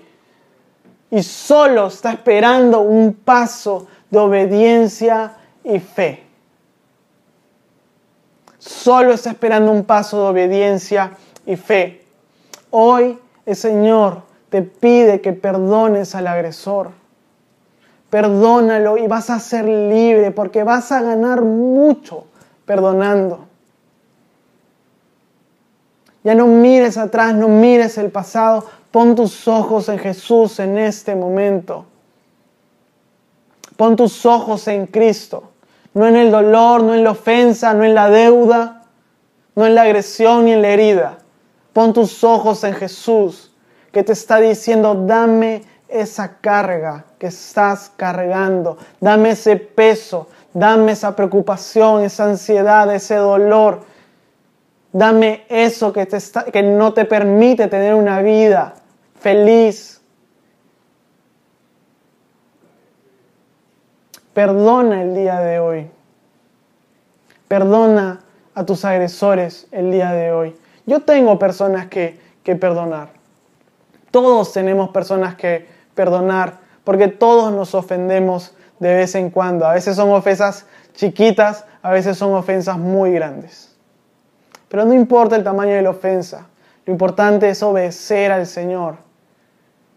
Y 1.10 1.22
solo 1.22 1.88
está 1.88 2.12
esperando 2.12 2.80
un 2.80 3.14
paso 3.14 3.86
de 4.10 4.18
obediencia 4.18 5.36
y 5.64 5.78
fe. 5.78 6.24
Solo 8.58 9.12
está 9.12 9.30
esperando 9.30 9.72
un 9.72 9.84
paso 9.84 10.22
de 10.22 10.28
obediencia 10.28 11.12
y 11.46 11.56
fe. 11.56 12.04
Hoy 12.70 13.18
el 13.48 13.56
Señor 13.56 14.24
te 14.50 14.60
pide 14.60 15.22
que 15.22 15.32
perdones 15.32 16.14
al 16.14 16.26
agresor. 16.26 16.90
Perdónalo 18.10 18.98
y 18.98 19.06
vas 19.06 19.30
a 19.30 19.40
ser 19.40 19.64
libre 19.64 20.32
porque 20.32 20.64
vas 20.64 20.92
a 20.92 21.00
ganar 21.00 21.40
mucho 21.40 22.26
perdonando. 22.66 23.46
Ya 26.24 26.34
no 26.34 26.46
mires 26.46 26.98
atrás, 26.98 27.34
no 27.34 27.48
mires 27.48 27.96
el 27.96 28.10
pasado, 28.10 28.66
pon 28.90 29.14
tus 29.14 29.48
ojos 29.48 29.88
en 29.88 29.98
Jesús 29.98 30.60
en 30.60 30.76
este 30.76 31.14
momento. 31.14 31.86
Pon 33.78 33.96
tus 33.96 34.26
ojos 34.26 34.68
en 34.68 34.88
Cristo, 34.88 35.52
no 35.94 36.06
en 36.06 36.16
el 36.16 36.30
dolor, 36.30 36.82
no 36.82 36.94
en 36.94 37.02
la 37.02 37.12
ofensa, 37.12 37.72
no 37.72 37.82
en 37.82 37.94
la 37.94 38.10
deuda, 38.10 38.82
no 39.54 39.64
en 39.64 39.74
la 39.74 39.82
agresión 39.82 40.44
ni 40.44 40.52
en 40.52 40.60
la 40.60 40.68
herida. 40.68 41.18
Pon 41.72 41.92
tus 41.92 42.24
ojos 42.24 42.64
en 42.64 42.74
Jesús, 42.74 43.52
que 43.92 44.02
te 44.02 44.12
está 44.12 44.38
diciendo, 44.38 44.94
dame 44.94 45.62
esa 45.88 46.38
carga 46.40 47.04
que 47.18 47.28
estás 47.28 47.90
cargando, 47.96 48.78
dame 49.00 49.30
ese 49.30 49.56
peso, 49.56 50.28
dame 50.52 50.92
esa 50.92 51.16
preocupación, 51.16 52.02
esa 52.02 52.24
ansiedad, 52.24 52.94
ese 52.94 53.16
dolor. 53.16 53.82
Dame 54.92 55.44
eso 55.48 55.92
que, 55.92 56.06
te 56.06 56.16
está, 56.16 56.44
que 56.44 56.62
no 56.62 56.94
te 56.94 57.04
permite 57.04 57.68
tener 57.68 57.94
una 57.94 58.22
vida 58.22 58.74
feliz. 59.20 60.00
Perdona 64.32 65.02
el 65.02 65.14
día 65.14 65.40
de 65.40 65.58
hoy. 65.58 65.90
Perdona 67.48 68.20
a 68.54 68.64
tus 68.64 68.84
agresores 68.84 69.66
el 69.72 69.90
día 69.90 70.12
de 70.12 70.32
hoy. 70.32 70.56
Yo 70.88 71.00
tengo 71.00 71.38
personas 71.38 71.86
que, 71.88 72.18
que 72.42 72.56
perdonar. 72.56 73.10
Todos 74.10 74.54
tenemos 74.54 74.88
personas 74.88 75.34
que, 75.34 75.68
perdonar, 75.94 76.54
porque 76.82 77.08
todos 77.08 77.52
nos 77.52 77.74
ofendemos 77.74 78.54
de 78.78 78.94
vez 78.94 79.14
en 79.14 79.28
cuando. 79.28 79.66
A 79.66 79.74
veces 79.74 79.96
son 79.96 80.10
ofensas 80.10 80.64
chiquitas, 80.94 81.66
a 81.82 81.90
veces 81.90 82.16
son 82.16 82.32
ofensas 82.32 82.78
muy 82.78 83.12
grandes. 83.12 83.76
Pero 84.70 84.86
no 84.86 84.94
importa 84.94 85.36
el 85.36 85.44
tamaño 85.44 85.74
de 85.74 85.82
la 85.82 85.90
ofensa, 85.90 86.46
lo 86.86 86.92
importante 86.92 87.50
es 87.50 87.62
obedecer 87.62 88.32
al 88.32 88.46
Señor, 88.46 88.96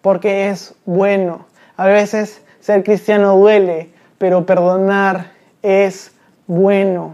porque 0.02 0.50
es 0.50 0.76
bueno. 0.84 1.46
A 1.78 1.86
veces 1.86 2.42
ser 2.60 2.84
cristiano 2.84 3.38
duele, 3.38 3.94
pero 4.18 4.46
perdonar 4.46 5.32
es 5.62 6.12
bueno, 6.48 7.14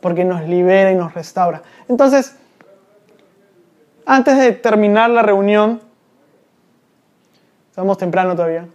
porque 0.00 0.24
nos 0.24 0.48
libera 0.48 0.90
y 0.92 0.94
nos 0.94 1.12
restaura. 1.12 1.62
Entonces, 1.88 2.36
antes 4.14 4.38
de 4.38 4.52
terminar 4.52 5.10
la 5.10 5.22
reunión, 5.22 5.80
Estamos 7.80 7.96
temprano 7.96 8.34
todavía. 8.34 8.68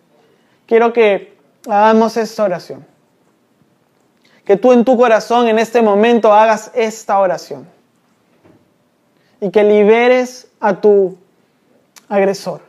Quiero 0.66 0.92
que 0.92 1.38
hagamos 1.68 2.18
esta 2.18 2.44
oración. 2.44 2.86
Que 4.46 4.58
tú 4.58 4.72
en 4.72 4.86
tu 4.86 4.98
corazón 4.98 5.48
en 5.48 5.60
este 5.60 5.82
momento 5.82 6.34
hagas 6.34 6.72
esta 6.74 7.20
oración. 7.20 7.68
Y 9.42 9.52
que 9.52 9.64
liberes 9.64 10.48
a 10.60 10.80
tu 10.82 11.18
agresor. 12.08 12.62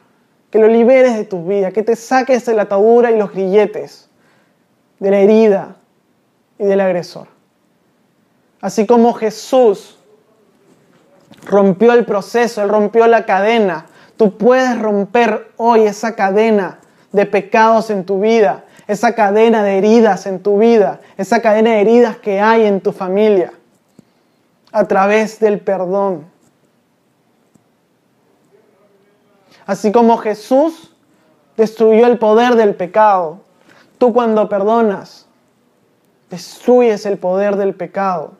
Que 0.50 0.58
lo 0.58 0.66
liberes 0.66 1.16
de 1.16 1.24
tu 1.24 1.46
vida. 1.46 1.70
Que 1.70 1.82
te 1.82 1.96
saques 1.96 2.44
de 2.44 2.54
la 2.54 2.62
atadura 2.62 3.10
y 3.12 3.18
los 3.18 3.32
grilletes. 3.32 4.10
De 4.98 5.10
la 5.10 5.20
herida 5.20 5.76
y 6.58 6.64
del 6.64 6.80
agresor. 6.80 7.28
Así 8.60 8.86
como 8.86 9.14
Jesús 9.14 9.96
rompió 11.44 11.92
el 11.92 12.04
proceso, 12.04 12.62
Él 12.62 12.68
rompió 12.68 13.06
la 13.06 13.24
cadena 13.24 13.86
Tú 14.16 14.38
puedes 14.38 14.78
romper 14.78 15.52
hoy 15.56 15.82
esa 15.82 16.14
cadena 16.14 16.78
de 17.12 17.26
pecados 17.26 17.90
en 17.90 18.04
tu 18.04 18.20
vida, 18.20 18.64
esa 18.86 19.14
cadena 19.14 19.62
de 19.62 19.78
heridas 19.78 20.26
en 20.26 20.42
tu 20.42 20.58
vida, 20.58 21.00
esa 21.18 21.42
cadena 21.42 21.72
de 21.72 21.80
heridas 21.82 22.16
que 22.16 22.40
hay 22.40 22.64
en 22.64 22.80
tu 22.80 22.92
familia, 22.92 23.52
a 24.72 24.88
través 24.88 25.38
del 25.38 25.60
perdón. 25.60 26.24
Así 29.66 29.92
como 29.92 30.16
Jesús 30.16 30.94
destruyó 31.56 32.06
el 32.06 32.18
poder 32.18 32.54
del 32.54 32.74
pecado, 32.74 33.40
tú 33.98 34.14
cuando 34.14 34.48
perdonas, 34.48 35.26
destruyes 36.30 37.04
el 37.04 37.18
poder 37.18 37.56
del 37.56 37.74
pecado. 37.74 38.32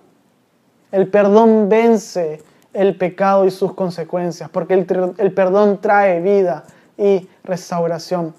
El 0.90 1.08
perdón 1.08 1.68
vence 1.68 2.42
el 2.76 2.96
pecado 2.96 3.46
y 3.46 3.50
sus 3.50 3.74
consecuencias, 3.74 4.50
porque 4.50 4.74
el, 4.74 5.32
perdón 5.32 5.80
trae 5.80 6.20
vida 6.20 6.64
y 6.98 7.26
restauración. 7.42 8.34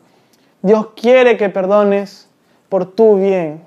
Dios 0.61 0.89
quiere 0.95 1.37
que 1.37 1.49
perdones 1.49 2.29
por 2.69 2.85
tu 2.85 3.17
bien. 3.17 3.63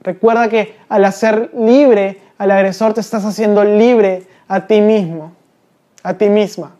Recuerda 0.00 0.48
que 0.48 0.76
al 0.88 1.04
hacer 1.04 1.50
libre 1.54 2.20
al 2.38 2.50
agresor 2.50 2.92
te 2.92 3.00
estás 3.00 3.24
haciendo 3.24 3.62
libre 3.62 4.26
a 4.48 4.66
ti 4.66 4.80
mismo, 4.80 5.32
a 6.02 6.14
ti 6.14 6.28
misma. 6.28 6.72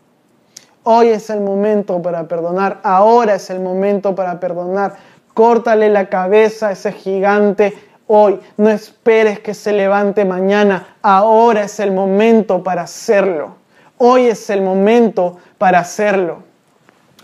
Hoy 0.83 1.07
es 1.07 1.29
el 1.29 1.39
momento 1.39 2.01
para 2.01 2.27
perdonar, 2.27 2.81
ahora 2.83 3.35
es 3.35 3.49
el 3.49 3.61
momento 3.61 4.13
para 4.13 4.41
perdonar. 4.41 4.95
Córtale 5.33 5.89
la 5.89 6.09
cabeza 6.09 6.67
a 6.67 6.71
ese 6.73 6.91
gigante 6.91 7.73
hoy, 8.07 8.39
no 8.57 8.69
esperes 8.69 9.39
que 9.39 9.53
se 9.53 9.71
levante 9.71 10.25
mañana, 10.25 10.95
ahora 11.01 11.63
es 11.63 11.79
el 11.79 11.91
momento 11.91 12.63
para 12.63 12.83
hacerlo. 12.83 13.55
Hoy 13.97 14.27
es 14.27 14.49
el 14.49 14.61
momento 14.61 15.37
para 15.57 15.79
hacerlo. 15.79 16.43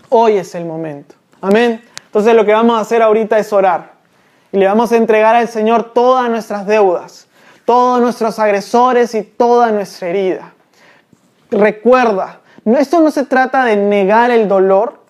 Hoy 0.08 0.38
es 0.38 0.54
el 0.54 0.64
momento. 0.64 1.14
Amén. 1.40 1.82
Entonces 2.06 2.34
lo 2.34 2.44
que 2.44 2.52
vamos 2.52 2.76
a 2.76 2.80
hacer 2.80 3.02
ahorita 3.02 3.38
es 3.38 3.52
orar. 3.52 3.92
Y 4.52 4.58
le 4.58 4.66
vamos 4.66 4.90
a 4.92 4.96
entregar 4.96 5.36
al 5.36 5.48
Señor 5.48 5.92
todas 5.92 6.28
nuestras 6.28 6.66
deudas, 6.66 7.28
todos 7.64 8.00
nuestros 8.00 8.38
agresores 8.38 9.14
y 9.14 9.22
toda 9.22 9.70
nuestra 9.70 10.08
herida. 10.08 10.52
Recuerda, 11.50 12.40
esto 12.64 13.00
no 13.00 13.10
se 13.10 13.24
trata 13.24 13.64
de 13.64 13.76
negar 13.76 14.30
el 14.30 14.48
dolor, 14.48 15.00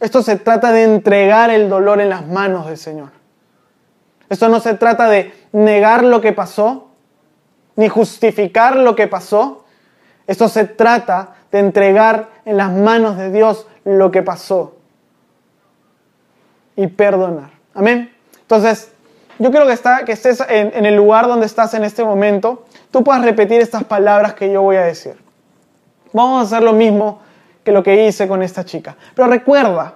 esto 0.00 0.22
se 0.22 0.36
trata 0.36 0.72
de 0.72 0.84
entregar 0.84 1.50
el 1.50 1.68
dolor 1.68 2.00
en 2.00 2.10
las 2.10 2.26
manos 2.26 2.66
del 2.66 2.78
Señor. 2.78 3.10
Esto 4.28 4.48
no 4.48 4.60
se 4.60 4.74
trata 4.74 5.08
de 5.08 5.32
negar 5.52 6.04
lo 6.04 6.20
que 6.20 6.32
pasó, 6.32 6.88
ni 7.76 7.88
justificar 7.88 8.76
lo 8.76 8.94
que 8.96 9.06
pasó. 9.06 9.64
Esto 10.26 10.48
se 10.48 10.64
trata 10.64 11.34
de 11.50 11.58
entregar 11.58 12.28
en 12.44 12.56
las 12.56 12.72
manos 12.72 13.16
de 13.16 13.30
Dios 13.30 13.66
lo 13.84 14.10
que 14.10 14.22
pasó 14.22 14.76
y 16.76 16.86
perdonar. 16.86 17.50
Amén. 17.74 18.12
Entonces, 18.40 18.90
yo 19.38 19.50
quiero 19.50 19.66
que, 19.66 19.72
está, 19.72 20.04
que 20.04 20.12
estés 20.12 20.40
en, 20.48 20.72
en 20.74 20.86
el 20.86 20.94
lugar 20.96 21.26
donde 21.26 21.46
estás 21.46 21.74
en 21.74 21.84
este 21.84 22.04
momento, 22.04 22.64
tú 22.90 23.02
puedas 23.02 23.22
repetir 23.22 23.60
estas 23.60 23.84
palabras 23.84 24.34
que 24.34 24.50
yo 24.50 24.62
voy 24.62 24.76
a 24.76 24.82
decir. 24.82 25.16
Vamos 26.12 26.40
a 26.40 26.46
hacer 26.46 26.62
lo 26.62 26.72
mismo 26.72 27.20
que 27.64 27.72
lo 27.72 27.82
que 27.82 28.06
hice 28.06 28.28
con 28.28 28.42
esta 28.42 28.64
chica. 28.64 28.96
Pero 29.14 29.28
recuerda, 29.28 29.94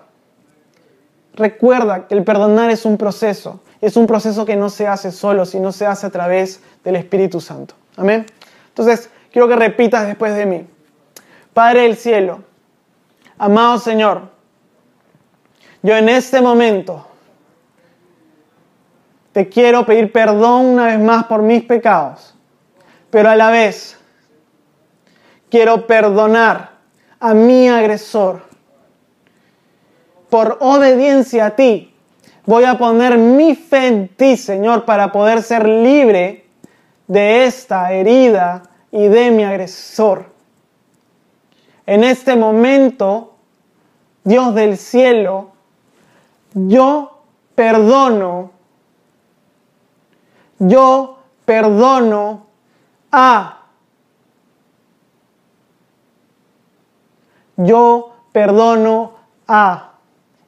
recuerda 1.35 2.09
que 2.09 2.15
el 2.15 2.25
perdonar 2.25 2.71
es 2.71 2.85
un 2.85 2.97
proceso. 2.97 3.61
Es 3.81 3.97
un 3.97 4.07
proceso 4.07 4.45
que 4.45 4.57
no 4.57 4.71
se 4.71 4.87
hace 4.87 5.13
solo, 5.13 5.45
sino 5.45 5.73
se 5.73 5.87
hace 5.87 6.07
a 6.07 6.11
través 6.11 6.61
del 6.83 6.97
Espíritu 6.97 7.41
Santo. 7.41 7.75
Amén. 7.97 8.27
Entonces, 8.69 9.11
quiero 9.31 9.49
que 9.49 9.57
repitas 9.57 10.07
después 10.07 10.35
de 10.35 10.47
mí. 10.47 10.67
Padre 11.53 11.83
del 11.83 11.97
cielo, 11.97 12.43
amado 13.39 13.79
Señor, 13.79 14.31
yo 15.83 15.97
en 15.97 16.09
este 16.09 16.41
momento 16.41 17.07
te 19.33 19.49
quiero 19.49 19.87
pedir 19.87 20.13
perdón 20.13 20.67
una 20.67 20.87
vez 20.87 21.01
más 21.01 21.25
por 21.25 21.43
mis 21.43 21.63
pecados, 21.65 22.35
pero 23.11 23.31
a 23.31 23.37
la 23.37 23.51
vez 23.51 23.99
quiero 25.51 25.87
perdonar 25.87 26.71
a 27.21 27.35
mi 27.35 27.69
agresor 27.69 28.43
por 30.29 30.59
obediencia 30.61 31.47
a 31.47 31.51
ti 31.57 31.95
Voy 32.49 32.65
a 32.65 32.79
poner 32.79 33.19
mi 33.19 33.55
fe 33.55 33.89
en 33.89 34.09
ti, 34.09 34.35
Señor, 34.39 34.87
para 34.87 35.13
poder 35.13 35.43
ser 35.43 35.69
libre 35.69 36.47
de 37.07 37.45
esta 37.45 37.93
herida 37.93 38.63
y 38.91 39.07
de 39.09 39.31
mi 39.31 39.45
agresor. 39.45 40.33
En 41.85 42.05
este 42.05 42.37
momento, 42.37 43.35
Dios 44.25 44.55
del 44.55 44.79
cielo, 44.79 45.51
yo 46.55 47.21
perdono, 47.55 48.51
yo 50.59 51.19
perdono 51.45 52.47
a, 53.13 53.67
yo 57.57 58.17
perdono 58.33 59.13
a, 59.47 59.93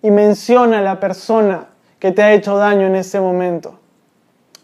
y 0.01 0.11
menciona 0.11 0.79
a 0.79 0.81
la 0.81 0.99
persona 0.99 1.70
que 2.01 2.11
te 2.11 2.23
ha 2.23 2.33
hecho 2.33 2.57
daño 2.57 2.87
en 2.87 2.97
ese 2.97 3.21
momento. 3.21 3.75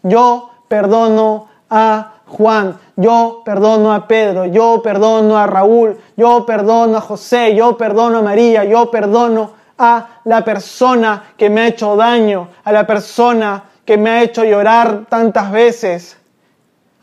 Yo 0.03 0.49
perdono 0.67 1.47
a 1.69 2.15
Juan, 2.25 2.77
yo 2.97 3.41
perdono 3.45 3.93
a 3.93 4.07
Pedro, 4.07 4.45
yo 4.45 4.81
perdono 4.81 5.37
a 5.37 5.47
Raúl, 5.47 5.97
yo 6.17 6.45
perdono 6.45 6.97
a 6.97 7.01
José, 7.01 7.55
yo 7.55 7.77
perdono 7.77 8.17
a 8.17 8.21
María, 8.21 8.65
yo 8.65 8.91
perdono 8.91 9.51
a 9.77 10.21
la 10.25 10.43
persona 10.43 11.33
que 11.37 11.49
me 11.49 11.61
ha 11.61 11.67
hecho 11.67 11.95
daño, 11.95 12.49
a 12.63 12.71
la 12.71 12.85
persona 12.85 13.63
que 13.85 13.97
me 13.97 14.09
ha 14.09 14.23
hecho 14.23 14.43
llorar 14.43 15.05
tantas 15.07 15.51
veces, 15.51 16.17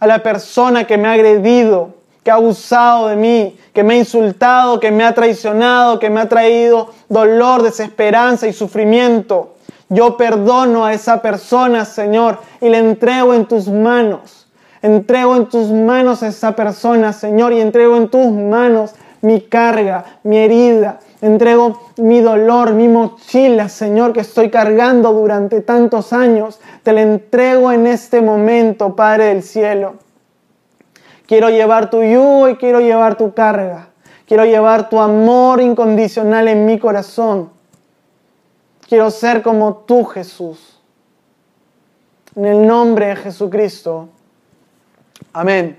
a 0.00 0.06
la 0.06 0.22
persona 0.22 0.84
que 0.84 0.98
me 0.98 1.08
ha 1.08 1.12
agredido, 1.12 1.94
que 2.22 2.30
ha 2.30 2.34
abusado 2.34 3.08
de 3.08 3.16
mí, 3.16 3.56
que 3.72 3.84
me 3.84 3.94
ha 3.94 3.98
insultado, 3.98 4.80
que 4.80 4.90
me 4.90 5.04
ha 5.04 5.14
traicionado, 5.14 5.98
que 5.98 6.10
me 6.10 6.20
ha 6.20 6.28
traído 6.28 6.90
dolor, 7.08 7.62
desesperanza 7.62 8.48
y 8.48 8.52
sufrimiento. 8.52 9.53
Yo 9.88 10.16
perdono 10.16 10.84
a 10.84 10.92
esa 10.92 11.20
persona, 11.22 11.84
Señor, 11.84 12.38
y 12.60 12.68
le 12.68 12.78
entrego 12.78 13.34
en 13.34 13.46
tus 13.46 13.68
manos. 13.68 14.46
Entrego 14.82 15.36
en 15.36 15.46
tus 15.46 15.70
manos 15.70 16.22
a 16.22 16.28
esa 16.28 16.56
persona, 16.56 17.12
Señor, 17.12 17.52
y 17.52 17.60
entrego 17.60 17.96
en 17.96 18.08
tus 18.08 18.30
manos 18.30 18.94
mi 19.22 19.40
carga, 19.40 20.04
mi 20.22 20.36
herida. 20.36 21.00
Entrego 21.22 21.80
mi 21.96 22.20
dolor, 22.20 22.74
mi 22.74 22.88
mochila, 22.88 23.70
Señor, 23.70 24.12
que 24.12 24.20
estoy 24.20 24.50
cargando 24.50 25.14
durante 25.14 25.62
tantos 25.62 26.12
años. 26.12 26.60
Te 26.82 26.92
la 26.92 27.00
entrego 27.00 27.72
en 27.72 27.86
este 27.86 28.20
momento, 28.20 28.94
Padre 28.94 29.26
del 29.26 29.42
cielo. 29.42 29.94
Quiero 31.26 31.48
llevar 31.48 31.88
tu 31.88 32.02
yugo 32.02 32.50
y 32.50 32.56
quiero 32.56 32.80
llevar 32.80 33.16
tu 33.16 33.32
carga. 33.32 33.88
Quiero 34.26 34.44
llevar 34.44 34.90
tu 34.90 35.00
amor 35.00 35.62
incondicional 35.62 36.48
en 36.48 36.66
mi 36.66 36.78
corazón. 36.78 37.48
Quiero 38.88 39.10
ser 39.10 39.42
como 39.42 39.76
tú, 39.86 40.04
Jesús. 40.04 40.80
En 42.36 42.44
el 42.44 42.66
nombre 42.66 43.06
de 43.06 43.16
Jesucristo. 43.16 44.08
Amén. 45.32 45.78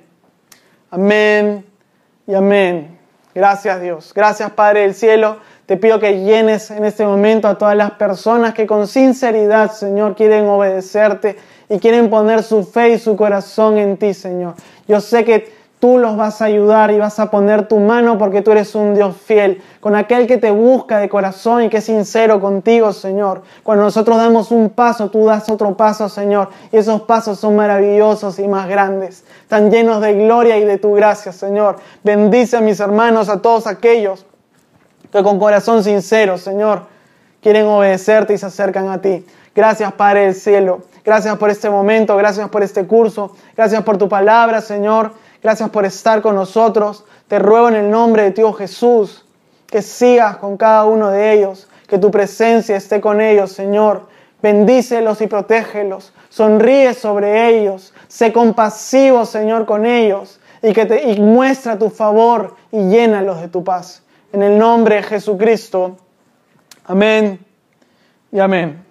Amén 0.90 1.66
y 2.28 2.34
amén. 2.34 2.98
Gracias 3.34 3.82
Dios. 3.82 4.14
Gracias 4.14 4.50
Padre 4.52 4.82
del 4.82 4.96
Cielo. 4.96 5.38
Te 5.66 5.78
pido 5.78 6.00
que 6.00 6.24
llenes 6.24 6.72
en 6.72 6.86
este 6.86 7.06
momento 7.06 7.48
a 7.48 7.58
todas 7.58 7.76
las 7.76 7.92
personas 7.92 8.54
que 8.54 8.68
con 8.68 8.88
sinceridad, 8.88 9.72
Señor, 9.72 10.16
quieren 10.16 10.46
obedecerte 10.46 11.36
y 11.68 11.80
quieren 11.80 12.10
poner 12.10 12.44
su 12.44 12.64
fe 12.64 12.92
y 12.92 13.00
su 13.00 13.16
corazón 13.16 13.78
en 13.78 13.98
ti, 13.98 14.14
Señor. 14.14 14.54
Yo 14.88 15.02
sé 15.02 15.26
que 15.26 15.55
tú 15.86 16.00
los 16.00 16.18
vas 16.18 16.42
a 16.42 16.46
ayudar 16.46 16.90
y 16.90 16.98
vas 16.98 17.20
a 17.20 17.30
poner 17.30 17.68
tu 17.68 17.78
mano 17.78 18.18
porque 18.18 18.42
tú 18.42 18.50
eres 18.50 18.74
un 18.74 18.96
Dios 18.96 19.16
fiel, 19.16 19.62
con 19.80 19.96
aquel 19.96 20.26
que 20.26 20.40
te 20.40 20.50
busca 20.50 20.98
de 20.98 21.08
corazón 21.08 21.62
y 21.62 21.70
que 21.70 21.78
es 21.78 21.84
sincero 21.84 22.42
contigo, 22.42 22.92
Señor. 22.92 23.44
Cuando 23.62 23.84
nosotros 23.84 24.18
damos 24.18 24.50
un 24.50 24.72
paso, 24.72 25.12
tú 25.12 25.28
das 25.28 25.48
otro 25.48 25.78
paso, 25.78 26.10
Señor, 26.10 26.50
y 26.72 26.78
esos 26.78 27.02
pasos 27.02 27.40
son 27.40 27.56
maravillosos 27.56 28.40
y 28.40 28.48
más 28.48 28.68
grandes, 28.68 29.26
tan 29.48 29.70
llenos 29.70 30.02
de 30.02 30.16
gloria 30.16 30.58
y 30.58 30.66
de 30.66 30.80
tu 30.80 30.92
gracia, 30.96 31.32
Señor. 31.32 31.76
Bendice 32.04 32.58
a 32.58 32.62
mis 32.62 32.80
hermanos, 32.80 33.30
a 33.30 33.44
todos 33.44 33.68
aquellos 33.68 34.26
que 35.12 35.22
con 35.22 35.38
corazón 35.38 35.84
sincero, 35.84 36.40
Señor, 36.40 36.88
quieren 37.44 37.68
obedecerte 37.68 38.34
y 38.34 38.40
se 38.40 38.48
acercan 38.48 38.90
a 38.90 39.02
ti. 39.02 39.24
Gracias, 39.54 39.94
Padre 39.94 40.22
del 40.22 40.34
cielo. 40.34 40.82
Gracias 41.04 41.38
por 41.38 41.52
este 41.52 41.70
momento, 41.70 42.18
gracias 42.18 42.50
por 42.50 42.64
este 42.64 42.88
curso, 42.88 43.36
gracias 43.56 43.84
por 43.84 44.00
tu 44.00 44.10
palabra, 44.10 44.62
Señor. 44.62 45.12
Gracias 45.46 45.70
por 45.70 45.86
estar 45.86 46.24
con 46.24 46.34
nosotros. 46.34 47.06
Te 47.28 47.38
ruego 47.38 47.70
en 47.70 47.76
el 47.76 47.92
nombre 47.92 48.24
de 48.24 48.32
Dios 48.32 48.58
Jesús 48.58 49.26
que 49.68 49.84
sigas 49.84 50.38
con 50.38 50.58
cada 50.58 50.86
uno 50.86 51.12
de 51.12 51.34
ellos, 51.34 51.68
que 51.86 52.00
tu 52.00 52.10
presencia 52.10 52.76
esté 52.76 53.00
con 53.00 53.22
ellos, 53.22 53.52
Señor. 53.52 54.08
Bendícelos 54.42 55.22
y 55.22 55.28
protégelos. 55.28 56.14
Sonríe 56.30 56.96
sobre 56.96 57.48
ellos. 57.48 57.94
Sé 58.08 58.34
compasivo, 58.34 59.24
Señor, 59.24 59.68
con 59.68 59.86
ellos. 59.86 60.40
Y, 60.64 60.74
que 60.74 60.88
te, 60.88 61.12
y 61.12 61.20
muestra 61.20 61.78
tu 61.78 61.92
favor 61.92 62.56
y 62.72 62.90
llénalos 62.90 63.40
de 63.40 63.48
tu 63.48 63.64
paz. 63.64 64.02
En 64.34 64.42
el 64.42 64.58
nombre 64.58 64.96
de 64.96 65.04
Jesucristo. 65.04 65.96
Amén 66.88 67.38
y 68.32 68.40
amén. 68.40 68.85